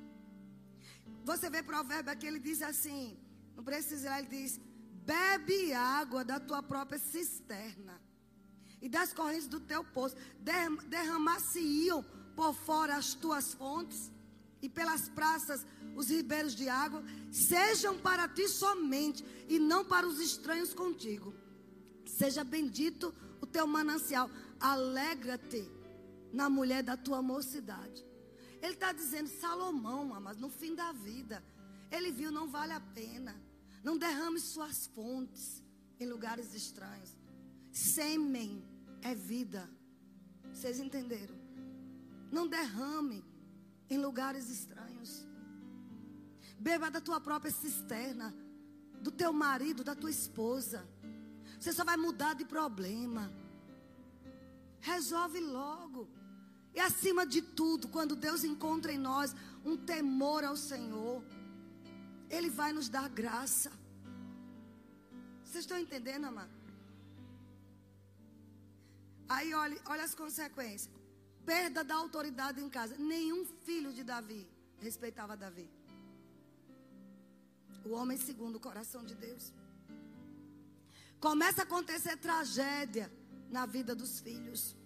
Você 1.24 1.48
vê 1.48 1.62
provérbio 1.62 2.12
aqui, 2.12 2.26
ele 2.26 2.40
diz 2.40 2.60
assim: 2.60 3.16
não 3.60 3.64
precisa 3.64 4.06
ir 4.06 4.10
lá, 4.10 4.18
ele 4.20 4.28
diz: 4.28 4.58
bebe 5.04 5.72
água 5.74 6.24
da 6.24 6.40
tua 6.40 6.62
própria 6.62 6.98
cisterna 6.98 8.00
e 8.80 8.88
das 8.88 9.12
correntes 9.12 9.46
do 9.46 9.60
teu 9.60 9.84
poço. 9.84 10.16
Derramar-se-iam 10.88 12.02
por 12.34 12.54
fora 12.54 12.96
as 12.96 13.12
tuas 13.12 13.52
fontes 13.52 14.10
e 14.62 14.68
pelas 14.68 15.10
praças 15.10 15.66
os 15.94 16.08
ribeiros 16.08 16.54
de 16.54 16.70
água. 16.70 17.04
Sejam 17.30 17.98
para 17.98 18.26
ti 18.28 18.48
somente 18.48 19.22
e 19.46 19.58
não 19.58 19.84
para 19.84 20.08
os 20.08 20.18
estranhos 20.18 20.72
contigo. 20.72 21.34
Seja 22.06 22.42
bendito 22.42 23.14
o 23.42 23.46
teu 23.46 23.66
manancial. 23.66 24.30
Alegra-te 24.58 25.70
na 26.32 26.48
mulher 26.48 26.82
da 26.82 26.96
tua 26.96 27.20
mocidade. 27.20 28.06
Ele 28.62 28.72
está 28.72 28.90
dizendo, 28.90 29.28
Salomão, 29.28 30.18
mas 30.18 30.38
no 30.38 30.48
fim 30.48 30.74
da 30.74 30.92
vida, 30.92 31.44
ele 31.90 32.10
viu, 32.10 32.30
não 32.32 32.48
vale 32.48 32.72
a 32.72 32.80
pena. 32.80 33.49
Não 33.82 33.96
derrame 33.96 34.38
suas 34.38 34.86
fontes 34.88 35.62
em 35.98 36.06
lugares 36.06 36.54
estranhos. 36.54 37.16
Sêmen 37.72 38.64
é 39.02 39.14
vida. 39.14 39.68
Vocês 40.52 40.78
entenderam? 40.78 41.34
Não 42.30 42.46
derrame 42.46 43.24
em 43.88 43.98
lugares 43.98 44.48
estranhos. 44.48 45.26
Beba 46.58 46.90
da 46.90 47.00
tua 47.00 47.20
própria 47.20 47.50
cisterna, 47.50 48.34
do 49.00 49.10
teu 49.10 49.32
marido, 49.32 49.82
da 49.82 49.94
tua 49.94 50.10
esposa. 50.10 50.86
Você 51.58 51.72
só 51.72 51.84
vai 51.84 51.96
mudar 51.96 52.34
de 52.34 52.44
problema. 52.44 53.32
Resolve 54.80 55.40
logo. 55.40 56.08
E 56.74 56.80
acima 56.80 57.26
de 57.26 57.42
tudo, 57.42 57.88
quando 57.88 58.14
Deus 58.14 58.44
encontra 58.44 58.92
em 58.92 58.98
nós 58.98 59.34
um 59.64 59.76
temor 59.76 60.44
ao 60.44 60.56
Senhor, 60.56 61.24
Ele 62.30 62.48
vai 62.48 62.72
nos 62.72 62.88
dar 62.88 63.08
graça. 63.08 63.70
Vocês 65.44 65.64
estão 65.64 65.78
entendendo, 65.78 66.26
amado? 66.26 66.52
Aí 69.28 69.52
olha, 69.54 69.76
olha 69.86 70.04
as 70.04 70.14
consequências. 70.14 70.90
Perda 71.44 71.82
da 71.82 71.96
autoridade 71.96 72.60
em 72.60 72.70
casa. 72.70 72.96
Nenhum 72.96 73.44
filho 73.66 73.92
de 73.92 74.04
Davi 74.04 74.42
respeitava 74.80 75.36
Davi. 75.36 75.68
O 77.84 77.90
homem 77.98 78.18
segundo 78.18 78.56
o 78.56 78.60
coração 78.60 79.04
de 79.04 79.14
Deus. 79.14 79.52
Começa 81.18 81.62
a 81.62 81.64
acontecer 81.64 82.16
tragédia 82.16 83.10
na 83.50 83.66
vida 83.66 83.94
dos 83.94 84.20
filhos. 84.20 84.76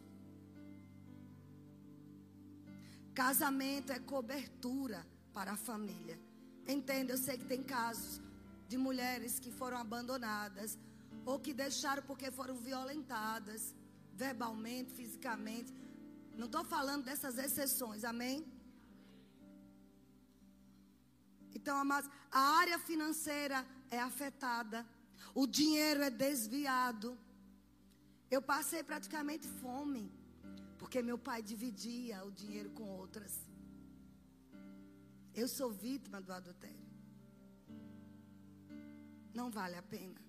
Casamento 3.14 3.92
é 3.92 3.98
cobertura 3.98 5.06
para 5.32 5.52
a 5.52 5.56
família. 5.56 6.18
Entenda, 6.66 7.12
eu 7.12 7.18
sei 7.18 7.36
que 7.36 7.44
tem 7.44 7.62
casos 7.62 8.20
de 8.68 8.76
mulheres 8.78 9.38
que 9.38 9.50
foram 9.50 9.78
abandonadas 9.78 10.78
ou 11.24 11.38
que 11.38 11.52
deixaram 11.52 12.02
porque 12.02 12.30
foram 12.30 12.56
violentadas 12.56 13.74
verbalmente, 14.14 14.92
fisicamente. 14.94 15.72
Não 16.36 16.46
estou 16.46 16.64
falando 16.64 17.04
dessas 17.04 17.36
exceções, 17.38 18.04
amém? 18.04 18.44
Então, 21.54 21.76
amados, 21.76 22.10
a 22.30 22.40
área 22.62 22.78
financeira 22.78 23.64
é 23.90 24.00
afetada, 24.00 24.86
o 25.34 25.46
dinheiro 25.46 26.02
é 26.02 26.10
desviado. 26.10 27.16
Eu 28.30 28.42
passei 28.42 28.82
praticamente 28.82 29.46
fome, 29.46 30.10
porque 30.78 31.00
meu 31.02 31.18
pai 31.18 31.42
dividia 31.42 32.24
o 32.24 32.30
dinheiro 32.32 32.70
com 32.70 32.84
outras. 32.84 33.53
Eu 35.34 35.48
sou 35.48 35.70
vítima 35.70 36.20
do 36.20 36.32
adultério. 36.32 36.84
Não 39.34 39.50
vale 39.50 39.76
a 39.76 39.82
pena. 39.82 40.20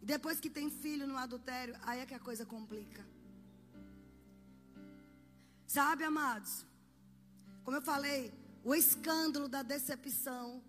E 0.00 0.06
depois 0.06 0.40
que 0.40 0.50
tem 0.50 0.68
filho 0.70 1.06
no 1.06 1.16
adultério, 1.16 1.74
aí 1.82 2.00
é 2.00 2.06
que 2.06 2.14
a 2.14 2.18
coisa 2.18 2.44
complica. 2.44 3.04
Sabe, 5.66 6.04
amados? 6.04 6.66
Como 7.64 7.76
eu 7.76 7.82
falei, 7.82 8.32
o 8.64 8.74
escândalo 8.74 9.48
da 9.48 9.62
decepção. 9.62 10.62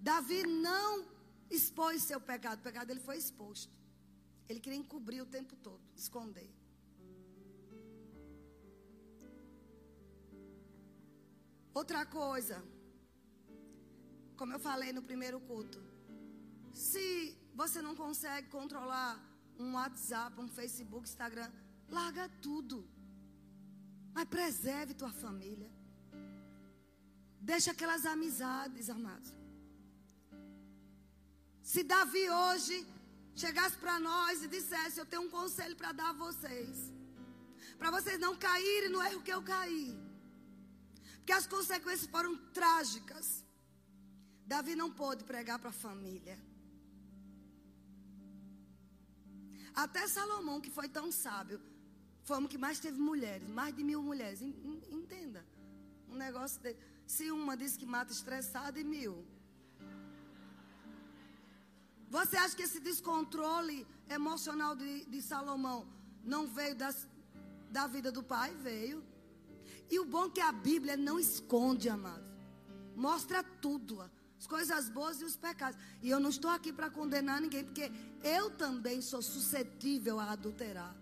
Davi 0.00 0.42
não 0.46 1.06
expôs 1.50 2.02
seu 2.02 2.20
pecado, 2.20 2.58
o 2.58 2.62
pecado 2.62 2.88
dele 2.88 3.00
foi 3.00 3.18
exposto. 3.18 3.72
Ele 4.48 4.58
queria 4.58 4.78
encobrir 4.78 5.22
o 5.22 5.26
tempo 5.26 5.54
todo, 5.56 5.80
esconder. 5.96 6.50
Outra 11.74 12.04
coisa, 12.04 12.62
como 14.36 14.52
eu 14.52 14.58
falei 14.58 14.92
no 14.92 15.02
primeiro 15.02 15.40
culto, 15.40 15.82
se 16.72 17.36
você 17.54 17.80
não 17.80 17.94
consegue 17.94 18.48
controlar 18.48 19.20
um 19.58 19.74
WhatsApp, 19.74 20.40
um 20.40 20.48
Facebook, 20.48 21.08
Instagram, 21.08 21.50
larga 21.88 22.28
tudo. 22.40 22.86
Mas 24.14 24.26
preserve 24.26 24.94
tua 24.94 25.12
família. 25.12 25.70
Deixa 27.40 27.70
aquelas 27.72 28.04
amizades, 28.06 28.90
amados. 28.90 29.32
Se 31.62 31.82
Davi 31.82 32.28
hoje 32.28 32.86
chegasse 33.34 33.76
para 33.76 33.98
nós 33.98 34.42
e 34.42 34.48
dissesse: 34.48 34.98
Eu 34.98 35.06
tenho 35.06 35.22
um 35.22 35.30
conselho 35.30 35.76
para 35.76 35.92
dar 35.92 36.10
a 36.10 36.12
vocês, 36.24 36.92
para 37.78 37.90
vocês 37.90 38.18
não 38.18 38.36
caírem 38.36 38.90
no 38.90 39.02
erro 39.02 39.22
que 39.22 39.32
eu 39.32 39.42
caí, 39.42 39.98
porque 41.22 41.32
as 41.32 41.46
consequências 41.46 42.10
foram 42.10 42.36
trágicas. 42.52 43.26
Davi 44.44 44.74
não 44.74 44.90
pôde 44.90 45.22
pregar 45.22 45.58
para 45.60 45.70
a 45.70 45.80
família. 45.84 46.36
Até 49.72 50.06
Salomão, 50.08 50.60
que 50.60 50.68
foi 50.78 50.88
tão 50.88 51.12
sábio, 51.12 51.60
foi 52.24 52.42
o 52.42 52.48
que 52.48 52.58
mais 52.58 52.80
teve 52.80 52.98
mulheres, 52.98 53.48
mais 53.48 53.72
de 53.76 53.84
mil 53.84 54.02
mulheres. 54.02 54.42
Entenda. 54.42 55.46
Um 56.08 56.16
negócio 56.16 56.60
de. 56.60 56.74
Se 57.06 57.30
uma 57.30 57.56
diz 57.56 57.76
que 57.76 57.86
mata 57.86 58.12
estressado 58.12 58.76
e 58.80 58.84
mil. 58.84 59.24
Você 62.10 62.36
acha 62.36 62.56
que 62.56 62.62
esse 62.62 62.80
descontrole 62.80 63.86
emocional 64.10 64.74
de, 64.74 65.04
de 65.04 65.22
Salomão 65.22 65.86
não 66.24 66.48
veio 66.48 66.74
das, 66.74 67.06
da 67.70 67.86
vida 67.86 68.10
do 68.10 68.24
pai? 68.24 68.52
Veio. 68.56 69.11
E 69.92 69.98
o 70.00 70.06
bom 70.06 70.24
é 70.24 70.30
que 70.30 70.40
a 70.40 70.50
Bíblia 70.50 70.96
não 70.96 71.20
esconde, 71.20 71.86
amado. 71.86 72.24
Mostra 72.96 73.42
tudo. 73.42 74.00
As 74.40 74.46
coisas 74.46 74.88
boas 74.88 75.20
e 75.20 75.24
os 75.24 75.36
pecados. 75.36 75.78
E 76.00 76.08
eu 76.08 76.18
não 76.18 76.30
estou 76.30 76.50
aqui 76.50 76.72
para 76.72 76.88
condenar 76.88 77.42
ninguém, 77.42 77.62
porque 77.62 77.92
eu 78.24 78.48
também 78.52 79.02
sou 79.02 79.20
suscetível 79.20 80.18
a 80.18 80.30
adulterar. 80.32 80.96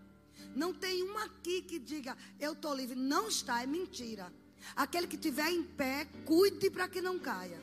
Não 0.56 0.74
tem 0.74 1.04
um 1.04 1.16
aqui 1.18 1.62
que 1.62 1.78
diga, 1.78 2.18
eu 2.40 2.52
estou 2.52 2.74
livre. 2.74 2.96
Não 2.96 3.28
está, 3.28 3.62
é 3.62 3.66
mentira. 3.66 4.32
Aquele 4.74 5.06
que 5.06 5.14
estiver 5.14 5.50
em 5.50 5.62
pé, 5.62 6.08
cuide 6.26 6.68
para 6.68 6.88
que 6.88 7.00
não 7.00 7.16
caia. 7.16 7.62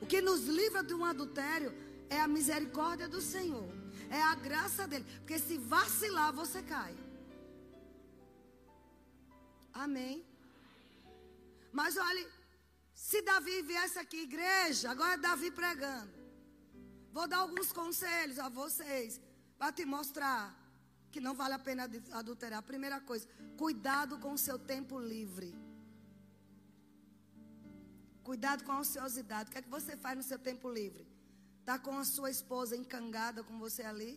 O 0.00 0.06
que 0.06 0.22
nos 0.22 0.46
livra 0.46 0.82
de 0.82 0.94
um 0.94 1.04
adultério 1.04 1.70
é 2.08 2.18
a 2.18 2.26
misericórdia 2.26 3.06
do 3.06 3.20
Senhor. 3.20 3.68
É 4.08 4.22
a 4.22 4.34
graça 4.34 4.88
dele. 4.88 5.04
Porque 5.18 5.38
se 5.38 5.58
vacilar, 5.58 6.32
você 6.32 6.62
cai. 6.62 6.96
Amém. 9.74 10.24
Mas 11.78 11.94
olhe, 12.08 12.24
se 13.06 13.18
Davi 13.30 13.56
viesse 13.70 13.98
aqui, 14.02 14.18
igreja, 14.28 14.90
agora 14.90 15.14
é 15.14 15.24
Davi 15.28 15.50
pregando. 15.50 16.14
Vou 17.16 17.26
dar 17.32 17.40
alguns 17.40 17.70
conselhos 17.80 18.38
a 18.38 18.48
vocês 18.60 19.20
para 19.58 19.72
te 19.78 19.84
mostrar 19.84 20.42
que 21.12 21.20
não 21.26 21.34
vale 21.40 21.54
a 21.56 21.58
pena 21.58 21.82
adulterar. 22.20 22.62
Primeira 22.62 22.98
coisa, 23.10 23.26
cuidado 23.62 24.18
com 24.24 24.32
o 24.32 24.42
seu 24.46 24.58
tempo 24.58 24.98
livre. 24.98 25.50
Cuidado 28.28 28.64
com 28.64 28.72
a 28.72 28.80
ociosidade. 28.80 29.48
O 29.48 29.52
que 29.52 29.58
é 29.58 29.66
que 29.66 29.76
você 29.78 29.96
faz 30.04 30.16
no 30.16 30.26
seu 30.30 30.38
tempo 30.38 30.70
livre? 30.78 31.06
Está 31.60 31.78
com 31.78 31.98
a 31.98 32.06
sua 32.14 32.30
esposa 32.30 32.74
encangada 32.74 33.44
com 33.44 33.58
você 33.58 33.82
ali? 33.82 34.14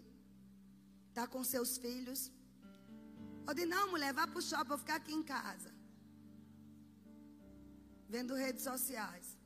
Está 1.10 1.28
com 1.28 1.44
seus 1.44 1.78
filhos? 1.78 2.32
Eu 3.46 3.54
disse, 3.54 3.68
não, 3.76 3.86
mulher, 3.92 4.14
vá 4.14 4.26
para 4.26 4.40
o 4.40 4.42
shopping, 4.42 4.70
vou 4.70 4.78
ficar 4.78 4.96
aqui 4.96 5.14
em 5.14 5.24
casa. 5.24 5.79
Vendo 8.10 8.34
redes 8.34 8.64
sociais. 8.64 9.38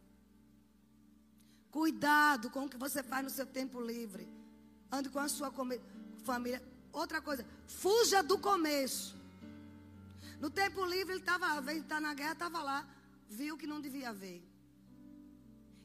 Cuidado 1.70 2.50
com 2.50 2.66
o 2.66 2.70
que 2.70 2.78
você 2.78 3.02
faz 3.04 3.24
no 3.24 3.30
seu 3.30 3.46
tempo 3.46 3.82
livre. 3.82 4.28
Ande 4.92 5.10
com 5.10 5.20
a 5.20 5.28
sua 5.28 5.52
família. 6.24 6.62
Outra 6.92 7.20
coisa, 7.20 7.46
fuja 7.68 8.22
do 8.22 8.38
começo. 8.38 9.16
No 10.40 10.50
tempo 10.50 10.86
livre, 10.86 11.14
ele 11.14 11.20
estava, 11.22 11.72
ele 11.72 11.80
está 11.80 12.00
na 12.00 12.14
guerra, 12.14 12.34
estava 12.34 12.62
lá, 12.62 12.88
viu 13.30 13.58
que 13.58 13.66
não 13.66 13.82
devia 13.82 14.14
ver. 14.14 14.42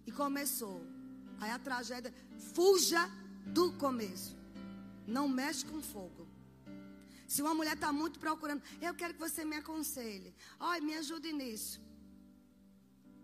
E 0.07 0.13
começou. 0.13 0.81
Aí 1.41 1.51
a 1.51 1.59
tragédia, 1.59 2.13
fuja 2.55 3.09
do 3.47 3.73
começo. 3.73 4.37
Não 5.07 5.27
mexe 5.27 5.65
com 5.65 5.81
fogo. 5.81 6.29
Se 7.27 7.41
uma 7.41 7.55
mulher 7.55 7.75
está 7.75 7.93
muito 7.93 8.19
procurando, 8.19 8.63
eu 8.81 8.95
quero 8.95 9.15
que 9.15 9.21
você 9.21 9.45
me 9.45 9.57
aconselhe. 9.57 10.35
Olha, 10.61 10.81
me 10.81 10.95
ajude 10.95 11.33
nisso. 11.33 11.81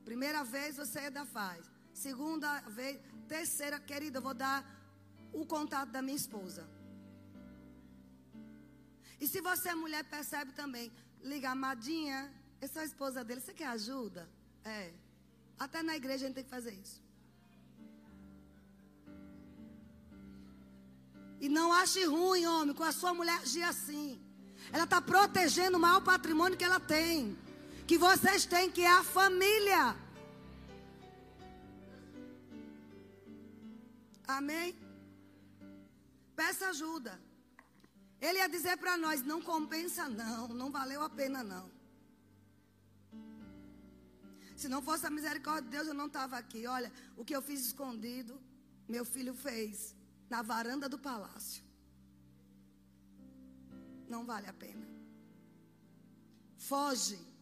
Primeira 0.04 0.44
vez 0.44 0.76
você 0.76 0.98
ainda 1.00 1.24
faz. 1.24 1.64
Segunda 1.92 2.60
vez, 2.78 2.98
terceira, 3.28 3.78
querida, 3.80 4.18
eu 4.18 4.22
vou 4.22 4.34
dar 4.34 4.58
o 5.32 5.44
contato 5.46 5.90
da 5.90 6.02
minha 6.02 6.16
esposa. 6.16 6.68
E 9.20 9.26
se 9.26 9.40
você 9.40 9.70
é 9.70 9.74
mulher, 9.74 10.04
percebe 10.04 10.52
também. 10.52 10.92
Liga, 11.22 11.50
amadinha, 11.50 12.32
essa 12.60 12.80
é 12.80 12.82
a 12.82 12.86
esposa 12.86 13.24
dele, 13.24 13.40
você 13.40 13.54
quer 13.54 13.68
ajuda? 13.68 14.28
É. 14.64 14.92
Até 15.58 15.82
na 15.82 15.96
igreja 15.96 16.24
a 16.24 16.28
gente 16.28 16.34
tem 16.34 16.44
que 16.44 16.50
fazer 16.50 16.74
isso. 16.74 17.02
E 21.40 21.48
não 21.48 21.72
ache 21.72 22.04
ruim, 22.04 22.46
homem, 22.46 22.74
com 22.74 22.82
a 22.82 22.92
sua 22.92 23.12
mulher 23.14 23.38
agir 23.40 23.62
assim. 23.62 24.20
Ela 24.72 24.84
está 24.84 25.00
protegendo 25.00 25.76
o 25.76 25.80
maior 25.80 26.00
patrimônio 26.00 26.56
que 26.56 26.64
ela 26.64 26.80
tem. 26.80 27.36
Que 27.86 27.98
vocês 27.98 28.46
têm, 28.46 28.70
que 28.70 28.82
é 28.82 28.90
a 28.90 29.04
família. 29.04 29.96
Amém? 34.26 34.74
Peça 36.34 36.68
ajuda. 36.68 37.20
Ele 38.20 38.38
ia 38.38 38.48
dizer 38.48 38.76
para 38.78 38.96
nós: 38.96 39.22
não 39.22 39.40
compensa, 39.42 40.08
não, 40.08 40.48
não 40.48 40.70
valeu 40.70 41.02
a 41.02 41.10
pena, 41.10 41.42
não. 41.44 41.70
Se 44.56 44.68
não 44.68 44.80
fosse 44.80 45.06
a 45.06 45.10
misericórdia 45.10 45.64
de 45.64 45.70
Deus, 45.76 45.88
eu 45.88 45.94
não 45.94 46.06
estava 46.06 46.38
aqui. 46.38 46.66
Olha, 46.66 46.90
o 47.16 47.24
que 47.24 47.36
eu 47.36 47.42
fiz 47.42 47.60
escondido, 47.66 48.40
meu 48.88 49.04
filho 49.04 49.34
fez 49.34 49.94
na 50.30 50.40
varanda 50.40 50.88
do 50.88 50.98
palácio. 50.98 51.62
Não 54.08 54.24
vale 54.24 54.46
a 54.46 54.52
pena. 54.52 54.86
Foge. 56.56 57.33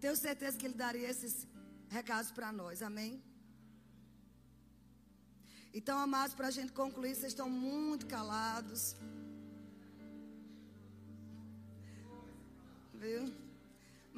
Tenho 0.00 0.16
certeza 0.16 0.58
que 0.58 0.66
ele 0.66 0.74
daria 0.74 1.08
esses 1.08 1.46
recados 1.88 2.30
para 2.30 2.50
nós. 2.52 2.82
Amém? 2.82 3.22
Então, 5.78 5.98
amados, 5.98 6.34
para 6.34 6.48
a 6.48 6.56
gente 6.58 6.72
concluir, 6.72 7.14
vocês 7.14 7.32
estão 7.32 7.48
muito 7.50 8.06
calados. 8.06 8.96
Viu? 12.94 13.24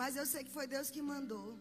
Mas 0.01 0.15
eu 0.15 0.25
sei 0.33 0.45
que 0.45 0.53
foi 0.59 0.67
Deus 0.69 0.91
que 0.91 1.03
mandou. 1.03 1.59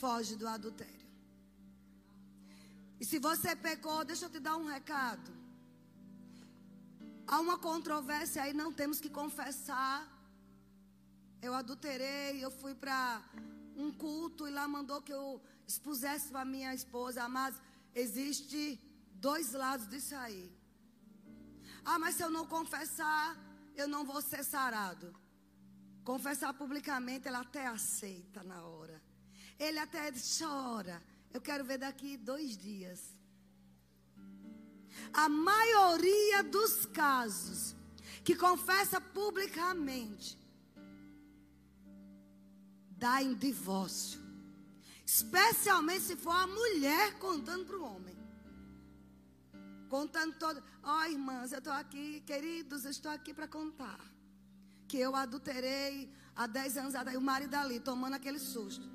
Foge 0.00 0.36
do 0.36 0.46
adultério. 0.46 1.08
E 3.00 3.04
se 3.04 3.18
você 3.18 3.56
pecou, 3.56 4.04
deixa 4.04 4.26
eu 4.26 4.30
te 4.30 4.38
dar 4.38 4.56
um 4.56 4.66
recado. 4.66 5.37
Há 7.30 7.40
uma 7.40 7.58
controvérsia 7.58 8.42
aí, 8.42 8.54
não 8.54 8.72
temos 8.72 8.98
que 9.02 9.10
confessar. 9.10 9.96
Eu 11.42 11.52
adulterei, 11.54 12.42
eu 12.42 12.50
fui 12.50 12.74
para 12.74 13.22
um 13.76 13.92
culto 13.92 14.48
e 14.48 14.50
lá 14.50 14.66
mandou 14.66 15.02
que 15.02 15.12
eu 15.12 15.38
expusesse 15.66 16.30
para 16.30 16.46
minha 16.46 16.72
esposa. 16.74 17.28
Mas 17.28 17.54
existe 17.94 18.80
dois 19.12 19.52
lados 19.52 19.86
disso 19.88 20.14
aí. 20.14 20.50
Ah, 21.84 21.98
mas 21.98 22.14
se 22.14 22.22
eu 22.22 22.30
não 22.30 22.46
confessar, 22.46 23.36
eu 23.76 23.86
não 23.86 24.06
vou 24.06 24.22
ser 24.22 24.42
sarado. 24.42 25.14
Confessar 26.04 26.54
publicamente, 26.54 27.28
ela 27.28 27.40
até 27.40 27.66
aceita 27.66 28.42
na 28.42 28.62
hora. 28.62 29.02
Ele 29.58 29.78
até 29.78 30.10
chora. 30.38 31.02
Eu 31.30 31.42
quero 31.42 31.62
ver 31.62 31.76
daqui 31.76 32.16
dois 32.16 32.56
dias. 32.56 33.17
A 35.12 35.28
maioria 35.28 36.42
dos 36.42 36.86
casos 36.86 37.74
que 38.24 38.34
confessa 38.34 39.00
publicamente 39.00 40.38
dá 42.90 43.22
em 43.22 43.34
divórcio. 43.34 44.20
Especialmente 45.04 46.02
se 46.02 46.16
for 46.16 46.32
a 46.32 46.46
mulher 46.46 47.18
contando 47.18 47.64
para 47.64 47.78
o 47.78 47.84
homem. 47.84 48.16
Contando 49.88 50.34
todo. 50.38 50.62
Ó, 50.82 50.98
oh, 50.98 51.04
irmãs, 51.04 51.52
eu 51.52 51.58
estou 51.58 51.72
aqui, 51.72 52.20
queridos, 52.26 52.84
eu 52.84 52.90
estou 52.90 53.10
aqui 53.10 53.32
para 53.32 53.48
contar. 53.48 54.00
Que 54.86 54.98
eu 54.98 55.16
adulterei 55.16 56.12
há 56.36 56.46
10 56.46 56.76
anos 56.76 56.94
atrás. 56.94 57.16
O 57.16 57.20
marido 57.22 57.54
ali 57.54 57.80
tomando 57.80 58.14
aquele 58.14 58.38
susto. 58.38 58.86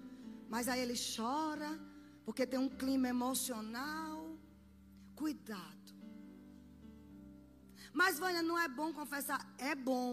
Mas 0.48 0.68
aí 0.68 0.82
ele 0.82 0.94
chora 0.94 1.80
porque 2.26 2.46
tem 2.46 2.60
um 2.60 2.70
clima 2.70 3.08
emocional. 3.08 4.38
Cuidado. 5.16 5.83
Mas, 7.94 8.20
Vânia, 8.20 8.42
não 8.42 8.58
é 8.58 8.68
bom 8.68 8.92
confessar? 8.92 9.42
É 9.58 9.74
bom. 9.76 10.12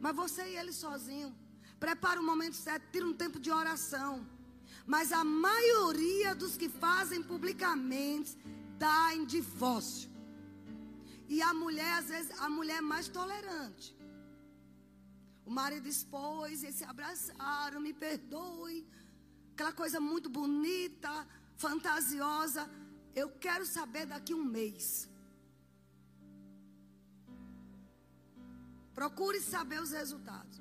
Mas 0.00 0.14
você 0.14 0.42
e 0.50 0.56
ele 0.56 0.72
sozinho. 0.72 1.34
Prepara 1.78 2.20
o 2.20 2.24
momento 2.24 2.56
certo, 2.56 2.90
tira 2.92 3.06
um 3.06 3.12
tempo 3.12 3.38
de 3.38 3.50
oração. 3.50 4.26
Mas 4.86 5.12
a 5.12 5.24
maioria 5.24 6.34
dos 6.34 6.56
que 6.56 6.68
fazem 6.68 7.22
publicamente 7.22 8.36
está 8.72 9.14
em 9.14 9.24
divórcio. 9.24 10.08
E 11.28 11.42
a 11.42 11.52
mulher, 11.52 11.92
às 11.94 12.08
vezes, 12.08 12.30
a 12.40 12.48
mulher 12.48 12.78
é 12.78 12.80
mais 12.80 13.08
tolerante. 13.08 13.96
O 15.44 15.50
marido 15.50 15.88
expôs, 15.88 16.62
eles 16.62 16.76
se 16.76 16.84
abraçaram, 16.84 17.80
me 17.80 17.92
perdoe 17.92 18.86
aquela 19.52 19.72
coisa 19.72 19.98
muito 19.98 20.28
bonita, 20.28 21.12
fantasiosa. 21.56 22.68
Eu 23.14 23.28
quero 23.44 23.64
saber 23.64 24.04
daqui 24.06 24.34
um 24.34 24.44
mês. 24.44 25.08
Procure 28.98 29.38
saber 29.40 29.80
os 29.86 29.90
resultados. 30.00 30.56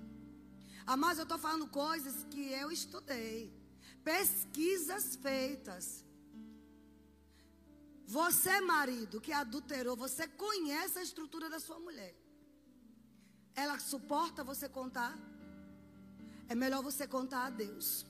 Ah, 0.85 0.97
mas 1.03 1.17
eu 1.17 1.23
estou 1.23 1.37
falando 1.45 1.67
coisas 1.67 2.15
que 2.31 2.43
eu 2.61 2.67
estudei. 2.79 3.39
Pesquisas 4.03 5.15
feitas. 5.15 6.03
Você, 8.05 8.55
marido, 8.59 9.21
que 9.25 9.31
adulterou, 9.31 9.95
você 9.95 10.27
conhece 10.27 10.99
a 10.99 11.03
estrutura 11.09 11.49
da 11.49 11.61
sua 11.67 11.79
mulher. 11.79 12.13
Ela 13.55 13.79
suporta 13.79 14.43
você 14.43 14.67
contar? 14.67 15.17
É 16.49 16.53
melhor 16.53 16.83
você 16.83 17.07
contar 17.07 17.45
a 17.45 17.49
Deus 17.49 18.05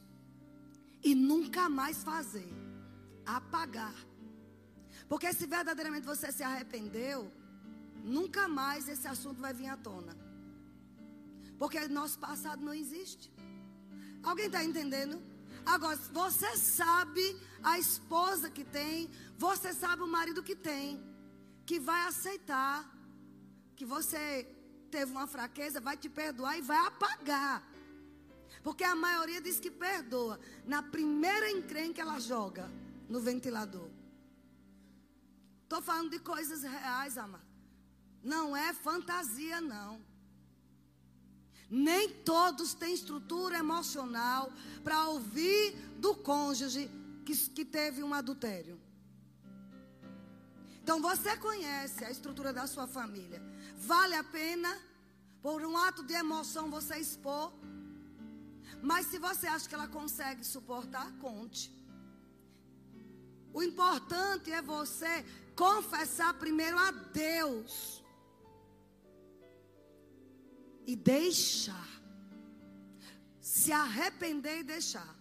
e 1.04 1.14
nunca 1.14 1.70
mais 1.70 2.04
fazer. 2.04 2.52
Apagar. 3.26 3.96
Porque 5.08 5.32
se 5.32 5.46
verdadeiramente 5.46 6.06
você 6.14 6.32
se 6.32 6.44
arrependeu, 6.44 7.32
nunca 8.06 8.48
mais 8.48 8.88
esse 8.88 9.08
assunto 9.08 9.42
vai 9.42 9.54
vir 9.54 9.68
à 9.68 9.78
tona. 9.78 10.16
Porque 11.58 11.88
nosso 11.88 12.18
passado 12.20 12.64
não 12.64 12.74
existe. 12.74 13.32
Alguém 14.24 14.46
está 14.46 14.64
entendendo? 14.64 15.22
Agora, 15.66 15.98
você 16.12 16.56
sabe 16.56 17.24
a 17.64 17.80
esposa 17.80 18.50
que 18.50 18.64
tem, 18.64 19.10
você 19.38 19.74
sabe 19.74 20.04
o 20.04 20.08
marido 20.08 20.44
que 20.44 20.56
tem, 20.56 21.04
que 21.66 21.80
vai 21.80 22.02
aceitar 22.08 22.78
que 23.76 23.86
você 23.86 24.48
teve 24.92 25.12
uma 25.12 25.28
fraqueza, 25.28 25.82
vai 25.82 25.98
te 25.98 26.10
perdoar 26.10 26.58
e 26.58 26.62
vai 26.62 26.78
apagar. 26.78 27.64
Porque 28.64 28.84
a 28.84 28.96
maioria 28.96 29.42
diz 29.42 29.60
que 29.60 29.72
perdoa. 29.72 30.40
Na 30.66 30.82
primeira 30.82 31.50
encrenca 31.52 32.02
ela 32.02 32.20
joga 32.20 32.72
no 33.10 33.20
ventilador. 33.20 33.90
Estou 35.64 35.82
falando 35.82 36.12
de 36.12 36.20
coisas 36.20 36.64
reais, 36.64 37.18
amado. 37.18 37.45
Não 38.34 38.58
é 38.58 38.74
fantasia, 38.74 39.60
não. 39.62 39.92
Nem 41.70 42.10
todos 42.32 42.74
têm 42.74 42.94
estrutura 42.94 43.60
emocional 43.60 44.52
para 44.84 45.08
ouvir 45.10 45.76
do 45.98 46.16
cônjuge 46.16 46.90
que, 47.26 47.36
que 47.50 47.64
teve 47.64 48.04
um 48.04 48.14
adultério. 48.14 48.78
Então 50.82 51.02
você 51.02 51.38
conhece 51.38 52.04
a 52.04 52.12
estrutura 52.12 52.52
da 52.52 52.68
sua 52.68 52.88
família. 52.88 53.42
Vale 53.78 54.16
a 54.16 54.24
pena, 54.24 54.72
por 55.42 55.62
um 55.66 55.78
ato 55.78 56.04
de 56.04 56.14
emoção, 56.14 56.70
você 56.70 56.98
expor 56.98 57.54
mas 58.82 59.08
se 59.08 59.18
você 59.18 59.48
acha 59.48 59.68
que 59.68 59.74
ela 59.74 59.88
consegue 59.88 60.44
suportar, 60.44 61.12
conte. 61.14 61.72
O 63.52 63.64
importante 63.64 64.52
é 64.52 64.62
você 64.62 65.26
confessar 65.56 66.34
primeiro 66.36 66.78
a 66.78 66.92
Deus. 66.92 68.04
E 70.86 70.96
deixar. 70.96 71.88
Se 73.40 73.72
arrepender 73.72 74.60
e 74.60 74.64
deixar. 74.64 75.16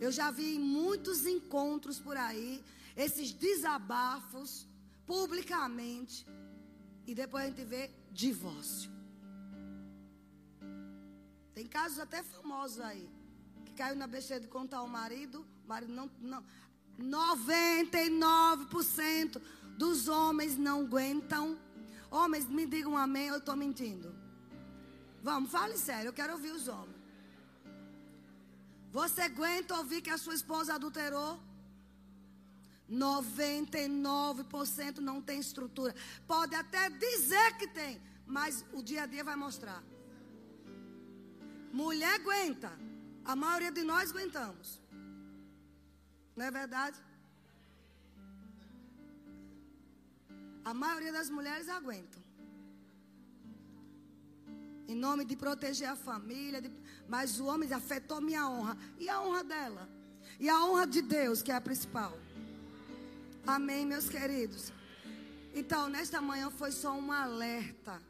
Eu 0.00 0.10
já 0.10 0.30
vi 0.30 0.56
em 0.56 0.58
muitos 0.58 1.26
encontros 1.26 2.00
por 2.00 2.16
aí 2.16 2.64
esses 2.96 3.32
desabafos 3.32 4.66
publicamente. 5.06 6.26
E 7.06 7.14
depois 7.14 7.44
a 7.44 7.48
gente 7.48 7.64
vê 7.64 7.90
divórcio. 8.10 8.90
Tem 11.54 11.66
casos 11.66 11.98
até 11.98 12.22
famosos 12.22 12.80
aí. 12.80 13.08
Que 13.64 13.72
caiu 13.72 13.96
na 13.96 14.06
besteira 14.06 14.42
de 14.42 14.48
contar 14.48 14.78
ao 14.78 14.88
marido. 14.88 15.46
O 15.64 15.68
marido 15.68 15.92
não. 15.92 16.10
não 16.20 16.44
99% 16.98 19.40
dos 19.76 20.08
homens 20.08 20.56
não 20.58 20.80
aguentam. 20.82 21.58
Homens, 22.10 22.46
me 22.46 22.66
digam 22.66 22.96
amém, 22.96 23.28
eu 23.28 23.38
estou 23.38 23.56
mentindo. 23.56 24.14
Vamos, 25.22 25.50
fale 25.50 25.76
sério, 25.76 26.08
eu 26.08 26.12
quero 26.12 26.32
ouvir 26.32 26.52
os 26.52 26.68
homens. 26.68 26.96
Você 28.92 29.22
aguenta 29.22 29.76
ouvir 29.76 30.02
que 30.02 30.10
a 30.10 30.18
sua 30.18 30.34
esposa 30.34 30.74
adulterou? 30.74 31.40
99% 32.90 34.98
não 34.98 35.22
tem 35.22 35.38
estrutura. 35.38 35.94
Pode 36.26 36.56
até 36.56 36.90
dizer 36.90 37.56
que 37.56 37.68
tem, 37.68 38.02
mas 38.26 38.64
o 38.72 38.82
dia 38.82 39.04
a 39.04 39.06
dia 39.06 39.22
vai 39.22 39.36
mostrar. 39.36 39.80
Mulher 41.72 42.14
aguenta. 42.14 42.72
A 43.24 43.36
maioria 43.36 43.70
de 43.70 43.84
nós 43.84 44.10
aguentamos. 44.10 44.80
Não 46.34 46.46
é 46.46 46.50
verdade? 46.50 46.98
A 50.64 50.74
maioria 50.74 51.12
das 51.12 51.30
mulheres 51.30 51.68
aguentam. 51.68 52.19
Em 54.88 54.94
nome 54.94 55.24
de 55.24 55.36
proteger 55.36 55.88
a 55.88 55.96
família. 55.96 56.60
De... 56.60 56.70
Mas 57.08 57.40
o 57.40 57.46
homem 57.46 57.72
afetou 57.72 58.20
minha 58.20 58.48
honra. 58.48 58.76
E 58.98 59.08
a 59.08 59.20
honra 59.20 59.44
dela? 59.44 59.88
E 60.38 60.48
a 60.48 60.64
honra 60.64 60.86
de 60.86 61.02
Deus, 61.02 61.42
que 61.42 61.52
é 61.52 61.54
a 61.54 61.60
principal. 61.60 62.16
Amém, 63.46 63.86
meus 63.86 64.08
queridos. 64.08 64.72
Então, 65.54 65.88
nesta 65.88 66.20
manhã 66.20 66.50
foi 66.50 66.70
só 66.70 66.92
um 66.92 67.10
alerta 67.10 68.00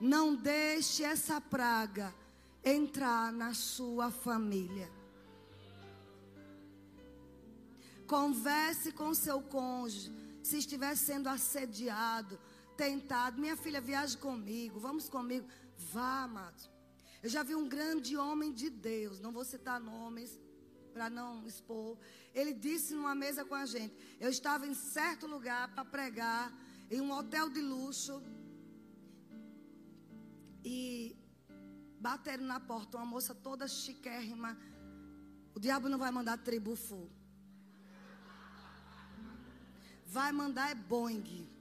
não 0.00 0.34
deixe 0.34 1.02
essa 1.02 1.40
praga 1.40 2.14
entrar 2.64 3.32
na 3.32 3.54
sua 3.54 4.10
família. 4.10 4.90
Converse 8.06 8.92
com 8.92 9.14
seu 9.14 9.40
cônjuge. 9.40 10.12
Se 10.42 10.58
estiver 10.58 10.94
sendo 10.94 11.28
assediado, 11.28 12.38
tentado, 12.76 13.40
minha 13.40 13.56
filha, 13.56 13.80
viaje 13.80 14.16
comigo, 14.16 14.78
vamos 14.78 15.08
comigo. 15.08 15.46
Vá, 15.92 16.22
amado. 16.22 16.62
Eu 17.22 17.28
já 17.28 17.42
vi 17.42 17.54
um 17.54 17.68
grande 17.68 18.16
homem 18.16 18.52
de 18.52 18.68
Deus, 18.68 19.20
não 19.20 19.32
vou 19.32 19.44
citar 19.44 19.80
nomes 19.80 20.38
para 20.92 21.08
não 21.10 21.46
expor. 21.46 21.98
Ele 22.32 22.52
disse 22.52 22.94
numa 22.94 23.14
mesa 23.14 23.44
com 23.44 23.54
a 23.54 23.66
gente: 23.66 23.94
Eu 24.20 24.30
estava 24.30 24.66
em 24.66 24.74
certo 24.74 25.26
lugar 25.26 25.74
para 25.74 25.84
pregar, 25.84 26.52
em 26.90 27.00
um 27.00 27.10
hotel 27.12 27.48
de 27.50 27.60
luxo. 27.60 28.22
E 30.64 31.16
bateram 32.00 32.44
na 32.44 32.60
porta, 32.60 32.96
uma 32.96 33.06
moça 33.06 33.34
toda 33.34 33.66
chiquérrima. 33.66 34.56
O 35.54 35.60
diabo 35.60 35.88
não 35.88 35.98
vai 35.98 36.10
mandar 36.10 36.38
tribufu. 36.38 37.10
Vai 40.06 40.30
mandar 40.32 40.70
é 40.70 40.74
Boeing. 40.74 41.53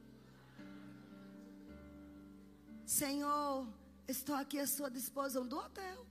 Senhor, 2.94 3.68
estou 4.08 4.36
aqui 4.36 4.60
à 4.60 4.68
sua 4.68 4.88
disposição 4.98 5.48
do 5.48 5.58
hotel. 5.58 6.06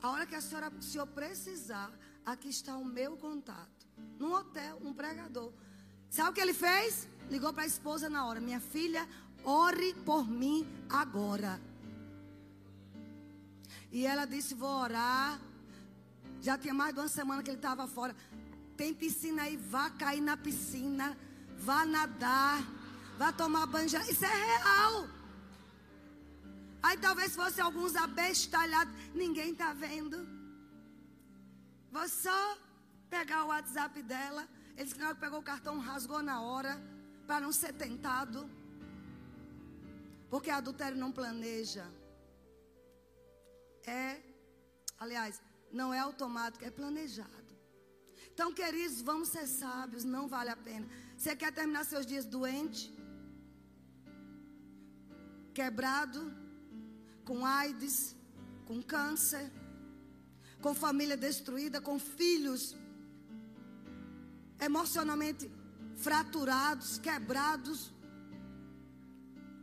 A 0.00 0.10
hora 0.10 0.26
que 0.26 0.36
a 0.36 0.40
senhora, 0.40 0.70
se 0.80 0.92
senhor 0.92 1.08
precisar, 1.08 1.90
aqui 2.24 2.50
está 2.50 2.76
o 2.76 2.84
meu 2.84 3.16
contato. 3.16 3.82
Num 4.16 4.32
hotel, 4.32 4.78
um 4.80 4.94
pregador. 4.94 5.52
Sabe 6.08 6.30
o 6.30 6.32
que 6.32 6.40
ele 6.40 6.54
fez? 6.54 7.08
Ligou 7.28 7.52
para 7.52 7.64
a 7.64 7.66
esposa 7.66 8.08
na 8.08 8.24
hora. 8.26 8.40
Minha 8.40 8.60
filha, 8.60 9.08
ore 9.42 9.92
por 10.10 10.24
mim 10.24 10.64
agora. 10.88 11.60
E 13.90 14.06
ela 14.06 14.24
disse: 14.24 14.54
Vou 14.54 14.70
orar. 14.70 15.40
Já 16.40 16.56
tinha 16.56 16.74
mais 16.74 16.94
de 16.94 17.00
uma 17.00 17.08
semana 17.08 17.42
que 17.42 17.50
ele 17.50 17.58
estava 17.58 17.88
fora. 17.88 18.14
Tem 18.76 18.94
piscina 18.94 19.42
aí, 19.42 19.56
vá 19.56 19.90
cair 19.90 20.20
na 20.20 20.36
piscina. 20.36 21.18
Vá 21.56 21.84
nadar. 21.84 22.81
Vá 23.22 23.30
tomar 23.30 23.66
banho. 23.66 23.86
Isso 23.86 24.24
é 24.24 24.36
real. 24.52 25.08
Aí 26.82 26.96
talvez 26.98 27.36
fosse 27.36 27.60
alguns 27.60 27.94
abestalhados. 27.94 28.92
Ninguém 29.14 29.52
está 29.52 29.72
vendo. 29.72 30.16
Vou 31.92 32.08
só 32.08 32.58
pegar 33.08 33.44
o 33.44 33.50
WhatsApp 33.52 34.02
dela. 34.02 34.42
Ele 34.76 34.86
disse 34.86 34.96
que 34.96 35.14
pegou 35.20 35.38
o 35.38 35.48
cartão, 35.50 35.78
rasgou 35.78 36.20
na 36.20 36.40
hora. 36.42 36.72
Para 37.24 37.38
não 37.44 37.52
ser 37.52 37.72
tentado. 37.74 38.50
Porque 40.28 40.50
adultério 40.50 40.98
não 40.98 41.12
planeja. 41.12 41.86
É, 43.86 44.20
aliás, 44.98 45.40
não 45.70 45.94
é 45.94 46.00
automático, 46.00 46.64
é 46.64 46.72
planejado. 46.72 47.52
Então, 48.32 48.52
queridos, 48.52 49.00
vamos 49.00 49.28
ser 49.28 49.46
sábios, 49.46 50.02
não 50.02 50.26
vale 50.26 50.50
a 50.50 50.56
pena. 50.56 50.88
Você 51.16 51.36
quer 51.36 51.52
terminar 51.52 51.84
seus 51.84 52.04
dias 52.04 52.24
doente? 52.24 53.01
Quebrado? 55.52 56.42
com 57.24 57.44
AIDS, 57.44 58.16
com 58.66 58.82
câncer, 58.82 59.50
com 60.60 60.74
família 60.74 61.16
destruída, 61.16 61.80
com 61.80 61.98
filhos 61.98 62.76
emocionalmente 64.60 65.50
fraturados, 65.96 66.98
quebrados. 66.98 67.92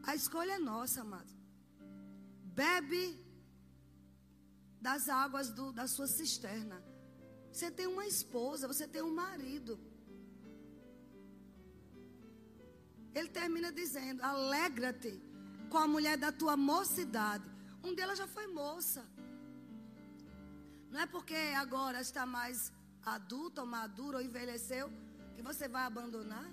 A 0.03 0.15
escolha 0.15 0.53
é 0.53 0.59
nossa, 0.59 1.01
amado. 1.01 1.33
Bebe 2.43 3.17
das 4.81 5.09
águas 5.09 5.49
do, 5.49 5.71
da 5.71 5.87
sua 5.87 6.07
cisterna. 6.07 6.83
Você 7.51 7.69
tem 7.71 7.87
uma 7.87 8.05
esposa, 8.05 8.67
você 8.67 8.87
tem 8.87 9.01
um 9.01 9.13
marido. 9.13 9.79
Ele 13.13 13.29
termina 13.29 13.71
dizendo: 13.71 14.21
Alegra-te 14.21 15.28
com 15.69 15.77
a 15.77 15.87
mulher 15.87 16.17
da 16.17 16.31
tua 16.31 16.55
mocidade. 16.57 17.45
Um 17.83 17.93
delas 17.93 18.17
já 18.17 18.27
foi 18.27 18.47
moça. 18.47 19.03
Não 20.91 20.99
é 20.99 21.05
porque 21.05 21.39
agora 21.63 22.01
está 22.01 22.25
mais 22.25 22.71
adulta 23.05 23.61
ou 23.61 23.67
madura 23.67 24.17
ou 24.17 24.23
envelheceu 24.23 24.91
que 25.35 25.41
você 25.49 25.67
vai 25.67 25.83
abandonar. 25.83 26.49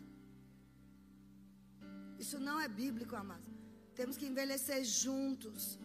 Isso 2.19 2.39
não 2.39 2.61
é 2.61 2.69
bíblico, 2.69 3.15
amados. 3.17 3.51
Temos 3.95 4.17
que 4.17 4.27
envelhecer 4.27 4.85
juntos, 4.85 5.79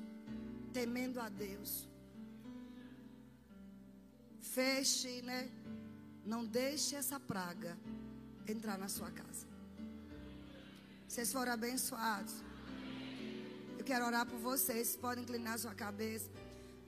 temendo 0.74 1.20
a 1.20 1.30
Deus. 1.30 1.88
Feche, 4.40 5.22
né? 5.22 5.50
Não 6.26 6.46
deixe 6.46 6.96
essa 6.96 7.20
praga 7.20 7.78
entrar 8.48 8.78
na 8.78 8.90
sua 8.90 9.10
casa. 9.12 9.48
Vocês 11.08 11.32
foram 11.32 11.54
abençoados. 11.54 12.36
Eu 13.82 13.86
quero 13.86 14.06
orar 14.06 14.28
por 14.28 14.38
vocês. 14.38 14.96
Podem 14.96 15.24
inclinar 15.24 15.58
sua 15.58 15.74
cabeça. 15.74 16.30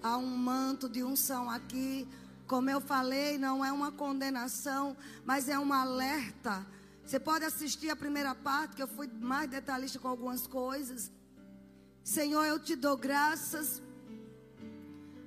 Há 0.03 0.15
um 0.15 0.27
manto 0.27 0.87
de 0.87 1.03
unção 1.03 1.49
aqui. 1.49 2.07
Como 2.45 2.69
eu 2.69 2.79
falei, 2.79 3.35
não 3.39 3.65
é 3.65 3.71
uma 3.71 3.91
condenação, 3.91 4.95
mas 5.25 5.49
é 5.49 5.57
um 5.57 5.73
alerta. 5.73 6.63
Você 7.03 7.19
pode 7.19 7.45
assistir 7.45 7.89
a 7.89 7.95
primeira 7.95 8.35
parte, 8.35 8.75
que 8.75 8.83
eu 8.83 8.87
fui 8.87 9.07
mais 9.07 9.49
detalhista 9.49 9.97
com 9.97 10.07
algumas 10.07 10.45
coisas. 10.45 11.11
Senhor, 12.03 12.45
eu 12.45 12.59
te 12.59 12.75
dou 12.75 12.95
graças. 12.95 13.81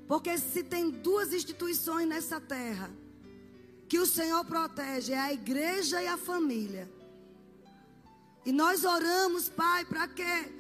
Porque 0.07 0.39
se 0.39 0.63
tem 0.63 0.89
duas 0.89 1.33
instituições 1.33 2.07
nessa 2.07 2.41
terra 2.41 2.89
que 3.89 3.99
o 3.99 4.07
Senhor 4.07 4.45
protege, 4.45 5.15
é 5.15 5.19
a 5.19 5.33
igreja 5.33 6.01
e 6.01 6.07
a 6.07 6.17
família. 6.17 6.89
E 8.45 8.53
nós 8.53 8.85
oramos, 8.85 9.49
Pai, 9.49 9.85
para 9.85 10.07
que 10.07 10.56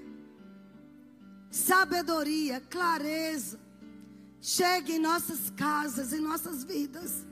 sabedoria, 1.56 2.60
clareza, 2.60 3.58
chegue 4.42 4.92
em 4.92 4.98
nossas 4.98 5.48
casas, 5.50 6.12
em 6.12 6.20
nossas 6.20 6.62
vidas. 6.62 7.24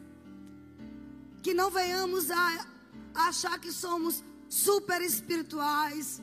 Que 1.43 1.53
não 1.53 1.71
venhamos 1.71 2.31
a 2.31 2.67
achar 3.15 3.59
que 3.59 3.71
somos 3.71 4.25
super 4.49 5.03
espirituais, 5.03 6.23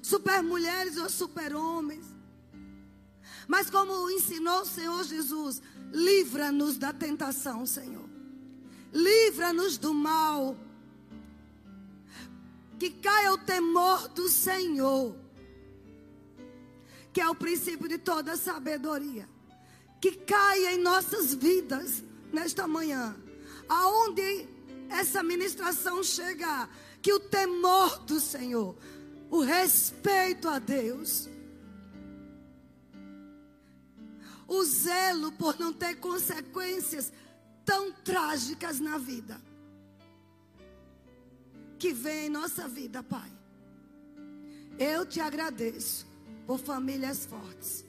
super 0.00 0.42
mulheres 0.42 0.96
ou 0.96 1.10
super 1.10 1.54
homens. 1.54 2.06
Mas 3.48 3.68
como 3.68 4.08
ensinou 4.10 4.62
o 4.62 4.66
Senhor 4.66 5.02
Jesus, 5.02 5.60
livra-nos 5.92 6.78
da 6.78 6.92
tentação, 6.92 7.66
Senhor. 7.66 8.08
Livra-nos 8.92 9.76
do 9.76 9.92
mal. 9.92 10.56
Que 12.78 12.90
caia 12.90 13.32
o 13.32 13.38
temor 13.38 14.08
do 14.08 14.28
Senhor 14.28 15.23
que 17.14 17.20
é 17.20 17.28
o 17.30 17.34
princípio 17.34 17.88
de 17.88 17.96
toda 17.96 18.36
sabedoria, 18.36 19.28
que 20.00 20.16
caia 20.16 20.74
em 20.74 20.78
nossas 20.78 21.32
vidas 21.32 22.02
nesta 22.32 22.66
manhã, 22.66 23.16
aonde 23.68 24.48
essa 24.90 25.22
ministração 25.22 26.02
chegar, 26.02 26.68
que 27.00 27.12
o 27.12 27.20
temor 27.20 28.00
do 28.00 28.18
Senhor, 28.18 28.76
o 29.30 29.40
respeito 29.42 30.48
a 30.48 30.58
Deus, 30.58 31.28
o 34.48 34.64
zelo 34.64 35.30
por 35.30 35.56
não 35.56 35.72
ter 35.72 35.94
consequências 36.00 37.12
tão 37.64 37.92
trágicas 37.92 38.80
na 38.80 38.98
vida, 38.98 39.40
que 41.78 41.92
vem 41.92 42.26
em 42.26 42.30
nossa 42.30 42.66
vida, 42.66 43.04
Pai. 43.04 43.30
Eu 44.76 45.06
te 45.06 45.20
agradeço 45.20 46.12
por 46.46 46.58
famílias 46.58 47.24
fortes, 47.24 47.84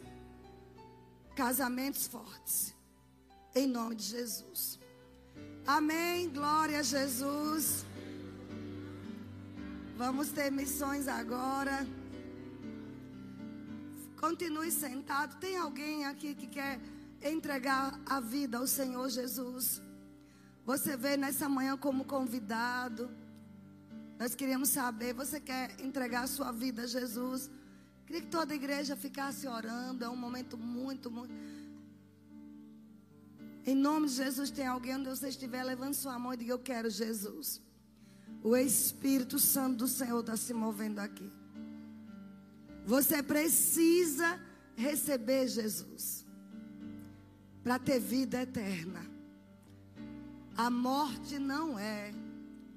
casamentos 1.35 2.07
fortes, 2.07 2.73
em 3.53 3.67
nome 3.67 3.95
de 3.95 4.03
Jesus. 4.03 4.79
Amém. 5.65 6.29
Glória 6.29 6.79
a 6.79 6.83
Jesus. 6.83 7.85
Vamos 9.97 10.29
ter 10.29 10.51
missões 10.51 11.07
agora. 11.07 11.87
Continue 14.19 14.71
sentado. 14.71 15.37
Tem 15.39 15.57
alguém 15.57 16.05
aqui 16.05 16.35
que 16.35 16.47
quer 16.47 16.79
entregar 17.21 17.99
a 18.05 18.19
vida 18.19 18.57
ao 18.57 18.67
Senhor 18.67 19.09
Jesus? 19.09 19.81
Você 20.65 20.95
veio 20.95 21.17
nessa 21.17 21.47
manhã 21.47 21.77
como 21.77 22.05
convidado. 22.05 23.09
Nós 24.19 24.33
queríamos 24.33 24.69
saber, 24.69 25.13
você 25.13 25.39
quer 25.39 25.79
entregar 25.81 26.23
a 26.23 26.27
sua 26.27 26.51
vida 26.51 26.83
a 26.83 26.87
Jesus? 26.87 27.49
Queria 28.05 28.21
que 28.21 28.27
toda 28.27 28.53
a 28.53 28.55
igreja 28.55 28.95
ficasse 28.95 29.47
orando. 29.47 30.03
É 30.03 30.09
um 30.09 30.15
momento 30.15 30.57
muito, 30.57 31.09
muito. 31.09 31.33
Em 33.65 33.75
nome 33.75 34.07
de 34.07 34.13
Jesus, 34.13 34.51
tem 34.51 34.67
alguém 34.67 34.95
onde 34.95 35.09
você 35.09 35.29
estiver, 35.29 35.63
levando 35.63 35.95
sua 35.95 36.17
mão 36.19 36.33
e 36.33 36.37
diga: 36.37 36.51
Eu 36.51 36.59
quero 36.59 36.89
Jesus. 36.89 37.61
O 38.43 38.55
Espírito 38.55 39.39
Santo 39.39 39.77
do 39.77 39.87
Senhor 39.87 40.19
está 40.19 40.37
se 40.37 40.53
movendo 40.53 40.99
aqui. 40.99 41.31
Você 42.85 43.23
precisa 43.23 44.39
receber 44.75 45.47
Jesus 45.47 46.23
para 47.63 47.79
ter 47.79 47.99
vida 47.99 48.43
eterna. 48.43 49.03
A 50.55 50.69
morte 50.69 51.39
não 51.39 51.79
é 51.79 52.13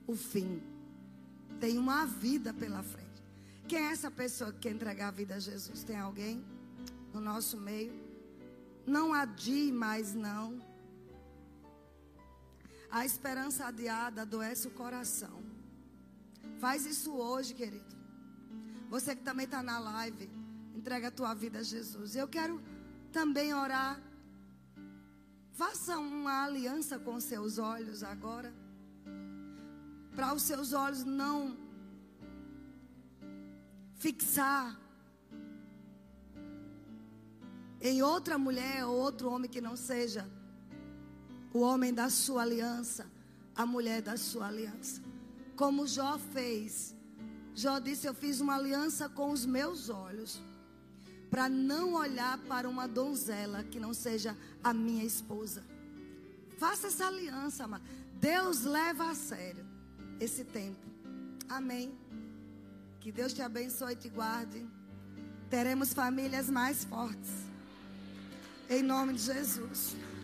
o 0.06 0.16
fim, 0.16 0.62
tem 1.60 1.76
uma 1.76 2.06
vida 2.06 2.54
pela 2.54 2.82
frente. 2.82 3.07
Quem 3.68 3.84
é 3.86 3.90
essa 3.92 4.10
pessoa 4.10 4.50
que 4.50 4.60
quer 4.60 4.70
entregar 4.70 5.08
a 5.08 5.10
vida 5.10 5.34
a 5.34 5.38
Jesus? 5.38 5.84
Tem 5.84 5.98
alguém 5.98 6.42
no 7.12 7.20
nosso 7.20 7.58
meio? 7.58 7.92
Não 8.86 9.12
adie 9.12 9.70
mais 9.70 10.14
não. 10.14 10.58
A 12.90 13.04
esperança 13.04 13.66
adiada 13.66 14.22
adoece 14.22 14.68
o 14.68 14.70
coração. 14.70 15.42
Faz 16.58 16.86
isso 16.86 17.12
hoje, 17.12 17.52
querido. 17.52 17.94
Você 18.88 19.14
que 19.14 19.22
também 19.22 19.44
está 19.44 19.62
na 19.62 19.78
live, 19.78 20.30
entrega 20.74 21.08
a 21.08 21.10
tua 21.10 21.34
vida 21.34 21.58
a 21.58 21.62
Jesus. 21.62 22.16
Eu 22.16 22.26
quero 22.26 22.62
também 23.12 23.52
orar. 23.52 24.00
Faça 25.52 25.98
uma 25.98 26.44
aliança 26.46 26.98
com 26.98 27.20
seus 27.20 27.58
olhos 27.58 28.02
agora. 28.02 28.50
Para 30.16 30.32
os 30.32 30.42
seus 30.42 30.72
olhos 30.72 31.04
não 31.04 31.67
fixar 33.98 34.78
em 37.80 38.02
outra 38.02 38.38
mulher 38.38 38.84
ou 38.84 38.96
outro 38.96 39.30
homem 39.30 39.50
que 39.50 39.60
não 39.60 39.76
seja 39.76 40.28
o 41.52 41.60
homem 41.60 41.92
da 41.92 42.10
sua 42.10 42.42
aliança, 42.42 43.06
a 43.54 43.64
mulher 43.64 44.02
da 44.02 44.16
sua 44.16 44.48
aliança. 44.48 45.02
Como 45.56 45.86
Jó 45.86 46.18
fez. 46.18 46.94
Jó 47.54 47.78
disse: 47.78 48.06
Eu 48.06 48.14
fiz 48.14 48.40
uma 48.40 48.54
aliança 48.54 49.08
com 49.08 49.30
os 49.30 49.44
meus 49.44 49.88
olhos, 49.88 50.40
para 51.30 51.48
não 51.48 51.94
olhar 51.94 52.38
para 52.38 52.68
uma 52.68 52.86
donzela 52.86 53.64
que 53.64 53.80
não 53.80 53.92
seja 53.92 54.36
a 54.62 54.72
minha 54.72 55.04
esposa. 55.04 55.64
Faça 56.58 56.88
essa 56.88 57.06
aliança, 57.06 57.64
amado. 57.64 57.84
Deus 58.14 58.62
leva 58.62 59.10
a 59.10 59.14
sério 59.14 59.64
esse 60.20 60.44
tempo. 60.44 60.86
Amém. 61.48 61.96
Que 63.00 63.12
Deus 63.12 63.32
te 63.32 63.42
abençoe 63.42 63.92
e 63.92 63.96
te 63.96 64.08
guarde. 64.08 64.66
Teremos 65.48 65.92
famílias 65.92 66.50
mais 66.50 66.84
fortes. 66.84 67.30
Em 68.68 68.82
nome 68.82 69.14
de 69.14 69.20
Jesus. 69.20 69.96